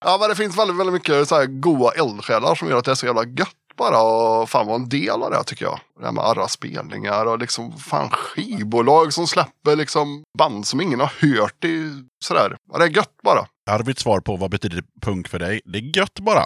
[0.05, 2.91] ja, men det finns väldigt, väldigt mycket så här goa eldsjälar som gör att det
[2.91, 5.81] är så jävla gött bara och fan vara en del av det tycker jag.
[5.99, 11.01] Det här med alla spelningar och liksom fan skivbolag som släpper liksom band som ingen
[11.01, 12.57] har hört i sådär.
[12.73, 13.47] Ja, det är gött bara.
[13.71, 15.61] Arvids svar på vad betyder punk för dig?
[15.65, 16.45] Det är gött bara.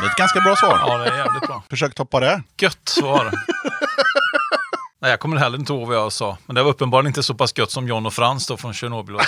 [0.00, 0.78] Det är ett ganska bra svar.
[0.86, 1.62] Ja, det är jävligt bra.
[1.70, 2.42] Försök toppa det.
[2.60, 3.30] Gött svar.
[5.00, 6.38] Nej, jag kommer heller inte ihåg vad jag sa.
[6.46, 9.16] Men det var uppenbarligen inte så pass gött som John och Frans då från Tjernobyl.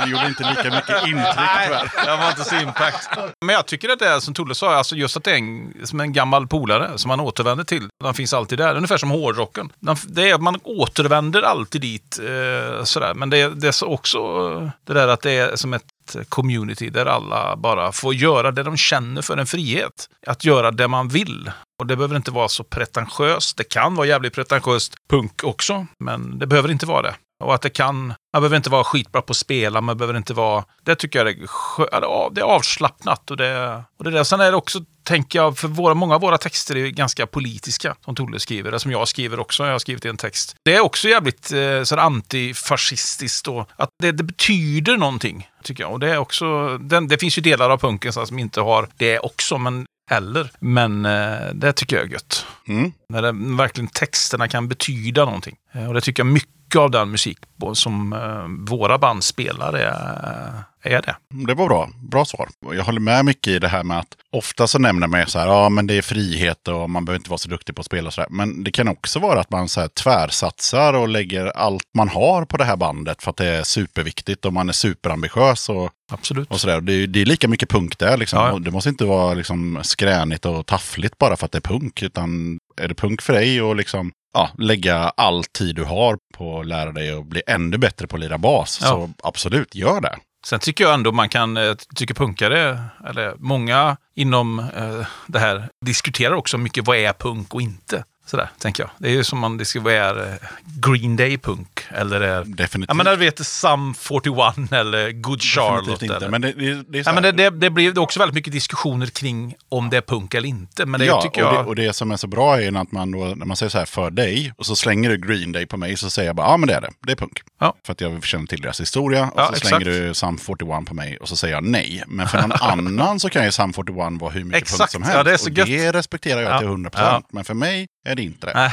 [0.00, 1.34] Han gjorde inte lika mycket intryck
[1.64, 2.04] tyvärr.
[2.06, 3.08] det var inte så impact.
[3.44, 5.72] Men jag tycker att det är som Tolle sa, alltså just att det är en,
[5.84, 7.88] som en gammal polare som man återvänder till.
[8.04, 9.72] Den finns alltid där, ungefär som hårdrocken.
[9.80, 12.18] Den, det är, man återvänder alltid dit.
[12.18, 13.14] Eh, sådär.
[13.14, 15.84] Men det, är- det är så också eh, det där att det är som ett
[16.28, 20.08] community där alla bara får göra det de känner för en frihet.
[20.26, 21.50] Att göra det man vill.
[21.80, 23.56] Och det behöver inte vara så pretentiöst.
[23.56, 27.14] Det kan vara jävligt pretentiöst punk också, men det behöver inte vara det.
[27.40, 30.34] Och att det kan, man behöver inte vara skitbra på att spela, man behöver inte
[30.34, 34.24] vara, det tycker jag är, skö- det är avslappnat och det, och det där.
[34.24, 37.96] Sen är det också, tänker jag, för våra, många av våra texter är ganska politiska,
[38.04, 40.54] som Tolle skriver, det som jag skriver också, jag har skrivit en text.
[40.64, 45.92] Det är också jävligt eh, så antifascistiskt och att det, det betyder någonting, tycker jag.
[45.92, 49.18] Och det är också, den, det finns ju delar av punken som inte har det
[49.18, 50.50] också, men eller.
[50.60, 52.46] Men eh, det tycker jag är gött.
[52.68, 52.92] Mm.
[53.08, 55.56] När det, verkligen texterna kan betyda någonting.
[55.72, 57.38] Eh, Och det tycker jag mycket av den musik
[57.74, 60.52] som eh, våra band spelar är,
[60.82, 61.16] är det.
[61.46, 61.88] Det var bra.
[62.10, 62.48] Bra svar.
[62.74, 65.38] Jag håller med mycket i det här med att ofta så nämner man ju så
[65.38, 67.86] här, ja men det är frihet och man behöver inte vara så duktig på att
[67.86, 68.30] spela och så där.
[68.30, 72.44] Men det kan också vara att man så här tvärsatsar och lägger allt man har
[72.44, 76.50] på det här bandet för att det är superviktigt och man är superambitiös och, Absolut.
[76.50, 76.80] och sådär.
[76.80, 78.38] Det, är- det är lika mycket punk där liksom.
[78.38, 78.58] Ja, ja.
[78.58, 82.02] Det måste inte vara liksom skränigt och taffligt bara för att det är punk.
[82.02, 86.60] Utan är det punk för dig och liksom ja, lägga all tid du har på
[86.60, 88.78] att lära dig att bli ännu bättre på att lira bas.
[88.82, 88.88] Ja.
[88.88, 90.18] Så absolut, gör det.
[90.46, 95.68] Sen tycker jag ändå man kan, eh, tycker punkare, eller många inom eh, det här
[95.84, 98.04] diskuterar också mycket vad är punk och inte.
[98.30, 98.90] Sådär, tänker jag.
[98.98, 102.44] Det är ju som man diskuterar eh, Green Day punk, eller är...
[102.44, 102.88] Definitivt.
[102.88, 105.84] Ja men där vet Sum 41 eller Good Charlotte.
[105.86, 106.16] Definitivt inte.
[106.16, 106.28] Eller.
[106.28, 109.06] Men det, det, det är Ja, men det, det, det blir också väldigt mycket diskussioner
[109.06, 110.86] kring om det är punk eller inte.
[110.86, 111.64] Men det ja, tycker och, jag...
[111.64, 113.78] det, och det som är så bra är att man då, när man säger så
[113.78, 116.46] här för dig, och så slänger du Green Day på mig, så säger jag bara,
[116.46, 117.40] ja men det är det, det är punk.
[117.60, 117.74] Ja.
[117.86, 119.24] För att jag känner till deras historia.
[119.24, 119.66] Och Ja, så exakt.
[119.68, 122.02] slänger du Sum 41 på mig, och så säger jag nej.
[122.06, 124.78] Men för någon annan så kan ju Sum 41 vara hur mycket Exakt.
[124.80, 125.24] punk som Ja, helst.
[125.24, 125.66] det är så och gött.
[125.92, 126.58] det respekterar jag Ja.
[126.58, 126.90] till 100%.
[126.94, 127.22] Ja.
[127.32, 128.72] Men för mig är det inte det.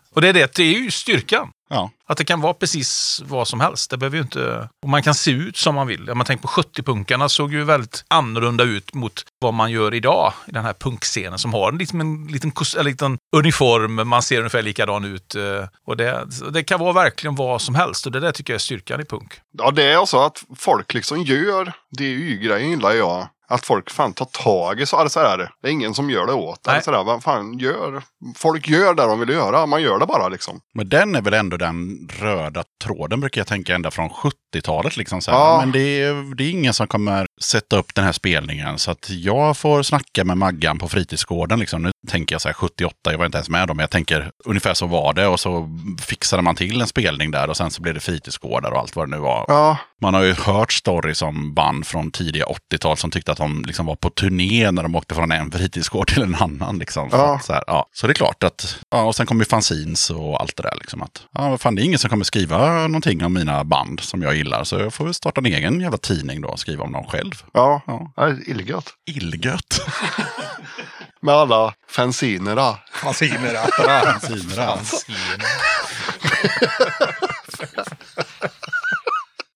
[0.14, 1.50] och det är det, det är ju styrkan.
[1.70, 1.90] Ja.
[2.06, 3.90] Att det kan vara precis vad som helst.
[3.90, 4.68] Det behöver ju inte...
[4.82, 6.10] Och man kan se ut som man vill.
[6.10, 10.32] Om man tänker på 70-punkarna såg ju väldigt annorlunda ut mot vad man gör idag
[10.46, 14.08] i den här punkscenen som har en liten, en liten, en liten uniform.
[14.08, 15.34] Man ser ungefär likadan ut.
[15.34, 18.06] eh, Och det, det kan vara verkligen vad som helst.
[18.06, 19.32] Och det där tycker jag är styrkan i punk.
[19.58, 23.28] Ja, det är alltså att folk liksom gör DY-grejen gillar jag.
[23.50, 26.26] Att folk fan tar tag i så, alltså så här, det är ingen som gör
[26.26, 26.82] det åt en.
[26.82, 28.02] Så där, vad fan gör?
[28.36, 30.60] Folk gör det de vill göra, man gör det bara liksom.
[30.74, 34.10] Men den är väl ändå den röda tråden brukar jag tänka ända från
[34.54, 34.96] 70-talet.
[34.96, 35.30] Liksom så.
[35.30, 35.56] Ja.
[35.60, 38.78] Men det är, det är ingen som kommer sätta upp den här spelningen.
[38.78, 41.58] Så att jag får snacka med Maggan på fritidsgården.
[41.58, 41.82] Liksom.
[41.82, 44.30] Nu tänker jag så här 78, jag var inte ens med då, men jag tänker
[44.44, 45.26] ungefär så var det.
[45.26, 45.68] Och så
[46.00, 49.08] fixade man till en spelning där och sen så blev det fritidsgårdar och allt vad
[49.08, 49.44] det nu var.
[49.48, 53.64] Ja, Man har ju hört stories om band från tidiga 80-tal som tyckte att de
[53.66, 56.78] liksom var på turné när de åkte från en fritidsgård till en annan.
[56.78, 57.08] Liksom.
[57.12, 57.40] Ja.
[57.42, 57.86] Så, här, ja.
[57.92, 60.74] så det är klart att, ja, och sen kommer ju fanzines och allt det där.
[60.80, 64.22] Liksom, att, ja, fan, det är ingen som kommer skriva någonting om mina band som
[64.22, 64.64] jag gillar.
[64.64, 67.32] Så jag får väl starta en egen jävla tidning då och skriva om dem själv.
[67.52, 67.82] ja.
[67.86, 68.12] Ja.
[68.16, 68.24] ja.
[68.26, 68.92] det är illgött.
[69.06, 69.80] Illgött.
[71.22, 72.78] Med alla fanzinerna.
[72.92, 73.54] Fanziner.
[74.04, 74.78] Fanzinerna.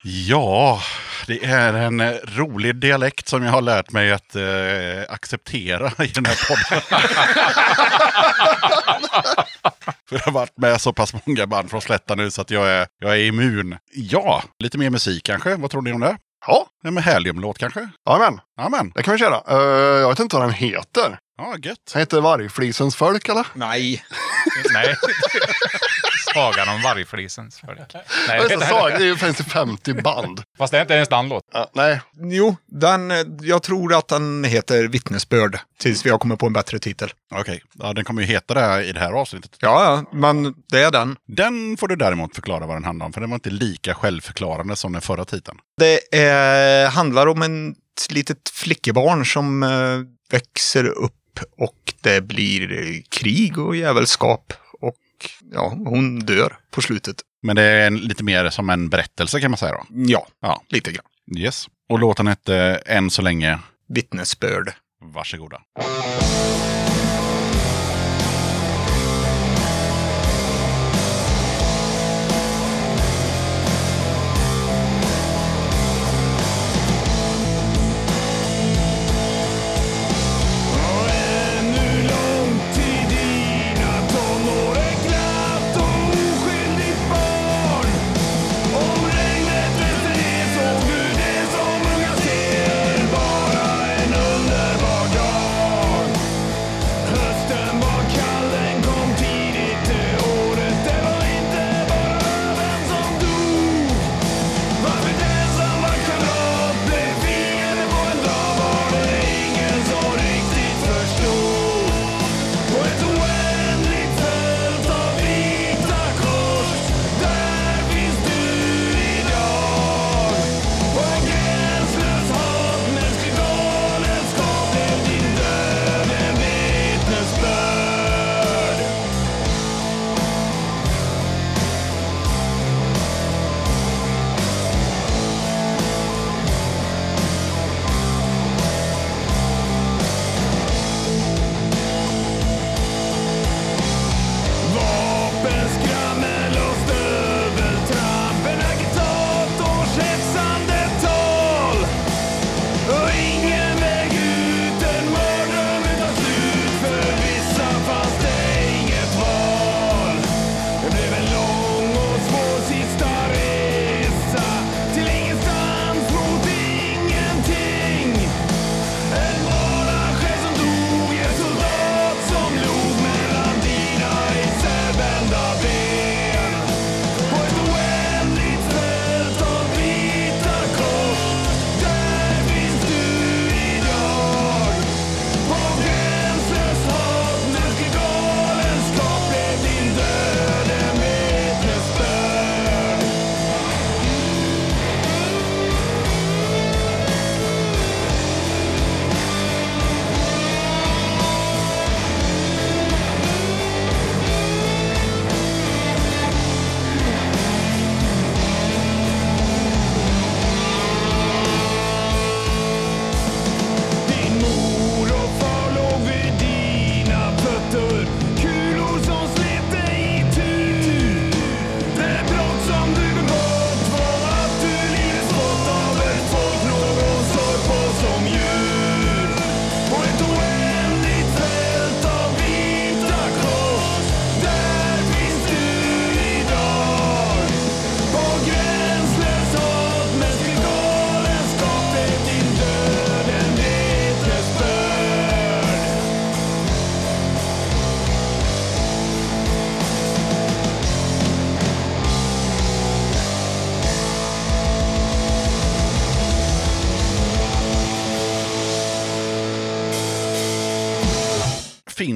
[0.05, 0.83] Ja,
[1.27, 4.43] det är en rolig dialekt som jag har lärt mig att eh,
[5.09, 6.83] acceptera i den här podden.
[10.13, 12.69] För jag har varit med så pass många band från Slätta nu så att jag
[12.71, 13.77] är, jag är immun.
[13.95, 15.57] Ja, lite mer musik kanske.
[15.57, 16.17] Vad tror ni om det?
[16.47, 17.89] Ja, En med Helium-låt kanske?
[18.11, 18.41] Amen.
[18.61, 18.93] Amen.
[18.95, 19.43] Det kan vi köra.
[19.49, 21.19] Eh, jag vet inte vad den heter.
[21.39, 21.79] Ja, gött.
[21.93, 23.47] Den heter Vargflisens folk eller?
[23.55, 24.05] Nej.
[24.75, 24.97] Nej.
[26.35, 27.79] Sagan om vargflisens folk.
[28.29, 30.43] Nej, Det det sag, det finns ju 50 band.
[30.59, 31.45] Fast det är inte ens den låt.
[31.53, 35.59] Ja, nej, Jo, den, eh, jag tror att den heter Vittnesbörd.
[35.79, 37.13] Tills vi har kommit på en bättre titel.
[37.35, 39.57] Okej, ja, den kommer ju heta det i det här avsnittet.
[39.61, 41.17] Ja, men det är den.
[41.27, 44.77] Den får du däremot förklara vad den handlar om, för den var inte lika självförklarande
[44.77, 45.59] som den förra titeln.
[45.79, 47.75] Det är, handlar om en,
[48.11, 49.69] litet flickebarn som eh,
[50.31, 54.53] växer upp och det blir krig och jävelskap.
[55.25, 57.17] Och ja, hon dör på slutet.
[57.43, 59.85] Men det är en, lite mer som en berättelse kan man säga då.
[59.91, 61.05] Ja, Ja, lite grann.
[61.39, 61.67] yes.
[61.89, 63.59] Och låten hette Än så länge,
[63.89, 64.73] Vittnesbörd.
[65.15, 65.57] varsågoda.
[65.79, 66.52] Och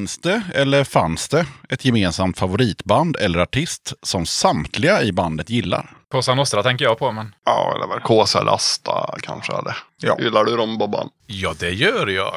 [0.07, 5.91] Finns det, eller fanns det, ett gemensamt favoritband eller artist som samtliga i bandet gillar?
[6.11, 9.53] Cosa Nostra tänker jag på, men Ja, eller väl Kåsa eller Asta kanske.
[9.53, 9.77] Eller.
[10.03, 10.17] Ja.
[10.21, 11.09] Gillar du dem Bobban?
[11.27, 12.35] Ja, det gör jag.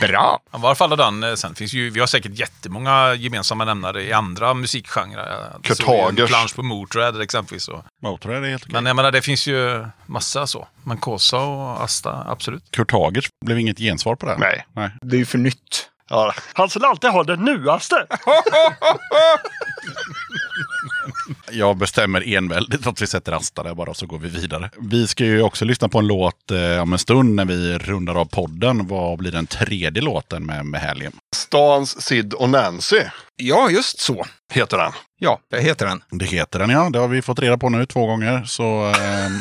[0.00, 0.40] Bra!
[0.56, 1.22] I varje fall den.
[1.22, 5.52] eh, Sen finns ju, vi har säkert jättemånga gemensamma nämnare i andra musikgenrer.
[5.62, 6.30] Det Kurt Hagers.
[6.30, 7.68] Plansch på Motörhead exempelvis.
[7.68, 8.72] Och, Motörhead är helt okej.
[8.72, 10.68] men jag menar, det finns ju massa så.
[10.84, 12.70] Men Kosa och Asta, absolut.
[12.70, 14.36] Kurt Hagers blev inget gensvar på det.
[14.38, 14.66] Nej.
[14.72, 14.90] Nej.
[15.02, 15.90] Det är ju för nytt.
[16.10, 18.06] Ja, Han skulle alltid ha det nuaste.
[21.50, 24.70] Jag bestämmer enväldigt att vi sätter Asta där bara så går vi vidare.
[24.80, 28.14] Vi ska ju också lyssna på en låt eh, om en stund när vi rundar
[28.14, 28.86] av podden.
[28.86, 31.12] Vad blir den tredje låten med, med Helium?
[31.36, 33.00] Stans, Sid och Nancy
[33.36, 34.26] Ja, just så.
[34.52, 34.92] heter den.
[35.18, 36.02] Ja, det heter den.
[36.10, 38.44] Det heter den ja, det har vi fått reda på nu två gånger.
[38.44, 39.40] Så ehm,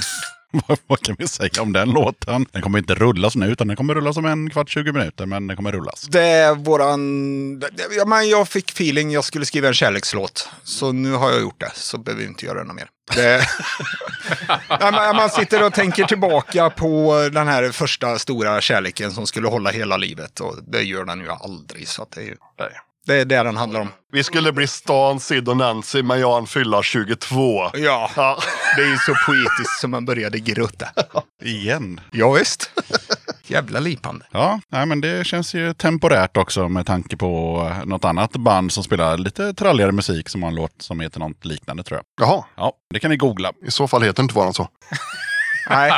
[0.88, 2.45] vad, kan vi säga om den låten?
[2.52, 5.26] Den kommer inte rullas nu utan den kommer rullas om en kvart, 20 minuter.
[5.26, 6.02] Men den kommer rullas.
[6.02, 7.64] Det är våran...
[7.98, 10.49] Ja, men jag fick feeling jag skulle skriva en kärlekslåt.
[10.64, 12.88] Så nu har jag gjort det, så behöver vi inte göra något mer.
[13.15, 13.48] Det...
[14.69, 19.48] ja, man, man sitter och tänker tillbaka på den här första stora kärleken som skulle
[19.48, 20.40] hålla hela livet.
[20.40, 21.88] Och det gör den ju aldrig.
[21.88, 22.36] Så att det, är ju...
[22.60, 22.69] Nej.
[23.06, 23.88] Det är det den handlar om.
[24.11, 27.69] Vi skulle bli Stan, Sid och Nancy, men jag fyller 22.
[27.73, 28.38] Ja, Ja.
[28.77, 30.88] det är ju så poetiskt som man började grutta.
[31.44, 31.99] Igen.
[32.11, 32.69] Ja, visst.
[33.48, 34.26] Jävla lipande.
[34.32, 38.72] Ja, nej, men det känns ju temporärt också med tanke på eh, något annat band
[38.72, 42.27] som spelar lite tralligare musik som har en låt som heter något liknande tror jag.
[42.27, 43.52] Jaha, Ja, det kan ni googla.
[43.68, 44.68] i så fall heter inte våran så.
[45.70, 45.92] Nej,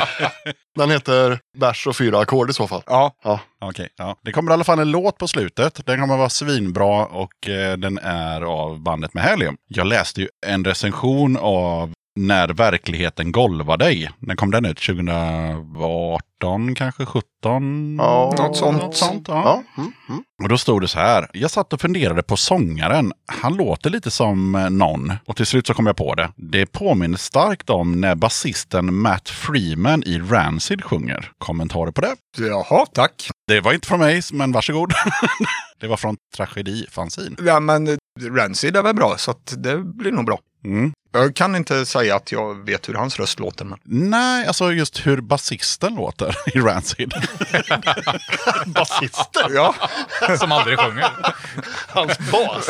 [0.76, 2.82] Den heter Bärs och fyra ackord i så fall.
[2.86, 3.14] ja.
[3.24, 3.40] Ja.
[3.60, 4.16] Okej, ja.
[4.22, 5.86] Det kommer i alla fall en låt på slutet.
[5.86, 9.56] Den kommer vara svinbra och eh, den är av bandet med Helium.
[9.68, 14.10] Jag läste ju en recension av När verkligheten golvar dig.
[14.18, 14.80] När kom den ut?
[14.80, 17.06] 2018 kanske?
[17.06, 17.96] 17?
[17.98, 18.34] Ja.
[18.38, 18.82] Något sånt.
[18.82, 19.42] Något sånt ja.
[19.44, 19.62] Ja.
[19.82, 20.22] Mm, mm.
[20.42, 21.30] Och då stod det så här.
[21.32, 23.12] Jag satt och funderade på sångaren.
[23.26, 25.12] Han låter lite som eh, någon.
[25.26, 26.32] Och till slut så kom jag på det.
[26.36, 31.30] Det påminner starkt om när basisten Matt Freeman i Rancid sjunger.
[31.38, 32.14] Kommentarer på det?
[32.38, 33.30] Jaha, tack.
[33.48, 34.92] Det var inte från mig, men varsågod.
[35.80, 37.36] det var från Tragedi Fanzine.
[37.46, 40.38] Ja, men Rancid är väl bra, så att det blir nog bra.
[40.64, 40.92] Mm.
[41.16, 43.64] Jag kan inte säga att jag vet hur hans röst låter.
[43.64, 43.78] Men...
[43.84, 47.14] Nej, alltså just hur basisten låter i Rancid.
[48.66, 49.74] Basisten, Ja.
[50.38, 51.06] som aldrig sjunger.
[51.88, 52.66] hans bas.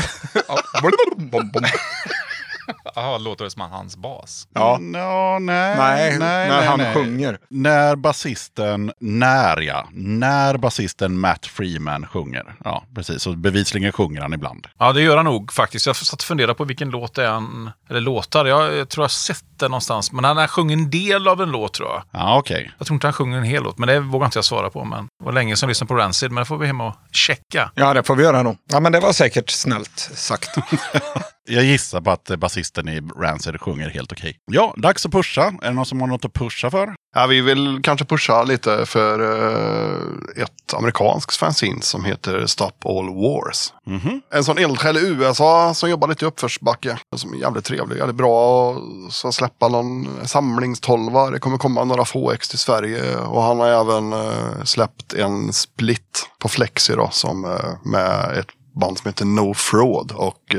[3.04, 4.48] Jaha, låter det som hans bas?
[4.54, 4.78] Ja.
[4.80, 6.94] Nå, nej, Nej, nej, när nej, han nej.
[6.94, 7.38] sjunger.
[7.50, 12.54] När basisten, när ja, när basisten Matt Freeman sjunger.
[12.64, 13.26] Ja, precis.
[13.26, 14.66] Och bevisligen sjunger han ibland.
[14.78, 15.86] Ja, det gör han nog faktiskt.
[15.86, 17.70] Jag satt och funderade på vilken låt det är han...
[17.90, 18.44] Eller låtar.
[18.46, 20.12] Jag, jag tror jag har sett det någonstans.
[20.12, 22.02] Men han har sjungit en del av en låt tror jag.
[22.10, 22.72] Ja, okej.
[22.78, 24.84] Jag tror inte han sjunger en hel låt, men det vågar inte jag svara på.
[24.84, 26.94] Men det var länge som jag lyssnade på Rancid, men det får vi hem och
[27.12, 27.70] checka.
[27.74, 28.56] Ja, det får vi göra nog.
[28.72, 30.50] Ja, men det var säkert snällt sagt.
[31.48, 34.36] Jag gissar på att eh, basisten i Rancid sjunger helt okej.
[34.46, 35.42] Ja, dags att pusha.
[35.62, 36.94] Är det någon som har något att pusha för?
[37.14, 43.14] Ja, vi vill kanske pusha lite för eh, ett amerikanskt fanzine som heter Stop All
[43.14, 43.72] Wars.
[43.86, 44.20] Mhm.
[44.34, 46.98] En sån eldsjäl i USA som jobbar lite i uppförsbacke.
[47.16, 48.68] Som är jävligt trevlig, jävligt bra.
[48.70, 51.30] Och så släppa någon samlingstolva.
[51.30, 53.16] Det kommer komma några få ex till Sverige.
[53.16, 57.08] Och han har även eh, släppt en split på Flexi då.
[57.12, 58.48] Som, eh, med ett
[58.80, 60.12] band som heter No Fraud.
[60.12, 60.54] Och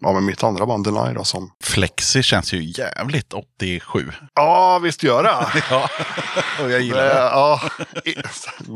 [0.00, 1.24] ja, med mitt andra band Deny då.
[1.24, 4.12] Som, Flexi känns ju jävligt 87.
[4.34, 5.62] ja, visst gör det.
[5.70, 5.88] Ja,
[6.64, 7.60] och jag Eh, Ja,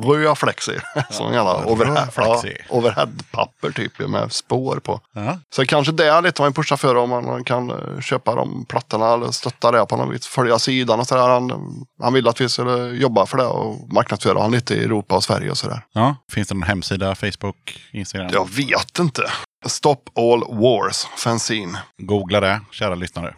[0.05, 0.79] röd flexi.
[1.11, 5.01] Sån jävla overhead, ja, overheadpapper typ med spår på.
[5.13, 5.39] Ja.
[5.51, 8.65] Så kanske det är lite vad man pushar för om man kan eh, köpa de
[8.67, 10.27] plattorna eller stötta det på något vis.
[10.27, 11.29] Följa sidan och sådär.
[11.29, 11.53] Han,
[12.03, 15.25] han vill att vi skulle jobba för det och marknadsföra han lite i Europa och
[15.25, 15.83] Sverige och sådär.
[15.93, 16.17] ja.
[16.33, 18.31] Finns det någon hemsida, Facebook, Instagram?
[18.33, 19.23] Jag vet inte.
[19.67, 21.79] Stop All Wars, fanzine.
[21.99, 23.35] Googla det, kära lyssnare.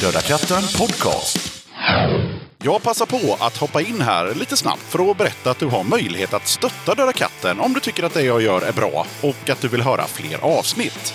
[0.00, 1.66] Döda katten podcast.
[2.62, 5.84] Jag passar på att hoppa in här lite snabbt för att berätta att du har
[5.84, 9.50] möjlighet att stötta Döda katten om du tycker att det jag gör är bra och
[9.50, 11.14] att du vill höra fler avsnitt.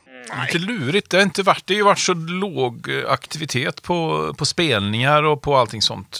[0.45, 1.09] Lite lurigt.
[1.09, 5.23] Det har inte varit, det har ju varit så låg eh, aktivitet på, på spelningar
[5.23, 6.19] och på allting sånt.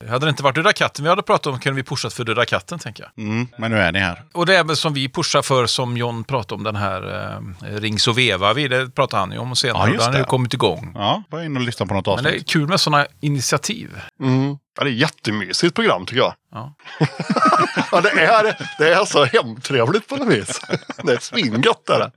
[0.00, 2.24] Eh, Hade det inte varit Döda katten vi hade pratat om kunde vi pushat för
[2.24, 3.24] Döda katten, tänker jag.
[3.24, 4.22] Mm, men nu är ni här.
[4.32, 7.30] Och det är väl som vi pushar för, som John pratade om, den här
[7.66, 8.68] eh, Ring så veva vi.
[8.68, 9.88] Det pratade han ju om senare.
[9.88, 10.28] Ja, just den har ju det.
[10.30, 10.92] kommit igång.
[10.94, 12.48] Ja, bara in och lyssna på något Men det är avsnitt.
[12.50, 13.90] kul med sådana initiativ.
[14.22, 14.58] Mm.
[14.78, 16.34] Ja, det är ett jättemysigt program tycker jag.
[16.52, 16.74] Ja.
[17.92, 20.60] Ja, det, är, det är så hemtrevligt på något vis.
[21.02, 22.10] Det är svingött är det.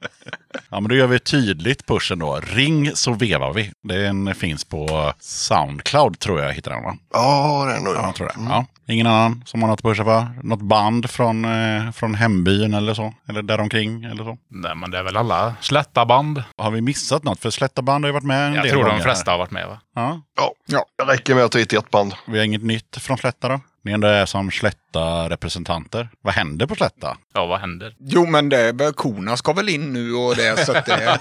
[0.70, 2.40] Ja, men då gör vi tydligt pushen då.
[2.44, 3.72] Ring så vevar vi.
[3.84, 6.98] Den finns på Soundcloud tror jag hittar den va?
[7.14, 8.06] Ja, det är nog Ja, ja.
[8.06, 8.34] jag tror det.
[8.50, 8.66] Ja.
[8.91, 10.27] Ingen annan som har något att pusha för?
[10.43, 13.13] Något band från, eh, från hembyn eller så?
[13.30, 14.38] Eller däromkring eller så?
[14.49, 16.43] Nej, men det är väl alla slätta band.
[16.57, 17.39] Har vi missat något?
[17.39, 19.38] För Slätta band har ju varit med en Jag del tror de gånger flesta här.
[19.38, 19.80] har varit med va?
[19.95, 20.22] Ja.
[20.38, 22.13] Ja, ja, det räcker med att ta hit ett band.
[22.27, 23.59] Vi har inget nytt från Slätta då?
[23.84, 26.09] Ni ändå är som Slätta-representanter.
[26.22, 27.18] Vad händer på Slätta?
[27.34, 27.95] Ja, vad händer?
[27.99, 30.93] Jo, men det är, väl- korna ska väl in nu och det, så att det,
[30.93, 31.19] är-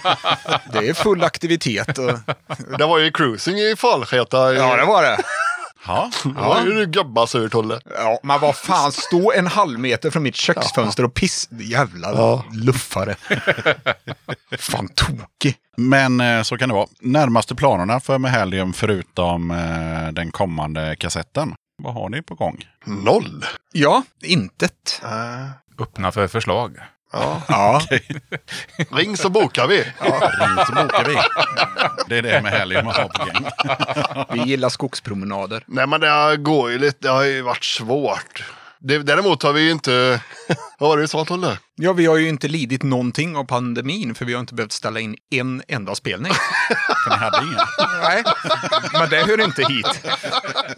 [0.73, 1.99] det är full aktivitet.
[1.99, 2.13] Och,
[2.79, 4.53] Det var ju cruising i Falsketa.
[4.55, 5.17] ja, det var det.
[5.87, 7.81] Ja, Det var ju gubbasur, Tolle.
[7.97, 11.49] Ja, men vad fan, stå en halv meter från mitt köksfönster och piss...
[11.51, 12.45] Jävla Ja.
[12.53, 13.17] luffare.
[14.59, 15.57] fan tokig.
[15.77, 16.87] Men eh, så kan det vara.
[17.01, 21.55] Närmaste planerna för Mehelium förutom eh, den kommande kassetten.
[21.83, 22.65] Vad har ni på gång?
[22.87, 23.45] Noll.
[23.73, 25.01] Ja, intet.
[25.05, 25.51] Äh,
[25.83, 26.77] Öppna för förslag.
[27.13, 27.43] Ja.
[27.49, 27.81] Ja,
[28.91, 29.77] Ring så bokar vi.
[29.79, 31.17] Ring så bokar vi.
[32.07, 33.51] Det är det Mehelium har på gång.
[34.33, 35.65] vi gillar skogspromenader.
[35.67, 36.99] Nej, men det går ju lite.
[37.01, 38.45] Det har ju varit svårt.
[38.79, 40.21] Det, däremot har vi ju inte...
[40.81, 41.59] Vad var det du sa, Tolle?
[41.83, 45.01] Ja, vi har ju inte lidit någonting av pandemin för vi har inte behövt ställa
[45.01, 46.33] in en enda spelning.
[47.05, 47.59] För ni hade ingen.
[48.03, 48.25] Nej,
[48.93, 49.87] men det hör inte hit.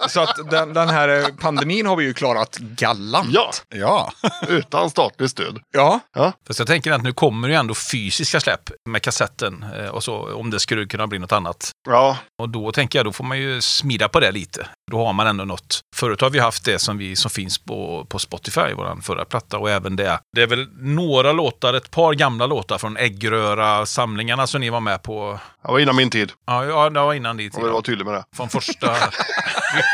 [0.09, 3.29] Så att den, den här pandemin har vi ju klarat galant.
[3.33, 4.12] Ja, Ja,
[4.49, 5.59] utan statligt stöd.
[5.73, 6.01] Ja,
[6.47, 10.35] Fast jag tänker att nu kommer ju ändå fysiska släpp med kassetten eh, och så,
[10.35, 11.70] om det skulle kunna bli något annat.
[11.89, 14.66] Ja, Och då tänker jag, då får man ju smida på det lite.
[14.91, 15.81] Då har man ändå något.
[15.97, 19.59] Förut har vi haft det som, vi, som finns på, på Spotify, vår förra platta,
[19.59, 20.19] och även det.
[20.32, 25.02] Det är väl några låtar, ett par gamla låtar från Äggröra-samlingarna som ni var med
[25.02, 25.40] på.
[25.66, 26.32] det var innan min tid.
[26.47, 27.52] Ja, ja det var innan dit.
[27.56, 28.24] Jag vill vara tydlig med det.
[28.36, 28.93] Från första,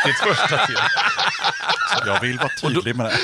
[0.05, 0.81] riktigt första tiden.
[2.05, 3.17] jag vill vara tydlig med det.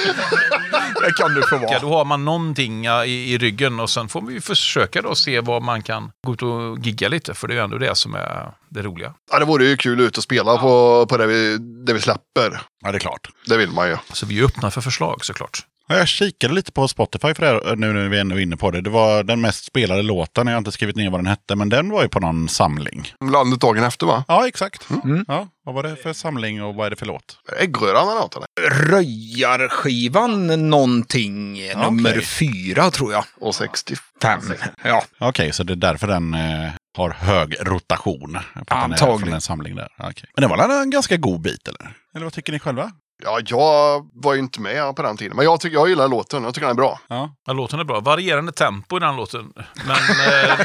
[1.05, 1.79] det kan du få Ja, vara.
[1.79, 5.39] då har man någonting ja, i, i ryggen och sen får vi försöka då se
[5.41, 7.33] vad man kan gå ut och gigga lite.
[7.33, 9.13] För det är ju ändå det som är det roliga.
[9.31, 12.61] Ja, det vore ju kul ut och spela på, på det, vi, det vi släpper.
[12.83, 13.29] Ja, det är klart.
[13.47, 13.97] Det vill man ju.
[14.13, 15.59] Så vi är öppna för förslag såklart.
[15.87, 18.81] Ja, Jag kikade lite på Spotify för det, nu när vi är inne på det.
[18.81, 20.47] Det var den mest spelade låten.
[20.47, 23.11] Jag har inte skrivit ner vad den hette, men den var ju på någon samling.
[23.31, 24.23] Landet dagen efter va?
[24.27, 24.87] Ja, exakt.
[25.03, 25.25] Mm.
[25.27, 27.37] Ja, vad var det för samling och vad är det för låt?
[27.59, 28.47] Äggröran eller något eller?
[28.91, 32.21] Röjarskivan någonting, nummer Okej.
[32.25, 33.25] fyra tror jag.
[33.41, 34.41] Och 65.
[34.41, 34.41] Fem.
[34.83, 38.31] Ja, Okej, så det är därför den eh, har hög rotation.
[38.31, 39.19] Den Antagligen.
[39.19, 39.87] från en samling där.
[39.99, 40.29] Okej.
[40.35, 41.93] Men det var en ganska god bit, eller?
[42.15, 42.91] Eller vad tycker ni själva?
[43.23, 45.35] Ja, jag var ju inte med på den tiden.
[45.35, 46.43] Men jag, tycker, jag gillar låten.
[46.43, 46.99] Jag tycker den är bra.
[47.07, 47.29] Ja.
[47.45, 47.99] Ja, låten är bra.
[47.99, 49.53] Varierande tempo i den låten.
[49.85, 50.57] Men eh,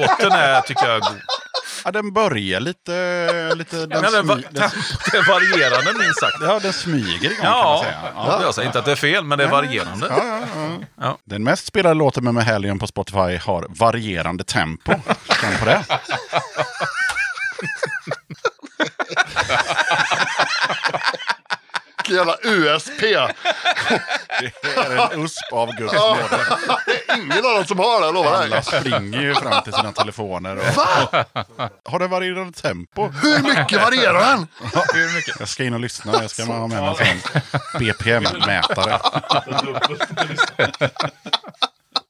[0.00, 1.20] låten är, tycker jag, god.
[1.84, 3.54] ja, den börjar lite...
[3.54, 6.36] lite den, Men den, va- den, tempot är varierande minst sagt.
[6.40, 7.98] ja, den smyger igång kan man Ja, säga.
[8.14, 8.38] ja.
[8.42, 10.06] jag säger inte att det är fel, men det är varierande.
[10.10, 10.68] Ja, ja, ja.
[11.00, 11.18] Ja.
[11.24, 14.92] Den mest spelade låten med Mehelium på Spotify har varierande tempo.
[15.40, 15.84] Känn på det.
[22.08, 23.00] Vilken jävla USP.
[24.40, 26.22] Det är en USP av Guds nåde.
[26.86, 29.92] Det är ingen annan som har det, jag lovar Alla springer ju fram till sina
[29.92, 30.56] telefoner.
[30.56, 30.62] Och...
[31.84, 33.08] Har det varierande tempo?
[33.08, 34.46] Hur mycket varierar den?
[35.38, 36.12] Jag ska in och lyssna.
[36.12, 37.20] Jag ska ha med mig en
[37.80, 39.00] BPM-mätare.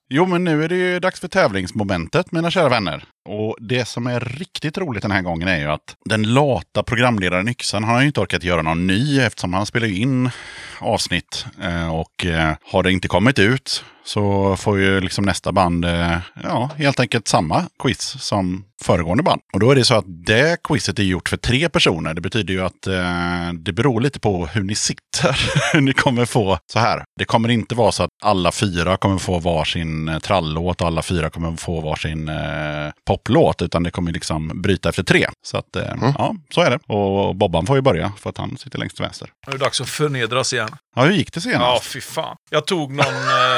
[0.09, 3.05] Jo, men nu är det ju dags för tävlingsmomentet, mina kära vänner.
[3.29, 7.49] Och det som är riktigt roligt den här gången är ju att den lata programledaren
[7.49, 10.31] Yxan, han har ju inte orkat göra någon ny eftersom han spelar in
[10.79, 11.47] avsnitt.
[11.63, 16.19] Eh, och eh, har det inte kommit ut så får ju liksom nästa band eh,
[16.43, 19.41] ja, helt enkelt samma quiz som föregående band.
[19.53, 22.15] Och då är det så att det quizet är gjort för tre personer.
[22.15, 25.81] Det betyder ju att eh, det beror lite på hur ni sitter.
[25.81, 27.05] ni kommer få så här.
[27.19, 31.03] Det kommer inte vara så att alla fyra kommer få varsin eh, trallåt och alla
[31.03, 35.27] fyra kommer få varsin eh, topplåt, utan det kommer liksom bryta efter tre.
[35.47, 36.95] Så att, eh, ja, så är det.
[36.95, 39.29] Och Bobban får ju börja, för att han sitter längst till vänster.
[39.47, 40.69] Nu är det dags att förnedras igen.
[40.97, 41.85] Ja, hur gick det Ja, senast?
[41.85, 42.37] fy fan.
[42.51, 43.07] Jag tog någon...
[43.07, 43.56] Eh...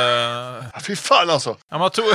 [0.81, 1.57] Fy fan alltså.
[1.71, 2.05] Ja, man tog...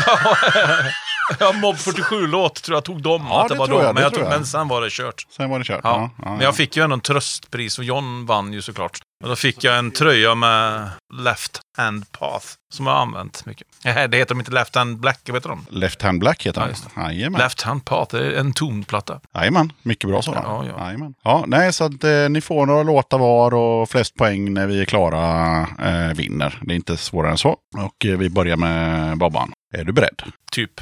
[1.40, 3.26] Ja, Mob 47-låt tror jag tog dem.
[3.30, 3.95] Ja, att det, det var tror jag, dem.
[3.95, 4.32] det Men, jag tror jag.
[4.38, 5.26] men sen var det kört.
[5.38, 5.80] Sen var det kört.
[5.84, 6.10] Ja.
[6.18, 9.00] Ja, ja, Men jag fick ju ändå en tröstpris och John vann ju såklart.
[9.24, 13.68] Och då fick jag en tröja med Left Hand Path som jag har använt mycket.
[13.86, 15.66] Nej, Det heter de inte Left Hand Black, vad heter de?
[15.70, 17.40] Left Hand Black heter Ja, just Jajamän.
[17.41, 19.20] Left Hand Path, det är en tonplatta.
[19.36, 20.44] Jajamän, mycket bra sådan.
[20.45, 20.86] Ja, ja.
[20.86, 21.14] Jajamän.
[21.24, 24.82] ja, nej, så att eh, ni får några låtar var och flest poäng när vi
[24.82, 26.60] är klara eh, vinner.
[26.62, 27.58] Det är inte svårare än så.
[27.78, 29.52] Och eh, vi börjar med Bobban.
[29.74, 30.22] Är du beredd?
[30.52, 30.82] Typ.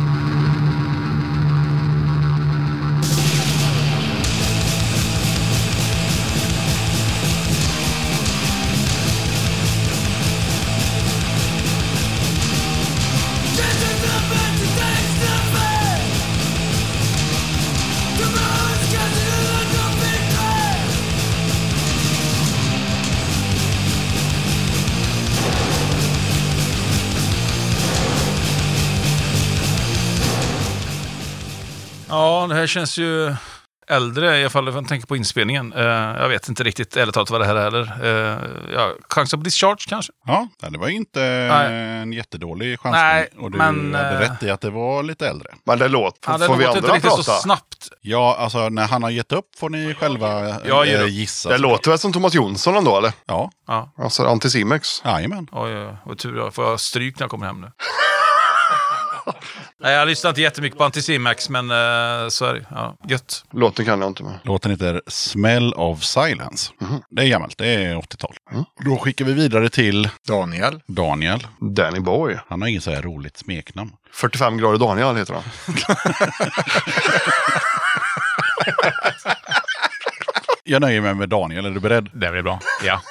[32.41, 33.35] Ja, det här känns ju
[33.87, 35.73] äldre, i alla fall om jag tänker på inspelningen.
[35.73, 38.05] Eh, jag vet inte riktigt ärligt talat vad det här är heller.
[38.05, 38.39] Uh,
[38.73, 40.11] ja, Chans på Discharge kanske?
[40.25, 41.73] Ja, det var inte Nej.
[41.73, 43.01] en jättedålig chansning.
[43.03, 45.47] Nej, och du men, hade eh, rätt i att det var lite äldre.
[45.65, 46.31] Men det låter...
[46.31, 47.23] Ja, det får vi låter inte andra riktigt prata?
[47.23, 47.89] så snabbt.
[48.01, 51.09] Ja, alltså när han har gett upp får ni själva Jag ger upp.
[51.09, 51.49] gissa.
[51.49, 53.13] Det låter väl som Thomas Jonsson ändå eller?
[53.25, 53.93] Ja, Ja.
[53.97, 55.01] Alltså Anticimex.
[55.05, 55.47] jajamän.
[55.51, 55.95] Oj, oj, oj.
[56.05, 57.71] Vad tur jag får jag stryk när jag kommer hem nu.
[59.83, 62.65] Nej, jag lyssnar inte jättemycket på Anticimax, men uh, så är det.
[62.69, 63.45] Ja, gött.
[63.51, 64.39] Låten kan jag inte med.
[64.43, 66.71] Låten heter Smell of Silence.
[67.09, 68.35] Det är gammalt, det är 80-tal.
[68.85, 70.81] Då skickar vi vidare till Daniel.
[70.87, 71.47] Daniel.
[71.59, 72.37] Danny Boy.
[72.47, 73.91] Han har inget så här roligt smeknamn.
[74.13, 75.43] 45 grader Daniel heter han.
[80.63, 82.09] Jag nöjer mig med Daniel, är du beredd?
[82.13, 82.59] Det blir bra.
[82.83, 83.01] Ja.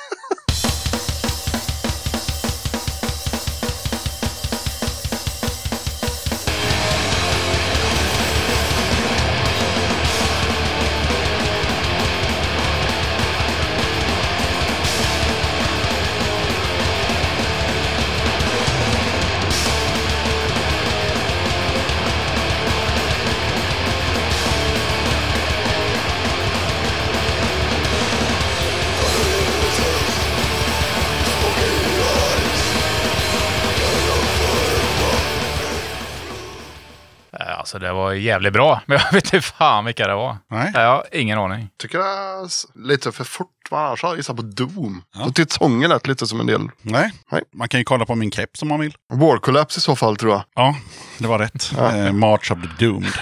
[37.71, 40.37] Alltså det var jävligt bra, men jag vet inte fan vilka det var.
[40.51, 40.71] Nej.
[40.75, 41.69] Jag har ingen aning.
[41.79, 43.49] Tycker det är lite för fort.
[43.71, 43.87] va?
[43.87, 45.03] Annars jag gissat på Doom.
[45.25, 46.71] Då tyckte sången lät lite som en del.
[46.83, 47.13] Nej.
[47.33, 47.43] Nej.
[47.55, 48.95] Man kan ju kolla på min keps om man vill.
[49.13, 50.43] War Collapse i så fall tror jag.
[50.55, 50.77] Ja,
[51.19, 51.73] det var rätt.
[51.79, 53.13] Eh, March of the Doomed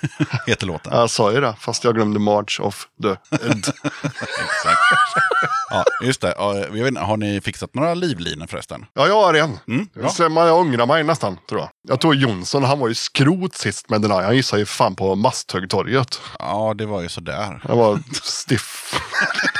[0.46, 0.92] heter låten.
[0.92, 3.66] Jag sa ju det, fast jag glömde March of the Ed.
[4.04, 4.80] Exakt.
[5.70, 6.34] Ja, just det.
[6.38, 8.86] Ja, Jag vet, inte, har ni fixat några livlinor förresten?
[8.94, 9.58] Ja, jag har en.
[9.68, 11.70] Mm, jag ångrar mig nästan, tror jag.
[11.88, 14.22] Jag tror Jonsson, han var ju skrot sist med den här.
[14.22, 16.20] Han gissade ju fan på Masthögtorget.
[16.38, 17.60] Ja, det var ju sådär.
[17.68, 19.00] Jag var stiff.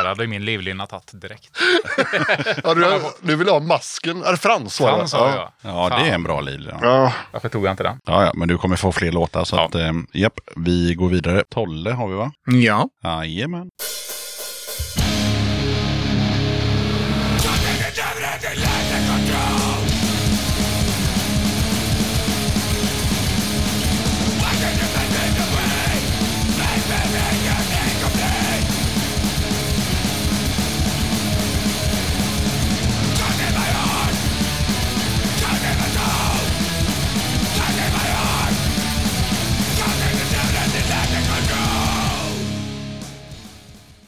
[0.00, 1.50] Här hade min livlina tagit direkt.
[2.64, 4.22] Ja, du, du vill ha masken?
[4.24, 4.80] Är det Frans?
[4.80, 4.96] var det?
[4.96, 5.52] Frans jag.
[5.62, 6.78] Ja, det är en bra livlina.
[6.82, 7.12] Ja.
[7.32, 7.98] Varför tog jag inte den?
[8.06, 9.44] Ja, ja, men du kommer få fler låtar.
[9.44, 9.64] Så Ja.
[9.66, 11.44] att, eh, japp, vi går vidare.
[11.50, 12.32] Tolle har vi va?
[12.46, 12.88] Ja.
[13.04, 13.68] Jajamän.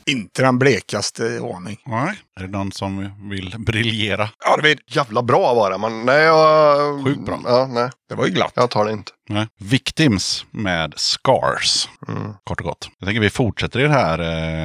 [0.07, 1.79] Inte den blekaste aning.
[1.87, 2.21] Nej.
[2.41, 4.31] Är det någon som vill briljera?
[4.45, 4.81] Arvid.
[4.87, 7.05] Jävla bra det, men nej, jag...
[7.05, 7.41] Sjukt bra.
[7.45, 7.91] Ja, nej.
[8.09, 8.53] Det var ju glatt.
[8.55, 9.13] Jag tar det inte.
[9.29, 9.49] Nej.
[9.59, 11.89] Victims med Scars.
[12.45, 12.91] Kort och gott.
[12.99, 14.19] Jag tänker vi fortsätter i det här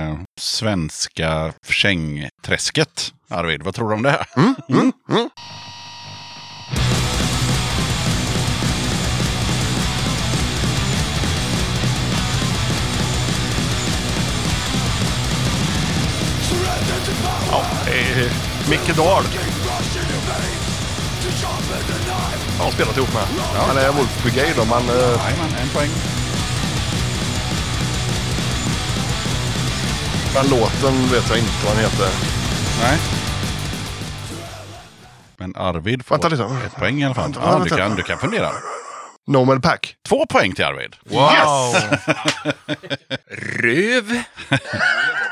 [0.10, 3.14] eh, svenska kängträsket.
[3.30, 4.26] Arvid, vad tror du om det?
[18.70, 19.24] Micke Dahl.
[22.58, 23.24] Jag har spelat ihop med.
[23.68, 24.90] Han är Wolf Brigade då, men...
[24.90, 25.90] eh, Jajamän, en poäng.
[30.34, 32.10] Men låten vet jag inte vad den heter.
[32.84, 32.98] Nej.
[35.38, 36.34] Men Arvid får Vänta
[36.66, 37.24] ett poäng i alla fall.
[37.24, 38.50] Vänta, Ja, du, kan, du kan fundera.
[39.28, 39.96] Nomad Pack.
[40.08, 40.96] Två poäng till Arvid.
[41.06, 41.76] Wow!
[43.62, 44.24] Röv.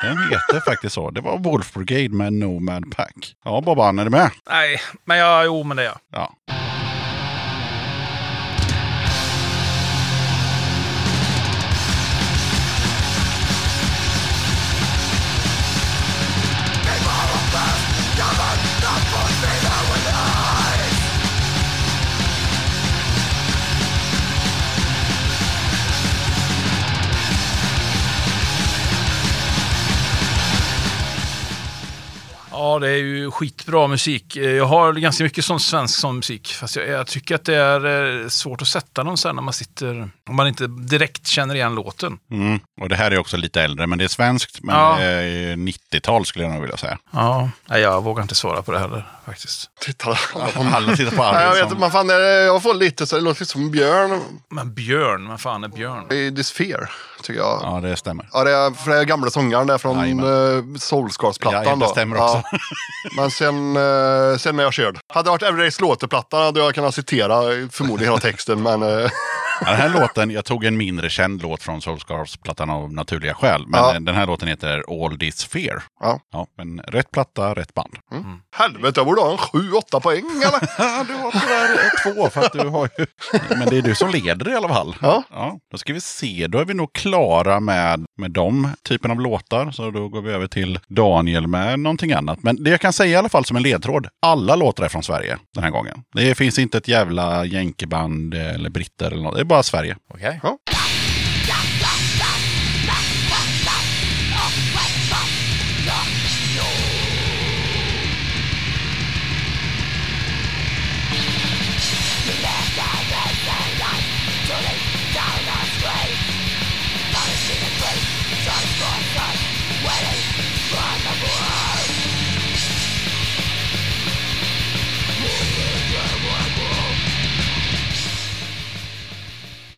[0.01, 1.11] Den heter faktiskt så.
[1.11, 3.35] Det var Wolf Brigade med Nomad Pack.
[3.43, 4.29] Ja, Bobban, är du med?
[4.49, 5.97] Nej, men jag, jo men det är jag.
[6.11, 6.33] Ja.
[32.65, 34.35] Ja, det är ju skitbra musik.
[34.37, 36.47] Eh, Jag har ganska mycket sån svensk sån musik.
[36.53, 39.53] Fast jag, jag tycker att det är eh, svårt att sätta någon sen när man
[39.53, 40.09] sitter...
[40.29, 42.17] Om man inte direkt känner igen låten.
[42.31, 42.59] Mm.
[42.81, 44.59] Och det här är också lite äldre, men det är svenskt.
[44.63, 44.95] Men Ja.
[44.99, 46.97] det är 90-tal skulle jag nog vilja säga.
[47.11, 49.69] Ja, nej, jag vågar inte svara på det heller faktiskt.
[49.81, 50.19] Titta där.
[50.75, 51.67] Alla tittar på Nej, jag Arvid vet som...
[51.67, 55.41] inte, man fan, eh, jag får lite så det låter som Björn Men Björn, vad
[55.41, 56.11] fan är Björn?
[56.11, 56.91] i This Fear,
[57.25, 57.59] tycker jag.
[57.61, 57.81] Ja.
[57.83, 58.29] Ja, det stämmer.
[58.45, 60.25] det är, för det är gamla sångaren där från Jajamän.
[60.25, 61.63] uh, Soulscars-plattan.
[61.65, 61.87] Ja, det då.
[61.87, 62.41] stämmer också.
[63.17, 64.99] Men sen, eh, sen när jag körde.
[65.13, 67.41] Hade det varit Everyday Slaughter-plattan hade jag kunnat citera
[67.71, 68.63] förmodligen hela texten.
[68.63, 68.89] Men eh,
[69.61, 73.33] Ja, den här låten, jag tog en mindre känd låt från Soul Scars-plattan av naturliga
[73.33, 73.63] skäl.
[73.67, 73.99] Men Ja.
[73.99, 75.83] den här låten heter All This Fear.
[75.99, 76.19] Ja.
[76.31, 76.47] ja.
[76.57, 77.95] Men rätt platta, rätt band.
[78.55, 80.59] helvete, jag borde ha en 7-8 poäng eller?
[81.07, 83.05] Du har tyvärr två för att du har ju...
[83.49, 84.95] Men det är du som leder i alla fall.
[85.01, 85.23] Ja.
[85.31, 85.59] ja.
[85.71, 89.71] Då ska vi se, då är vi nog klara med, med de typen av låtar.
[89.71, 92.43] Så då går vi över till Daniel med någonting annat.
[92.43, 94.07] Men det jag kan säga i alla fall som en ledtråd.
[94.21, 96.03] Alla låtar är från Sverige den här gången.
[96.13, 99.35] Det finns inte ett jävla jänkeband eller britter eller något.
[99.35, 99.95] Det är bara Sverige.
[100.09, 100.39] Okej.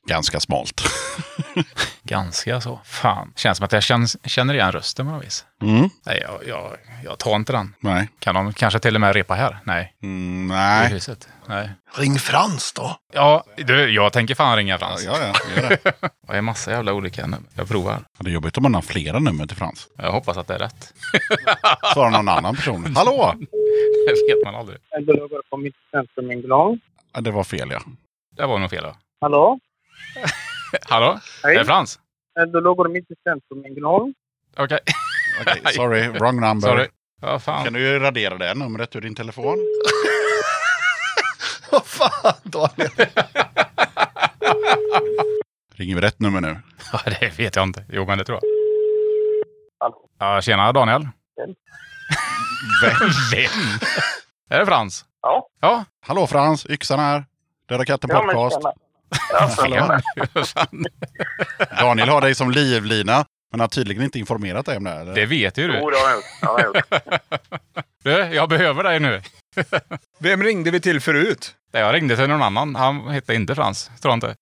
[0.07, 0.81] Ganska smalt.
[2.03, 2.79] Ganska så.
[2.83, 3.33] Fan.
[3.35, 5.45] Känns som att jag känns, känner igen rösten på något vis.
[5.61, 5.89] Mm.
[6.05, 7.75] Nej, jag, jag, jag tar inte den.
[7.79, 8.09] Nej.
[8.19, 9.57] Kan de kanske till och med repa här?
[9.63, 9.93] Nej.
[10.03, 10.89] Mm, I nej.
[10.89, 11.29] huset?
[11.47, 11.69] Nej.
[11.95, 12.95] Ring Frans då.
[13.13, 15.05] Ja, du, jag tänker fan ringa Frans.
[15.05, 15.91] Ja, ja, gör det.
[16.27, 17.49] Det är massa jävla olika nummer.
[17.53, 17.99] Jag provar.
[18.19, 19.87] Det är jobbigt om man har flera nummer till Frans.
[19.97, 20.93] Jag hoppas att det är rätt.
[21.93, 22.95] Svarar någon annan person.
[22.95, 23.33] Hallå!
[24.07, 24.77] Det vet man aldrig.
[25.49, 26.79] På mitt centrum.
[27.13, 27.81] Ja, det var fel ja.
[28.37, 28.95] Det var nog fel då.
[29.21, 29.59] Hallå?
[30.89, 31.19] Hallå?
[31.43, 31.55] Hej.
[31.55, 31.99] Det är Frans?
[32.53, 34.13] Du loggar mitt centrum England.
[34.57, 34.79] Okej.
[35.41, 36.67] Okej, sorry, wrong number.
[36.67, 36.87] Sorry.
[37.21, 37.63] Ja, fan.
[37.63, 39.57] Kan du ju radera det numret ur din telefon?
[41.71, 42.89] Vad fan Daniel.
[45.75, 46.57] Ringer vi rätt nummer nu?
[46.93, 47.85] Ja, det vet jag inte.
[47.89, 48.49] Jo, men det tror jag.
[49.79, 50.09] Hallå?
[50.19, 51.01] Ja, tjena Daniel.
[51.35, 51.55] Vem?
[52.81, 53.09] Vem?
[53.31, 53.49] Vem?
[54.49, 55.05] Är det Frans?
[55.21, 55.47] Ja.
[55.61, 55.85] Ja.
[56.07, 57.25] Hallå Frans, yxan här.
[57.69, 58.55] Döda katten Ja, podcast.
[58.55, 58.73] tjena.
[59.69, 59.99] Ja.
[61.79, 65.01] Daniel har dig som livlina, men har tydligen inte informerat dig om det här.
[65.01, 65.15] eller?
[65.15, 65.77] Det vet ju du.
[65.79, 66.25] Jo, det har jag gjort.
[66.41, 67.83] Ja, det har jag gjort.
[68.03, 69.21] Du, jag behöver dig nu.
[70.19, 71.55] Vem ringde vi till förut?
[71.71, 72.75] Jag ringde till någon annan.
[72.75, 73.91] Han hette inte Frans.
[74.01, 74.35] Tror jag inte.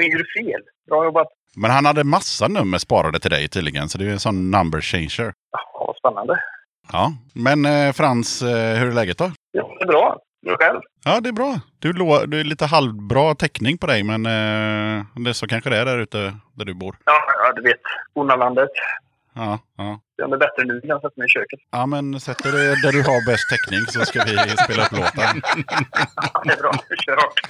[0.00, 0.60] Ringer du fel?
[0.90, 1.26] Bra jobbat.
[1.56, 4.80] Men han hade massa nummer sparade till dig tydligen, så det är en sån number
[4.80, 5.32] changer.
[5.52, 6.40] Ja, spännande.
[6.92, 9.30] Ja, men eh, Frans, eh, hur är läget då?
[9.52, 10.18] Ja, det är bra.
[10.40, 10.80] Du själv?
[11.04, 11.60] Ja, det är bra.
[11.78, 11.92] Du,
[12.26, 15.84] du är lite halvbra täckning på dig, men eh, det är så kanske det är
[15.84, 16.96] där ute där du bor.
[17.04, 17.80] Ja, ja du vet.
[18.14, 18.68] Bonnalandet.
[19.34, 20.00] Ja, ja.
[20.16, 21.60] Det är bättre nu än jag sätter mig i köket.
[21.70, 22.52] ja men sätt dig
[22.82, 25.42] där du har bäst täckning så ska vi spela upp låten.
[26.32, 26.72] Ja, det är bra.
[26.90, 27.40] Vi kör hårt.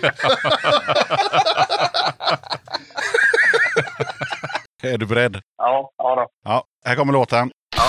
[4.82, 5.40] Är du beredd?
[5.58, 6.26] Ja, ja då.
[6.44, 7.50] Ja, här kommer låten.
[7.76, 7.82] Ja,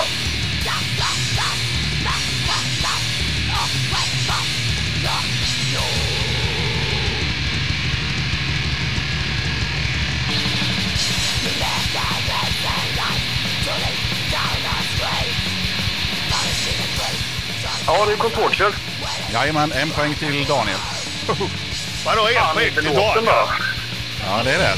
[18.06, 18.72] det är kontorskör.
[19.32, 20.78] Jajamän, en poäng till Daniel.
[22.06, 23.24] Vadå en poäng till Daniel?
[23.24, 23.48] då.
[24.26, 24.74] Ja, det är det.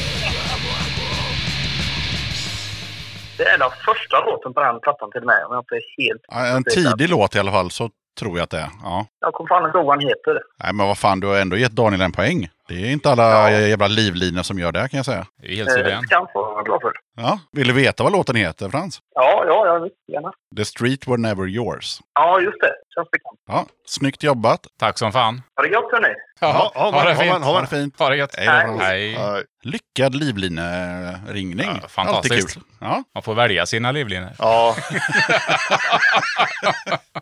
[3.37, 5.43] Det är den första låten på den plattan till mig.
[5.45, 6.21] Om jag inte är helt...
[6.27, 8.69] Ja, En tidig låt i alla fall, så tror jag att det är.
[8.83, 9.05] Ja.
[9.19, 10.39] Jag kommer fan inte ihåg vad han heter.
[10.63, 12.49] Nej, men vad fan, du har ändå gett Daniel en poäng.
[12.67, 15.25] Det är inte alla jävla livlinor som gör det kan jag säga.
[15.41, 16.07] Det är helt Eh, suverän.
[16.07, 16.91] kan få vara glad för.
[17.17, 17.39] Ja.
[17.51, 18.99] Vill du veta vad låten heter Frans?
[19.15, 20.31] Ja, ja, ja, visst, gärna.
[20.57, 21.99] The Street Were Never Yours.
[22.13, 22.73] Ja, just det.
[22.95, 23.39] Känns bekant.
[23.47, 24.67] Ja, snyggt jobbat.
[24.79, 25.41] Tack som fan.
[25.55, 26.13] Ha det gott hörni.
[26.39, 27.43] Ja, ha, ha det fint.
[27.43, 27.99] ha, det fint.
[27.99, 28.35] Ha det gött.
[28.37, 28.47] Hej.
[28.79, 29.17] Hej.
[29.17, 29.43] Nej.
[29.63, 31.79] Lyckad livlineringning.
[31.81, 32.33] Ja, fantastiskt.
[32.33, 32.63] Alltid kul.
[32.79, 33.03] Ja.
[33.13, 34.29] Man får välja sina livlinor.
[34.37, 34.75] Ja,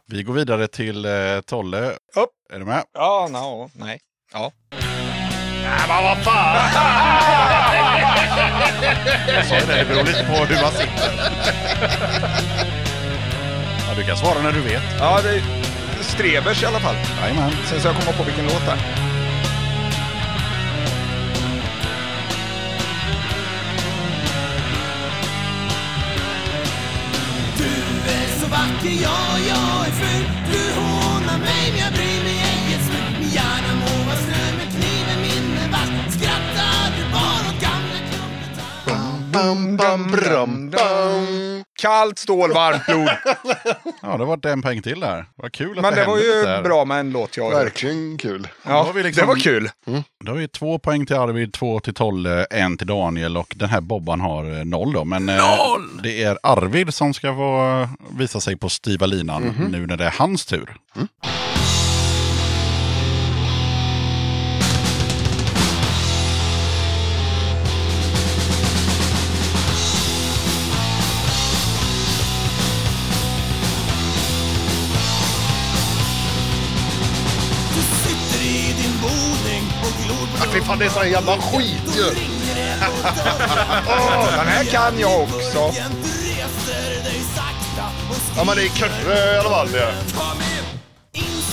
[0.08, 1.12] Vi går vidare till eh,
[1.46, 1.92] Tolle.
[2.16, 2.30] Upp.
[2.54, 2.84] Är du med?
[2.94, 4.00] Ja, no, nej.
[4.34, 4.52] Ja.
[9.28, 11.12] Jag sa ju det, det beror lite på hur man sitter.
[13.88, 14.84] Ja, du kan svara när du vet.
[15.00, 15.42] Ja, det är
[16.02, 16.96] Strebers i alla fall.
[17.22, 17.52] Jajamän.
[17.70, 18.78] Sen ska jag komma på vilken låt det är.
[27.58, 32.51] Du är så vacker, ja, jag är ful Du hånar mig, men jag bryr mig
[39.34, 41.64] Bum, bum, brum, bum.
[41.82, 43.10] Kallt stål, varmt blod.
[44.02, 45.26] Ja, det var en poäng till där.
[45.36, 46.62] Vad kul att Men det var hände ju där.
[46.62, 48.48] bra med en låt jag verkligen kul.
[48.66, 49.70] Ja, vi liksom- det var kul.
[50.26, 53.70] Då har vi två poäng till Arvid, två till Tolle, en till Daniel och den
[53.70, 55.04] här Bobban har eh, noll då.
[55.06, 56.00] Men eh, Noll!
[56.04, 57.88] det är Arvid som ska få
[58.18, 60.76] visa sig på styva linan nu när det är hans tur.
[60.94, 61.08] Du
[80.64, 82.04] fan, det är sån jävla skit ju.
[83.88, 85.72] Åh, den här kan jag också.
[88.38, 89.94] Ja, men det är Kurre i alla fall det.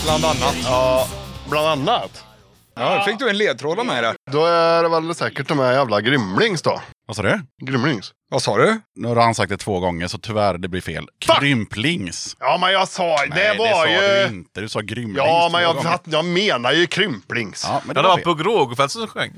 [0.04, 0.56] Bland annat.
[0.64, 1.06] Ja,
[1.50, 2.24] bland annat.
[2.76, 4.14] Ja, då fick du en ledtråd av mig där.
[4.30, 6.80] Då är det väl säkert de här jävla Grymlings då.
[7.08, 7.40] Vad sa du?
[7.66, 8.12] Grymlings.
[8.30, 8.80] Vad sa du?
[8.96, 11.08] Nu har han sagt det två gånger så tyvärr det blir fel.
[11.20, 12.36] Krymplings.
[12.40, 13.88] Ja, men jag sa, det Nej, var det sa
[14.22, 14.28] ju...
[14.28, 14.60] du inte.
[14.60, 17.64] Du sa grymlings Ja, men jag, fatt, jag menar ju krymplings.
[17.68, 18.34] Ja, men Ja, det det var var.
[18.34, 19.32] Pugh Rogefeldt som sjöng.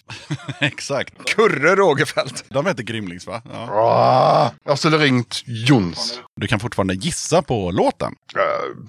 [0.60, 1.14] Exakt.
[1.34, 2.44] Kurre Rogefeldt.
[2.48, 3.42] De heter Grymlings va?
[3.52, 3.68] Ja.
[3.70, 6.20] Ah, jag skulle ringt Jons.
[6.40, 8.12] Du kan fortfarande gissa på låten.
[8.36, 8.86] Uh,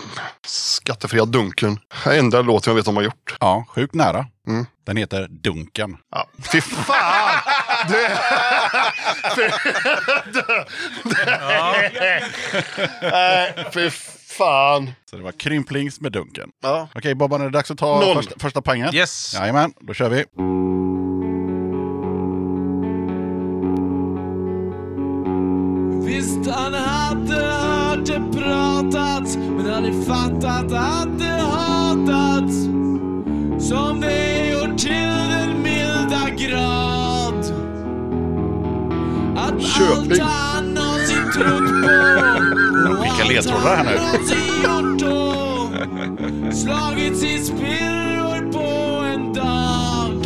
[0.47, 1.79] skattefria Dunken.
[2.05, 3.35] Enda låten jag vet de har gjort.
[3.39, 4.25] Ja, sjukt nära.
[4.47, 4.65] Mm.
[4.85, 5.97] Den heter Dunken.
[6.11, 6.27] Ja.
[6.51, 7.39] Fy fan!
[7.89, 8.19] Det...
[9.35, 9.41] Fy...
[13.01, 13.89] Nej, fy
[14.37, 14.91] fan.
[15.09, 16.49] Så det var Krymplings med Dunken.
[16.63, 16.87] Ja.
[16.95, 18.15] Okej Bobban, är det dags att ta Noll.
[18.15, 18.95] första, första poängen?
[18.95, 19.33] Yes.
[19.33, 20.25] Jajamän, då kör vi.
[26.05, 32.63] Visst han hade hört det pratats men aldrig fattat att det hatats
[33.69, 34.32] som det
[36.37, 37.39] grad
[39.37, 40.11] Att Köping.
[40.11, 41.89] allt han någonsin trott på
[43.03, 43.89] Vilka ledtrådar här nu.
[46.51, 48.67] slagits i spillror på
[49.05, 50.25] en dag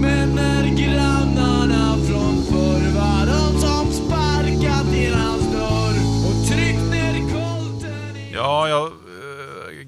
[0.00, 5.96] Men när grannarna från förr var de som sparkat in hans dörr
[6.28, 8.90] och tryckt ner kolten i Ja, jag...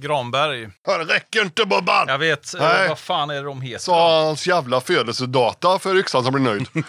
[0.08, 0.68] Granberg.
[0.84, 2.04] Det räcker inte Bobban!
[2.08, 2.54] Jag vet.
[2.54, 2.88] eh, Nej.
[2.88, 3.78] vad fan är det de heter?
[3.84, 6.66] Sa hans jävla födelsedata för yxan som blir nöjd.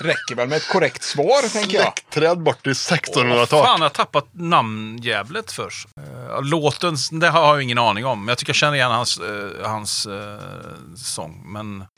[0.00, 1.92] Räcker väl med ett korrekt svar, tänker jag.
[2.10, 3.64] Träd bort i Vad 1600-tal.
[3.66, 5.88] fan, jag har tappat namnjävlet först.
[5.96, 8.28] Eh, låten, det har jag ingen aning om.
[8.28, 10.38] Jag tycker jag känner igen hans, eh, hans eh,
[10.96, 11.84] sång, men...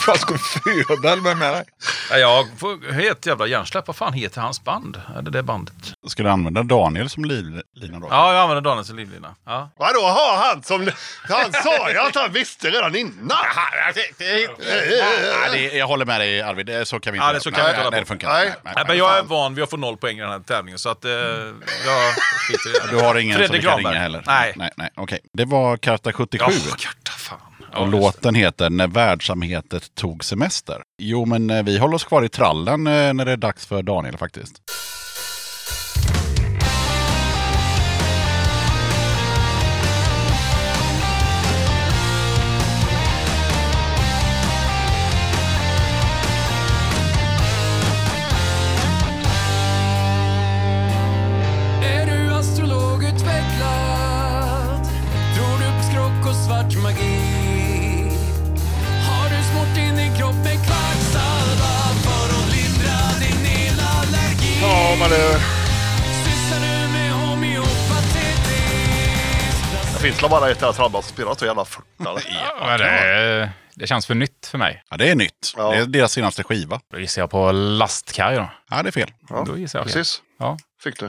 [0.00, 0.16] fan
[0.64, 1.64] du föda med mig?
[2.10, 3.86] Nej, Jag får helt jävla hjärnsläpp.
[3.86, 5.00] Vad fan heter hans band?
[5.16, 5.74] Är det det bandet?
[6.08, 8.08] Ska du använda Daniel som livlina då?
[8.10, 9.34] Ja, jag använder Daniel som livlina.
[9.46, 9.70] Ja.
[9.76, 10.90] Vadå, har han som...
[11.28, 13.28] Han sa ju att han visste redan innan.
[13.28, 13.92] Ja,
[15.52, 17.56] det, jag håller med dig Arvid, det, så kan vi inte Ja, det så kan
[17.56, 18.46] vi nej, inte hålla nej, det funkar Nej.
[18.46, 18.60] inte.
[18.64, 20.78] Nej, Nej, men jag är van vid att få noll poäng i den här tävlingen,
[20.78, 22.14] så att eh, jag
[22.48, 22.96] skiter i det.
[22.96, 24.22] Du har ingen Fredrik som vi kan ringa heller?
[24.26, 24.52] Nej.
[24.56, 25.18] nej, nej okej.
[25.32, 26.44] Det var Karta 77.
[26.68, 27.38] Ja, karta, fan.
[27.76, 27.98] Ja, Och det.
[27.98, 30.82] låten heter När världsamhetet tog semester.
[30.98, 33.82] Jo, men eh, vi håller oss kvar i trallen eh, när det är dags för
[33.82, 34.54] Daniel faktiskt.
[70.16, 71.84] Det väl bara ett jävla trallband som spelar så jävla fort.
[71.96, 74.82] Ja, det, det känns för nytt för mig.
[74.90, 75.52] Ja, det är nytt.
[75.56, 75.70] Ja.
[75.70, 76.80] Det är deras senaste skiva.
[76.92, 78.48] Då gissar jag på lastkaj då.
[78.70, 79.12] Ja, det är fel.
[79.28, 79.92] Ja, Då gissar jag fel.
[79.94, 80.56] Precis, Ja.
[80.82, 81.06] fick du.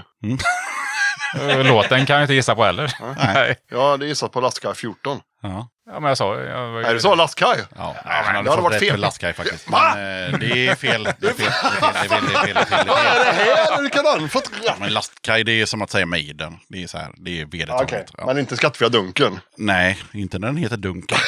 [1.41, 2.93] Eh, Låten kan jag inte gissa på heller.
[3.17, 3.57] Nej.
[3.71, 5.19] Jag hade gissat på Lastkaj 14.
[5.41, 5.67] Ja.
[5.89, 6.35] Ja, men jag sa...
[6.39, 7.57] Jag, var ju- Nej, du sa Lastkaj?
[7.75, 8.91] Ja, han det hade varit fel.
[8.91, 9.69] för Lastkaj faktiskt.
[9.69, 9.91] Va?
[9.95, 11.03] Men, eh, det är fel.
[11.03, 11.51] Det är fel.
[11.81, 12.23] Det är fel.
[12.27, 12.37] Det är fel.
[12.37, 12.53] Det är fel.
[12.53, 13.77] Det är fel, det Vad är är det här?
[13.81, 14.51] Hur kan han fått...
[14.65, 16.57] Ja, men lastkaj, det är som att säga Maiden.
[16.69, 17.87] Det är så här, det är vedertaget.
[17.91, 18.25] Okej, Ja.
[18.25, 19.39] men inte skattefria Dunken.
[19.57, 21.17] Nej, inte när den heter Dunken.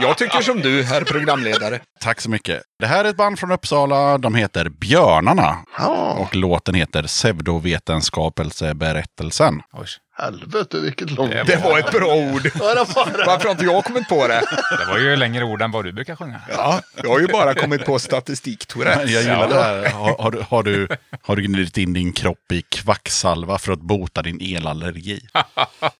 [0.00, 1.80] Jag tycker som du, herr programledare.
[2.00, 2.62] Tack så mycket.
[2.78, 4.18] Det här är ett band från Uppsala.
[4.18, 5.56] De heter Björnarna.
[5.78, 9.62] Ja, Och låten heter Pseudovetenskapelseberättelsen.
[9.72, 9.86] Oj,
[10.16, 11.30] helvete vilket långt...
[11.30, 12.50] Det Det var ett bra ord.
[12.54, 14.42] Varför har inte jag kommit på det?
[14.78, 16.40] det var ju längre ord än vad du brukar sjunga.
[16.48, 18.66] Ja, jag har ju bara kommit på statistik.
[18.76, 19.90] Jag gillar det här.
[19.90, 20.88] Har, har, du, har, du,
[21.22, 25.20] har du gnidit in din kropp i kvacksalva för att bota din elallergi?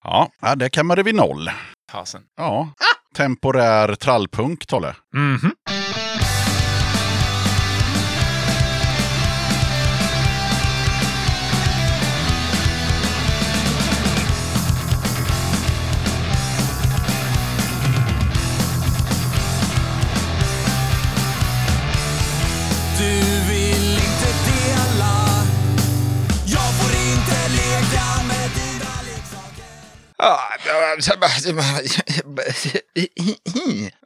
[0.03, 1.51] Ja, ja där kammade vi noll.
[1.91, 2.21] Fasen.
[2.37, 2.69] Ja,
[3.15, 4.95] temporär trallpunk, Tolle.
[5.11, 5.39] Du
[30.17, 30.39] Ja,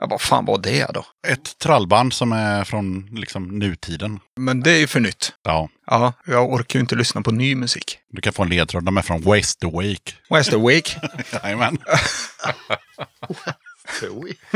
[0.08, 1.06] vad fan var det då?
[1.28, 4.20] Ett trallband som är från liksom nutiden.
[4.38, 5.34] Men det är ju för nytt.
[5.44, 7.98] Ja, Ja, jag orkar ju inte lyssna på ny musik.
[8.12, 8.84] du kan få en ledtråd.
[8.84, 10.12] De är från West Awake.
[10.30, 11.02] West Awake.
[11.44, 11.78] Jajamän.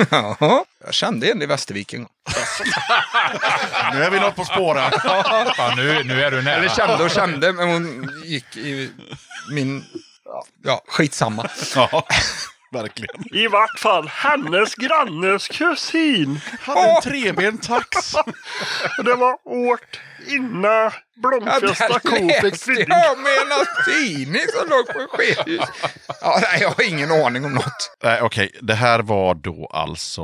[0.10, 2.10] Jaha, jag kände en i Västervik en gång.
[3.94, 4.92] Nu är vi något på spåren.
[5.58, 6.56] Ja, nu, nu är du nära.
[6.56, 8.90] Eller kände och kände, men hon gick i
[9.52, 9.86] min...
[10.64, 11.50] Ja, skitsamma.
[11.76, 12.08] Ja,
[12.72, 13.24] verkligen.
[13.36, 16.40] I vart fall hennes grannes kusin.
[16.62, 18.14] Hade en trebent tax.
[18.98, 20.92] Och det var årt innan
[22.42, 22.88] fick läste tvilling.
[22.90, 25.70] jag med en tidning som låg på sjukhus.
[26.22, 27.92] Ja, nej, jag har ingen aning om något.
[28.04, 28.52] Nej, okej.
[28.62, 30.22] Det här var då alltså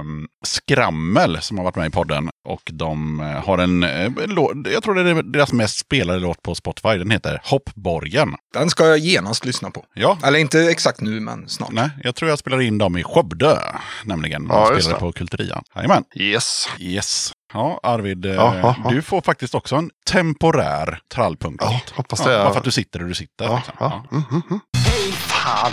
[0.00, 2.30] um, Skrammel som har varit med i podden.
[2.48, 6.42] Och de eh, har en, uh, låt, jag tror det är deras mest spelade låt
[6.42, 6.88] på Spotify.
[6.88, 8.34] Den heter Hoppborgen.
[8.54, 9.84] Den ska jag genast lyssna på.
[9.94, 11.72] Ja, Eller inte exakt nu, men snart.
[11.72, 13.58] nej, jag tror jag spelade in dem i Skövde.
[14.04, 14.48] Nämligen.
[14.48, 15.62] De Ja, spelade på Kulturia.
[15.76, 16.04] Jajamän.
[16.16, 16.68] Yes.
[16.78, 17.32] Yes.
[17.52, 21.70] Ja, Arvid, eh, Ja, ja, du får faktiskt också en temporär trallpunklåt.
[21.72, 23.44] Ja, hoppas det är- Bara för att du sitter där du sitter.
[23.44, 23.74] Ja, liksom.
[23.80, 24.04] ja.
[24.12, 24.60] Mm, mm, mm.
[24.86, 25.14] Hej!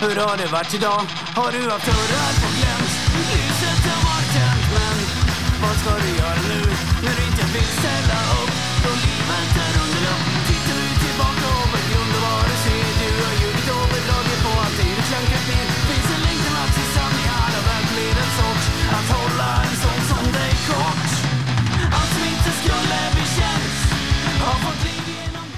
[0.00, 1.00] Hur har det varit idag?
[1.38, 2.92] Har du haft dörrar på glänt?
[3.16, 4.96] Ljuset har varit tänt men
[5.62, 6.60] vad ska du göra nu?
[7.04, 8.54] När du inte vill ställa upp
[8.84, 9.72] då livet är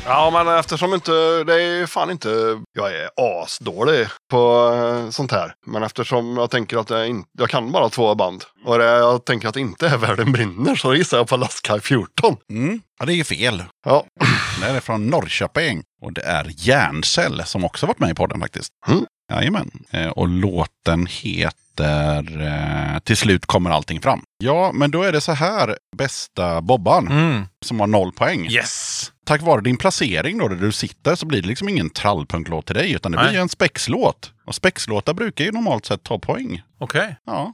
[0.09, 1.11] Ja, men eftersom inte,
[1.45, 5.55] det är fan inte, jag är asdålig på eh, sånt här.
[5.67, 8.45] Men eftersom jag tänker att jag, in, jag kan bara två band.
[8.65, 11.81] Och det, jag tänker att det inte är Världen brinner så gissar jag på Lastkaj
[11.81, 12.37] 14.
[12.51, 12.81] Mm.
[12.99, 13.65] ja, det är ju fel.
[13.87, 14.05] Ja,
[14.61, 15.83] Det är från Norrköping.
[16.03, 18.73] Och det är Järncell som också varit med i podden faktiskt.
[18.89, 19.05] Mm.
[19.33, 19.71] Jajamän.
[19.91, 24.21] Eh, och låten heter eh, Till slut kommer allting fram.
[24.39, 27.47] Ja, men då är det så här, bästa Bobban, Mm.
[27.65, 28.47] som har noll poäng.
[28.51, 29.13] Yes.
[29.27, 32.75] Tack vare din placering då, där du sitter, så blir det liksom ingen trallpunklåt till
[32.75, 33.35] dig, utan det blir Nej.
[33.35, 34.33] ju en spexlåt.
[34.47, 36.63] Och spexlåtar brukar ju normalt sett ta poäng.
[36.81, 37.17] Okej.
[37.27, 37.53] Ja.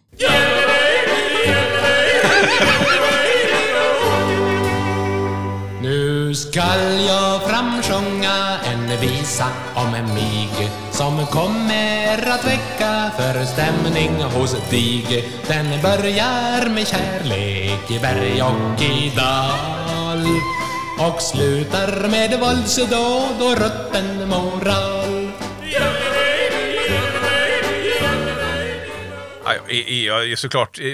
[6.35, 14.56] Nu skall jag framsjunga en visa om en mig som kommer att väcka förstämning hos
[14.70, 15.28] dig.
[15.48, 20.27] Den börjar med kärlek i berg och i dal
[21.09, 24.93] och slutar med våldsdåd och rutten moral.
[30.06, 30.84] Jag är, såklart eh,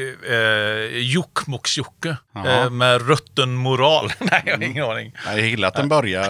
[0.99, 2.65] Jokkmokks-Jocke Jaha.
[2.65, 4.13] eh, med rutten moral.
[4.19, 5.13] Nej, jag har ingen aning.
[5.27, 6.29] Jag gillar att den börjar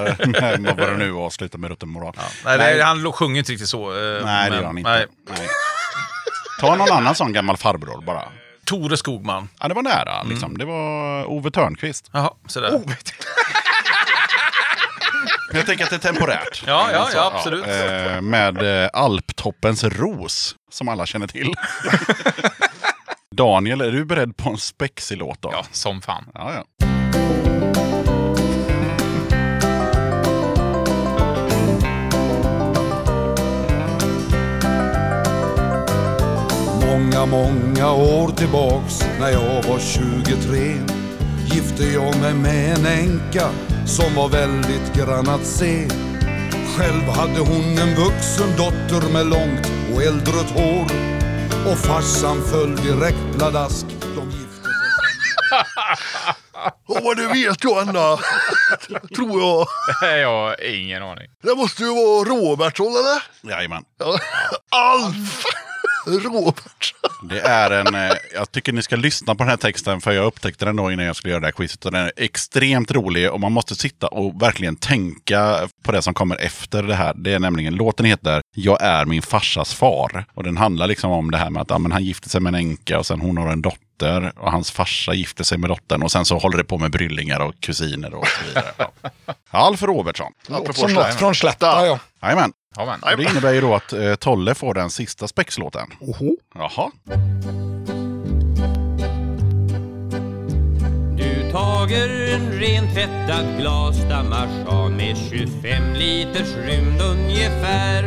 [0.59, 2.17] med vad det nu var och slutar med rutten moral.
[2.45, 2.81] Nej, Nej.
[2.81, 3.91] han sjunger inte riktigt så.
[3.91, 4.91] Eh, Nej, det men- gör han inte.
[4.91, 5.07] Nej.
[5.31, 5.49] Nej.
[6.61, 8.23] Ta någon annan sån gammal farbror bara.
[8.65, 9.49] Tore Skogman.
[9.61, 10.23] Ja, det var nära.
[10.23, 10.59] Liksom.
[10.59, 12.11] Det var Ove Törnqvist.
[12.13, 12.71] Jaha, sådär.
[12.71, 12.81] Men
[15.53, 16.63] jag tänker att det är temporärt.
[16.67, 17.65] Ja, ja, ja alltså, absolut.
[17.67, 21.55] Ja, med eh, alptoppens ros, som alla känner till.
[23.37, 25.39] Daniel, är du beredd på en spexig låt?
[25.43, 26.25] Ja, som fan.
[26.35, 26.65] Ja, ja.
[36.87, 41.01] Många, många år tillbaks när jag var 23
[41.55, 43.51] gifte jag mig med en änka
[43.87, 45.89] som var väldigt grann att se.
[46.77, 50.87] Själv hade hon en vuxen dotter med långt och äldrött hår
[51.73, 53.87] och farsan föll direkt pladask.
[54.17, 55.65] De gifte sig
[56.89, 58.17] Åh, det vet jag Anna.
[59.17, 59.67] Tror jag.
[60.19, 61.29] Jag har ingen aning.
[61.43, 63.53] Det måste ju vara Robertsson eller?
[63.55, 63.85] Jajamän.
[63.99, 64.19] Ja.
[64.71, 65.45] Alf!
[66.07, 66.95] Robert.
[67.23, 70.27] Det är en, eh, jag tycker ni ska lyssna på den här texten för jag
[70.27, 71.85] upptäckte den då innan jag skulle göra det här quizet.
[71.85, 76.15] Och den är extremt rolig och man måste sitta och verkligen tänka på det som
[76.15, 77.15] kommer efter det här.
[77.17, 80.25] Det är nämligen, låten heter Jag är min farsas far.
[80.35, 82.55] Och den handlar liksom om det här med att ja, men han gifte sig med
[82.55, 84.33] en änka och sen hon har en dotter.
[84.39, 87.41] Och hans farsa gifte sig med dottern och sen så håller det på med bryllingar
[87.41, 88.73] och kusiner och så vidare.
[88.77, 88.91] Ja.
[89.51, 90.33] Alf Robertsson.
[90.47, 91.99] Låter som något från Slätta, ja.
[92.23, 92.53] Jajamän.
[92.77, 95.87] Ja, det innebär ju då att eh, Tolle får den sista spexlåten.
[96.01, 96.37] Oho.
[96.55, 96.91] Jaha.
[101.17, 108.05] Du tager en rentvättad glasdamarschan med 25 liters rymd ungefär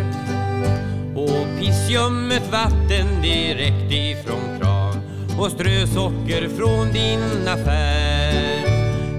[1.16, 5.02] och pissljummet vatten direkt ifrån kran
[5.40, 8.64] och strösocker från din affär.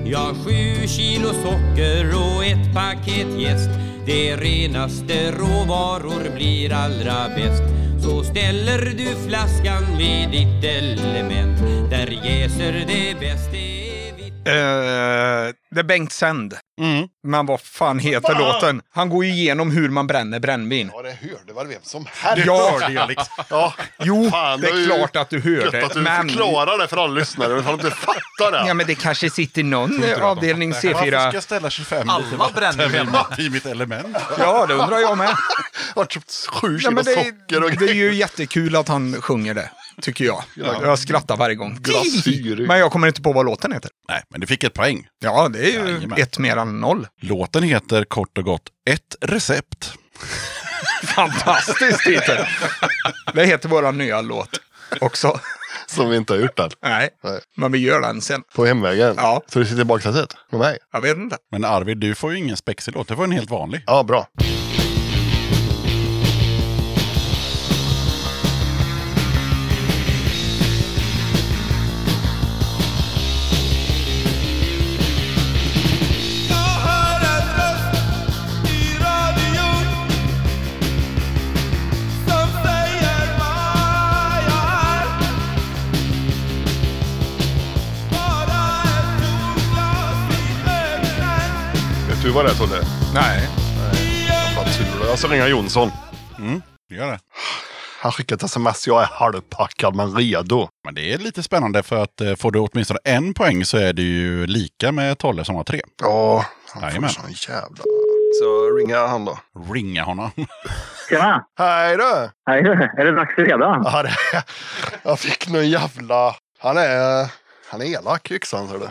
[0.06, 7.62] Ja, sju kilo socker och ett paket jäst det renaste råvaror blir allra bäst.
[8.02, 11.58] Så ställer du flaskan vid ditt element.
[11.90, 13.54] Där jäser det bäst
[14.46, 16.54] Eh, det är Bengt Sänd.
[16.80, 17.08] Mm.
[17.22, 18.38] Men vad fan heter Va?
[18.38, 18.82] låten?
[18.90, 20.90] Han går ju igenom hur man bränner brännvin.
[20.92, 22.46] Ja, det hörde väl vem som helst.
[22.46, 22.70] Ja.
[22.80, 23.44] Hörde jag liksom.
[23.50, 23.74] ja.
[23.98, 25.86] Jo, fan, det är klart att du hörde.
[25.86, 26.28] Att du men...
[26.28, 28.68] förklarar det för alla lyssnare, ifall de fattar det.
[28.68, 30.92] Ja, men det kanske sitter någon avdelning C4.
[30.92, 33.40] Varför ska jag ställa 25 Alla bränner.
[33.40, 34.16] I mitt element.
[34.38, 35.36] Ja, det undrar jag med.
[35.94, 37.94] Jag har köpt sju kilo ja, socker och grejer.
[37.94, 39.70] Det är ju jättekul att han sjunger det
[40.02, 40.42] tycker jag.
[40.54, 40.80] Ja.
[40.82, 41.78] Jag skrattar varje gång.
[41.80, 42.66] Glasyr.
[42.66, 43.90] Men jag kommer inte på vad låten heter.
[44.08, 45.06] Nej, men du fick ett poäng.
[45.20, 46.22] Ja, det är ju Jajamän.
[46.22, 47.06] ett mera 2.00.
[47.20, 49.92] Låten heter kort och gott Ett recept.
[51.04, 52.46] Fantastiskt titel!
[53.34, 54.60] Det heter vår nya låt
[55.00, 55.40] också.
[55.86, 56.70] Som vi inte har gjort än.
[56.82, 57.40] Nej, Nej.
[57.56, 58.42] men vi gör den sen.
[58.54, 59.14] På hemvägen?
[59.16, 59.42] Ja.
[59.46, 60.78] Så du sitter i baksätet med mig?
[60.92, 61.36] Jag vet inte.
[61.52, 63.08] Men Arvid, du får ju ingen spexig låt.
[63.08, 63.82] Du får en helt vanlig.
[63.86, 64.26] Ja, bra.
[92.24, 92.80] Du vad det är, Tolle?
[93.14, 93.48] Nej.
[94.56, 95.08] Vad tur.
[95.08, 95.90] Jag ska ringa Jonsson.
[96.38, 97.18] Mm, gör det.
[98.00, 98.86] Han skickar ett sms.
[98.86, 100.68] Jag är halvpackad men redo.
[100.84, 103.92] Men det är lite spännande för att eh, får du åtminstone en poäng så är
[103.92, 105.80] det ju lika med Tolle som har tre.
[106.02, 107.10] Ja, han får Jajamän.
[107.10, 107.84] sån jävla...
[108.40, 109.38] Så ringer jag han då.
[109.74, 110.30] Ringa honom.
[111.08, 111.46] Tjena!
[111.58, 112.30] Hej du!
[112.50, 112.60] Hej,
[112.98, 113.82] är det dags för redan?
[113.84, 114.44] Ja, det,
[115.02, 116.34] jag fick någon jävla...
[116.58, 117.30] Han är,
[117.70, 118.88] han är elak yxan ser du.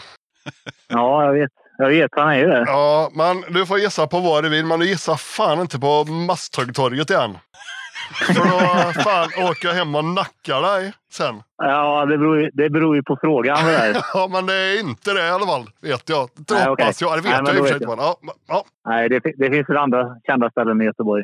[0.88, 1.63] Ja, jag vet.
[1.84, 2.64] Jag vet, han är ju det.
[2.68, 6.04] Ja, men du får gissa på vad du vill, men du gissar fan inte på
[6.06, 7.38] Masthugtorget igen.
[8.14, 11.44] För då fan åker jag hem och nackar dig sen.
[11.58, 13.96] Ja, det beror, ju- det beror ju på frågan det där.
[14.14, 15.70] Ja, men det är inte det i alla fall.
[15.82, 16.30] Vet jag.
[16.36, 17.08] Det Nej, hoppas okej.
[17.08, 17.18] jag.
[17.24, 18.66] Det vet Nej, jag i och för sig Ja, ja.
[18.88, 21.24] Nej, det, det finns väl andra kända ställen i Göteborg.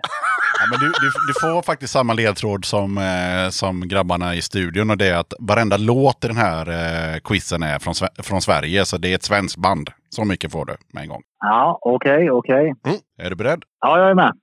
[0.59, 4.89] Ja, men du, du, du får faktiskt samma ledtråd som, eh, som grabbarna i studion
[4.89, 6.69] och det är att varenda låt i den här
[7.13, 8.85] eh, quizen är från, från Sverige.
[8.85, 9.89] Så det är ett svenskt band.
[10.09, 11.21] Så mycket får du med en gång.
[11.39, 12.73] Ja, okej, okej.
[13.21, 13.63] Är du beredd?
[13.81, 14.33] Ja, jag är med.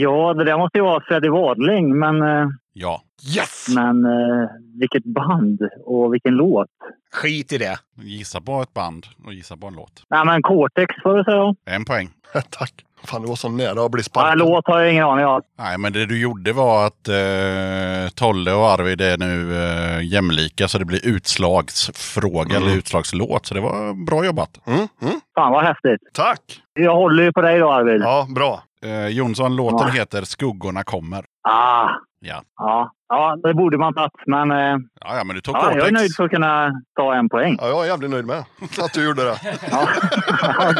[0.00, 3.02] Ja, det där måste ju vara Freddie Wadling, men, eh, Ja.
[3.36, 3.66] Yes!
[3.74, 4.48] men eh,
[4.80, 6.68] vilket band och vilken låt.
[7.14, 7.78] Skit i det.
[8.02, 10.02] Gissa på ett band och gissa på en låt.
[10.10, 11.54] Nej, men Cortex får jag säga.
[11.76, 12.08] En poäng.
[12.50, 12.72] Tack.
[13.04, 14.38] Fan, du var så nära att bli Ja, sparkad.
[14.38, 15.42] låt har jag ingen aning om.
[15.58, 20.68] Nej, men det du gjorde var att eh, Tolle och Arvid är nu eh, jämlika
[20.68, 22.62] så det blir utslagsfråga Mm.
[22.68, 23.46] eller utslagslåt.
[23.46, 24.60] Så det var bra jobbat.
[24.66, 25.20] Mm, mm.
[25.34, 26.00] Fan vad häftigt.
[26.14, 26.40] Tack!
[26.74, 28.02] Jag håller ju på dig då Arvid.
[28.02, 28.62] Ja, bra.
[28.84, 29.92] Eh, Jonsson, låten Ja.
[29.92, 31.24] heter Skuggorna kommer.
[31.48, 31.88] Ah,
[32.20, 32.42] Ja.
[32.58, 32.92] ja.
[33.08, 34.12] ja, det borde man tagit.
[34.26, 37.14] Men eh, Ja, ja men du tog ja, jag är nöjd för att kunna ta
[37.14, 37.56] en poäng.
[37.60, 38.38] Ja, jag är jävligt nöjd med
[38.80, 39.38] att du gjorde det.
[39.70, 39.88] Ja,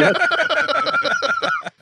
[0.01, 0.17] gött.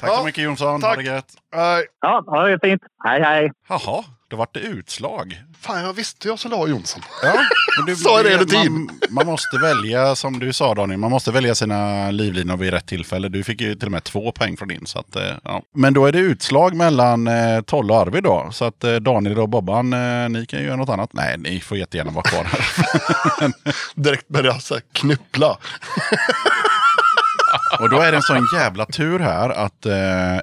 [0.00, 0.82] Tack så mycket Jonsson.
[0.82, 1.26] Ha det gött.
[1.54, 1.84] Nej.
[2.00, 2.82] Ja, ha det fint.
[3.04, 3.52] Hej, hej.
[3.68, 5.42] Jaha, då vart det utslag.
[5.60, 7.02] Fan, jag visste jag skulle ha Jonsson.
[7.22, 7.32] Ja,
[7.76, 8.72] men du, Sa det hela tiden?
[8.72, 12.86] Man, man måste välja, som du sa Daniel, man måste välja sina livlinor vid rätt
[12.86, 13.28] tillfälle.
[13.28, 14.86] Du fick ju till och med två poäng från din.
[14.86, 15.62] Så att, eh, ja.
[15.74, 18.48] Men då är det utslag mellan eh, Tolle och Arvid då.
[18.52, 21.10] Så att eh, Daniel och Bobban, eh, ni kan ju göra något annat.
[21.12, 23.52] Nej, ni får jättegärna vara kvar här.
[23.94, 24.54] Direkt börja
[24.92, 25.58] knuppla.
[27.80, 29.94] Och då är det en sån jävla tur här att eh,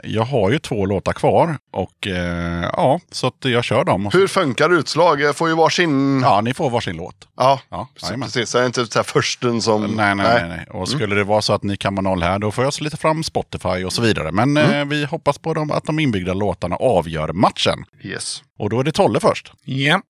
[0.03, 1.57] jag har ju två låtar kvar.
[1.71, 4.09] Och eh, ja, så att jag kör dem.
[4.13, 5.21] Hur funkar utslag?
[5.21, 6.21] Jag får ju varsin...
[6.21, 7.27] Ja, ni får varsin låt.
[7.37, 8.49] Ja, Ja, så precis.
[8.49, 9.81] Så är det inte så här försten som...
[9.81, 10.49] Nej, nej, nej.
[10.49, 10.65] nej.
[10.69, 13.23] Och skulle det vara så att ni kammar noll här, då får jag slita fram
[13.23, 14.31] Spotify och så vidare.
[14.31, 17.85] Men eh, vi hoppas på dem, att de inbyggda låtarna avgör matchen.
[18.01, 18.43] Yes.
[18.59, 19.51] Och då är det Tolle först.
[19.63, 20.01] Ja.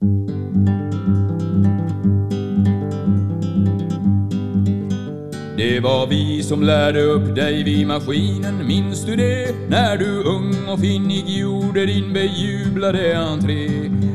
[5.58, 9.56] Det var vi som lärde upp dig vid maskinen, minns du det?
[9.70, 13.70] När du ung och finnig gjorde din bejublade entré.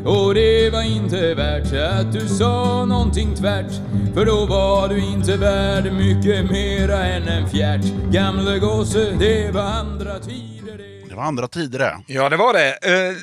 [0.04, 3.72] Och det var inte värt att du sa någonting tvärt,
[4.14, 7.84] för då var du inte värd mycket mera än en fjärt.
[8.10, 10.51] Gamle gosse, det var andra tider
[11.12, 11.16] det.
[11.16, 11.98] Var andra tider det.
[12.06, 12.78] Ja, det var det.
[12.82, 13.16] Eh,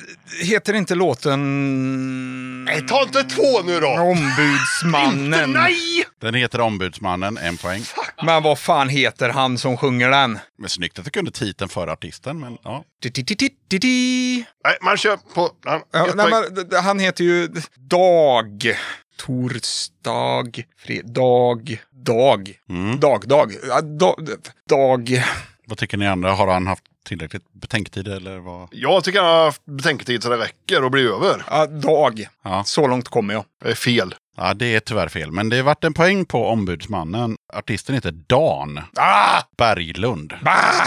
[0.46, 2.64] heter inte låten...
[2.64, 3.88] Nej, ta inte två nu då!
[3.88, 5.52] Ombudsmannen.
[5.52, 6.04] Nej!
[6.20, 7.82] Den heter Ombudsmannen, en poäng.
[8.22, 10.38] Men vad fan heter han som sjunger den?
[10.58, 12.84] Men snyggt att du kunde titeln för artisten, men ja.
[13.02, 14.44] Di-di-di-di-di.
[14.64, 15.50] Nej, man kör på...
[15.64, 18.76] Han, Ja, nej, men, han heter ju Dag.
[19.18, 20.64] Torsdag.
[20.78, 21.78] Fredag.
[21.90, 22.60] Dag.
[22.68, 23.00] Mm.
[23.00, 23.28] Dag.
[23.28, 23.52] Dag.
[23.98, 24.28] Dag.
[24.68, 25.24] Dag.
[25.66, 26.32] Vad tycker ni andra?
[26.32, 28.68] Har han haft tillräckligt betänketid eller vad?
[28.72, 31.44] Jag tycker han har haft betänketid så det räcker och blir över.
[31.50, 32.26] Ja, dag.
[32.44, 32.64] Ja.
[32.64, 33.44] Så långt kommer jag.
[33.64, 34.14] Det är fel.
[34.36, 35.32] Ja, det är tyvärr fel.
[35.32, 37.36] Men det vart en poäng på Ombudsmannen.
[37.52, 39.42] Artisten heter Dan Ah!
[39.58, 40.34] Berglund.
[40.42, 40.86] Bah!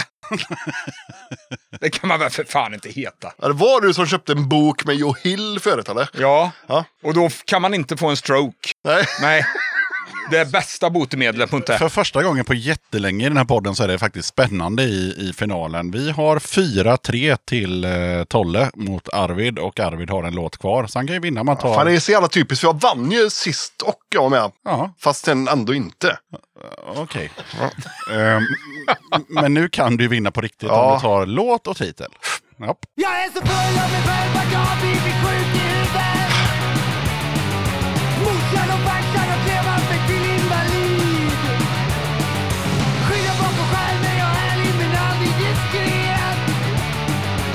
[1.80, 3.32] det kan man väl för fan inte heta.
[3.38, 6.08] Ja, Det var du som köpte en bok med Joe Hill förut eller?
[6.18, 6.50] Ja.
[6.66, 6.84] Ja.
[7.02, 8.70] Och då kan man inte få en stroke.
[8.84, 9.04] Nej.
[9.20, 9.44] Nej.
[10.30, 11.78] Det är bästa botemedlet mot det.
[11.78, 15.14] För första gången på jättelänge i den här podden så är det faktiskt spännande i,
[15.28, 15.90] i finalen.
[15.90, 17.90] Vi har 4-3 till eh,
[18.28, 20.86] Tolle mot Arvid och Arvid har en låt kvar.
[20.86, 21.74] Så han kan ju vinna om han tar...
[21.74, 24.50] Fan, det är så jävla typiskt för jag vann ju sist och jag med.
[24.64, 26.18] Ja, Fast sen ändå inte.
[26.96, 27.30] okej.
[28.12, 28.42] Ehm,
[29.28, 30.94] men nu kan du vinna på riktigt om Ja.
[30.94, 32.10] du tar låt och titel.
[32.60, 32.78] Japp.
[32.94, 35.62] Jag är så full av mig själv att jag har blivit sjuk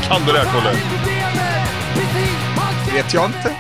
[0.09, 0.75] Kan det här Kolle?
[2.93, 3.55] Vet jag inte.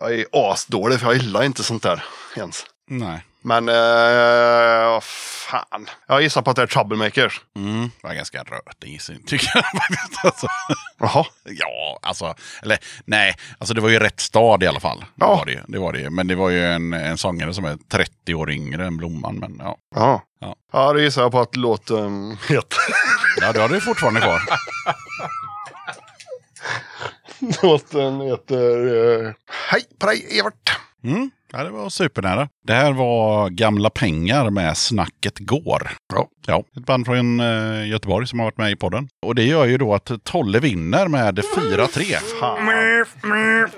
[0.00, 2.04] Jag är asdålig för jag gillar inte sånt där
[2.36, 2.64] ens.
[2.90, 3.24] Nej.
[3.42, 5.86] Men, eh, fan.
[6.08, 7.40] Jag gissar på att det är Troublemakers.
[7.56, 10.24] Mm, det var ganska röt gissning tycker jag faktiskt.
[10.24, 10.46] Alltså.
[11.00, 11.24] Jaha.
[11.44, 14.98] Ja, alltså, eller nej, alltså det var ju rätt stad i alla fall.
[14.98, 15.36] Det, Ja.
[15.36, 16.10] var, det, det var det.
[16.10, 19.36] Men det var ju en, en sångare som är 30 år yngre än Blomman.
[19.36, 20.22] Men ja, Ja.
[20.40, 20.54] Ja.
[20.72, 22.78] Ja, det gissar jag på att låten heter.
[23.40, 24.42] Ja det har du fortfarande kvar.
[27.62, 28.86] låten heter...
[29.26, 29.32] Eh,
[29.70, 30.76] Hej på dig Evert!
[31.04, 32.48] Mm, ja, det var supernära.
[32.66, 35.90] Det här var Gamla pengar med Snacket går.
[36.14, 36.28] Ja.
[36.46, 39.08] Ja, ett band från eh, Göteborg som har varit med i podden.
[39.26, 42.16] Och det gör ju då att Tolle vinner med 4-3.
[42.40, 42.66] Fan.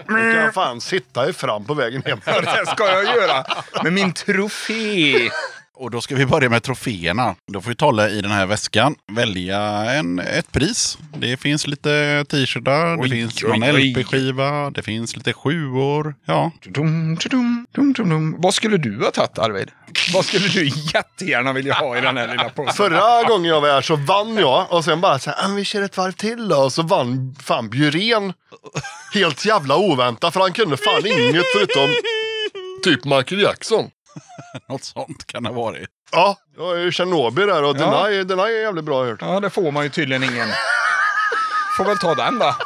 [0.09, 2.21] Nu kan jag fan sitta i fram på vägen hem.
[2.27, 3.45] Det ska jag göra.
[3.83, 5.31] Med min trofé.
[5.75, 7.35] Och då ska vi börja med troféerna.
[7.53, 9.59] Då får ju Tolle i den här väskan välja
[9.93, 10.99] en, ett pris.
[11.17, 13.93] Det finns lite t-shirtar, det Oj, finns oj, oj.
[13.95, 16.15] LP-skiva, det finns lite sjuor.
[16.27, 18.35] Ja, Dum, dum, dum, dum, dum.
[18.39, 19.71] Vad skulle du ha tagit Arvid?
[20.15, 22.75] Vad skulle du jättegärna vilja ha i den här lilla påsen?
[22.75, 25.65] Förra gången jag var här så vann jag och sen bara så här, "Ah, vi
[25.65, 26.57] kör ett varv till då.
[26.57, 28.33] Och så vann fan Bjurén
[29.15, 31.89] helt jävla oväntat för han kunde fan inget förutom
[32.85, 33.91] typ Michael Jackson.
[34.69, 35.89] något sånt kan det ha varit.
[36.13, 38.09] Ja, det var ju Tjernobyl där och Ja.
[38.25, 39.19] Deny är jävligt bra jag hört.
[39.23, 40.49] Ja, det får man ju tydligen ingen.
[41.77, 42.55] Får väl ta den då.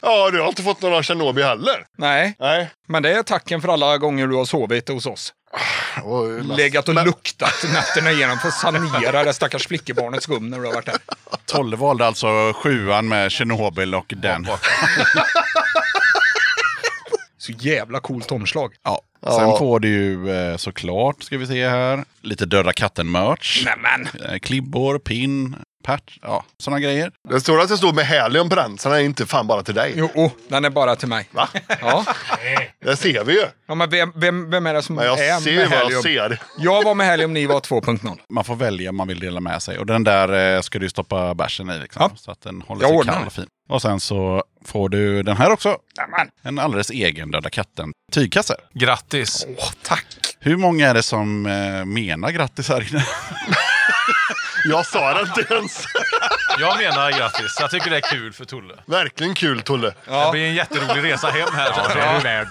[0.00, 1.86] Ja, du har inte fått några Tjernobyl heller.
[1.98, 2.70] Nej, Nej.
[2.88, 5.32] men det är tacken för alla gånger du har sovit hos oss.
[6.04, 10.66] Oj, Legat och luktat nätterna igenom för att sanera det stackars flickebarnets skum när du
[10.66, 10.96] har varit där.
[11.46, 14.46] Tolle valde alltså sjuan med Tjernobyl och den.
[17.48, 18.74] Så jävla coolt omslag.
[18.84, 19.30] Ja, Ja.
[19.38, 23.64] Sen får du ju eh, såklart, ska vi se här, lite Döda katten-merch.
[24.28, 25.56] Eh, Klibbor, pin,
[25.88, 27.12] patch, ja, sådana grejer.
[27.28, 29.62] Det står att det står med helium på den, så den är inte fan bara
[29.62, 29.92] till dig.
[29.96, 31.28] Jo, oh, den är bara till mig.
[31.30, 31.48] Va?
[31.80, 32.04] Ja.
[32.80, 33.46] Det ser vi ju.
[33.66, 36.02] ja men vem, vem, vem är det som Men jag är ser med vad jag
[36.02, 36.42] ser.
[36.58, 38.18] Jag var med Helium, ni var 2.0.
[38.28, 39.78] Man får välja om man vill dela med sig.
[39.78, 41.78] Och den där eh, ska du stoppa bärsen i.
[41.78, 43.46] Liksom, Så att den håller Jag sig ordnar kall och fin.
[43.68, 45.76] Och sen så får du den här också.
[45.98, 46.28] Nämen.
[46.42, 48.54] En alldeles egen Döda katten tygkasse.
[48.74, 49.46] Grattis!
[49.58, 50.06] Åh, tack!
[50.40, 53.04] Hur många är det som eh, menar grattis här inne?
[54.64, 55.84] Jag sa det inte ens.
[56.58, 57.56] Jag menar grattis.
[57.60, 58.74] Jag tycker det är kul för Tolle.
[58.86, 59.92] Verkligen kul Tolle.
[60.04, 61.70] Det blir en jätterolig resa hem här.
[61.76, 62.48] Ja, det är du värd.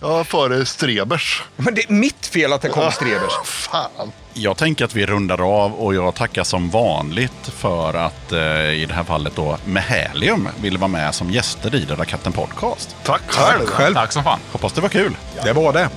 [0.00, 1.42] Ja, före Strebers.
[1.56, 3.32] Men det är mitt fel att det kom Strebers.
[3.44, 4.12] Fan.
[4.34, 8.86] Jag tänker att vi rundar av och jag tackar som vanligt för att eh, i
[8.88, 12.96] det här fallet då med Helium ville vara med som gäster i Döda katten podcast.
[13.04, 13.66] Tack själv.
[13.66, 13.94] själv.
[13.94, 14.40] Tack som fan.
[14.52, 15.16] Hoppas det var kul.
[15.44, 15.88] Det var det.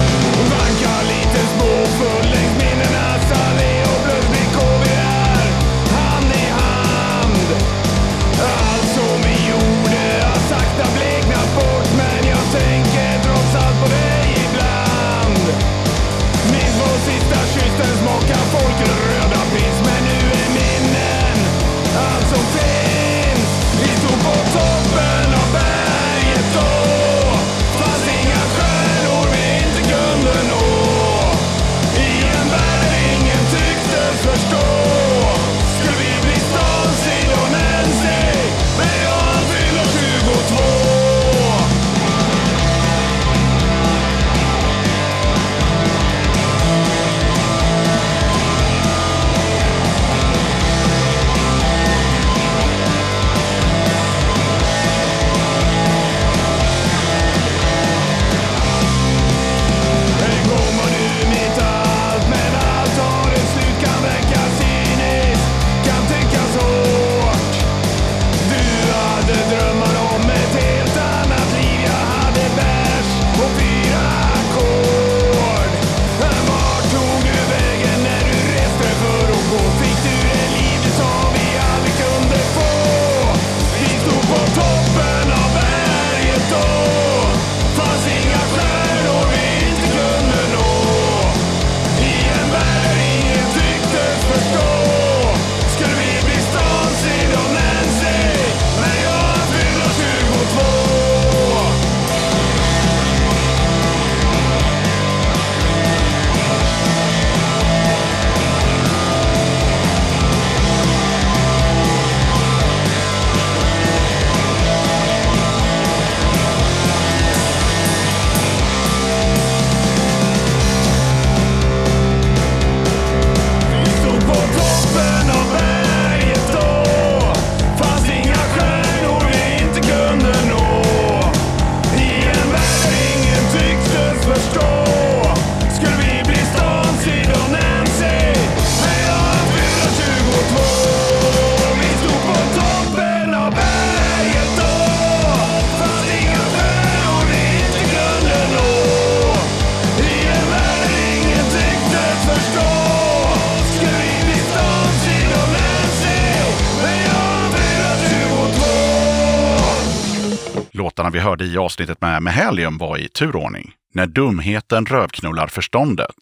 [161.33, 163.71] Hörde i avsnittet med, med Helium var i turordning.
[163.93, 166.15] När dumheten rövknullar förståndet.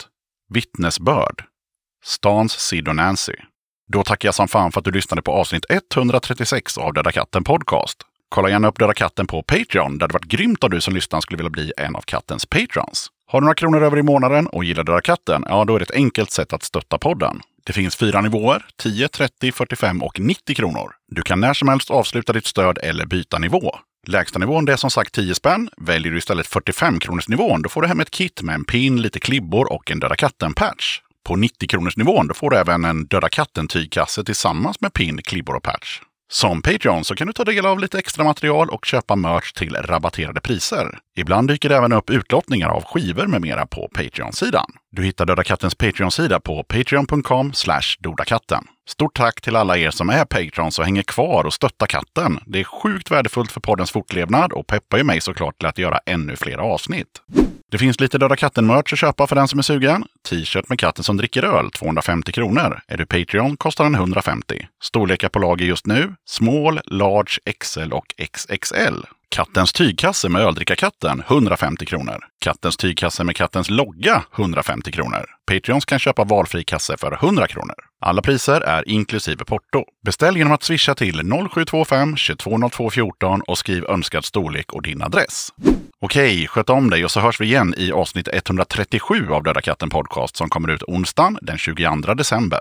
[0.50, 1.44] Vittnesbörd.
[2.04, 3.34] Stans Sid och Nancy.
[3.88, 7.44] Då tackar jag som fan för att du lyssnade på avsnitt 136 av Döda katten
[7.44, 7.98] Podcast.
[8.30, 9.98] Kolla gärna upp Döda katten på Patreon.
[9.98, 13.08] där Det varit grymt om du som lyssnar skulle vilja bli en av kattens patrons.
[13.28, 15.44] Har du några kronor över i månaden och gillar Döda katten?
[15.50, 17.42] Ja, då är det ett enkelt sätt att stötta podden.
[17.66, 20.92] Det finns fyra nivåer, 10, 30, 45 och 90 kronor.
[21.08, 23.80] Du kan när som helst avsluta ditt stöd eller byta nivå.
[24.08, 25.70] Lägsta nivån det är som sagt 10 spänn.
[25.78, 29.02] Väljer du istället 45 kronors nivån då får du hem ett kit med en pin,
[29.02, 31.00] lite klibbor och en Döda katten-patch.
[31.24, 35.56] På 90 kronors nivån då får du även en Döda katten-tygkasse tillsammans med pin, klibbor
[35.56, 36.02] och patch.
[36.32, 39.76] Som Patreon så kan du ta del av lite extra material och köpa merch till
[39.76, 41.00] rabatterade priser.
[41.18, 44.72] Ibland dyker det även upp utlottningar av skivor med mera på Patreon-sidan.
[44.96, 47.52] Du hittar Döda Kattens Patreon-sida på patreon.com
[48.00, 48.64] dodakatten.
[48.88, 52.40] Stort tack till alla er som är Patrons och hänger kvar och stöttar katten.
[52.46, 56.00] Det är sjukt värdefullt för poddens fortlevnad och peppar ju mig såklart till att göra
[56.06, 57.22] ännu fler avsnitt.
[57.72, 60.04] Det finns lite Döda katten-merch att köpa för den som är sugen.
[60.30, 62.82] T-shirt med katten som dricker öl, 250 kronor.
[62.88, 64.68] Är du Patreon kostar den 150.
[64.84, 69.06] Storlekar på lager just nu, small, large, XL och XXL.
[69.36, 72.24] Kattens tygkasse med öldrickarkatten 150 kronor.
[72.40, 75.26] Kattens tygkasse med kattens logga 150 kronor.
[75.52, 77.76] Patreons kan köpa valfri kasse för 100 kronor.
[78.02, 79.84] Alla priser är inklusive porto.
[80.06, 85.50] Beställ genom att swisha till 0725 220214 och skriv önskad storlek och din adress.
[86.02, 89.90] Okej, sköt om dig och så hörs vi igen i avsnitt 137 av Döda katten
[89.90, 92.60] podcast som kommer ut onsdagen den 22 december.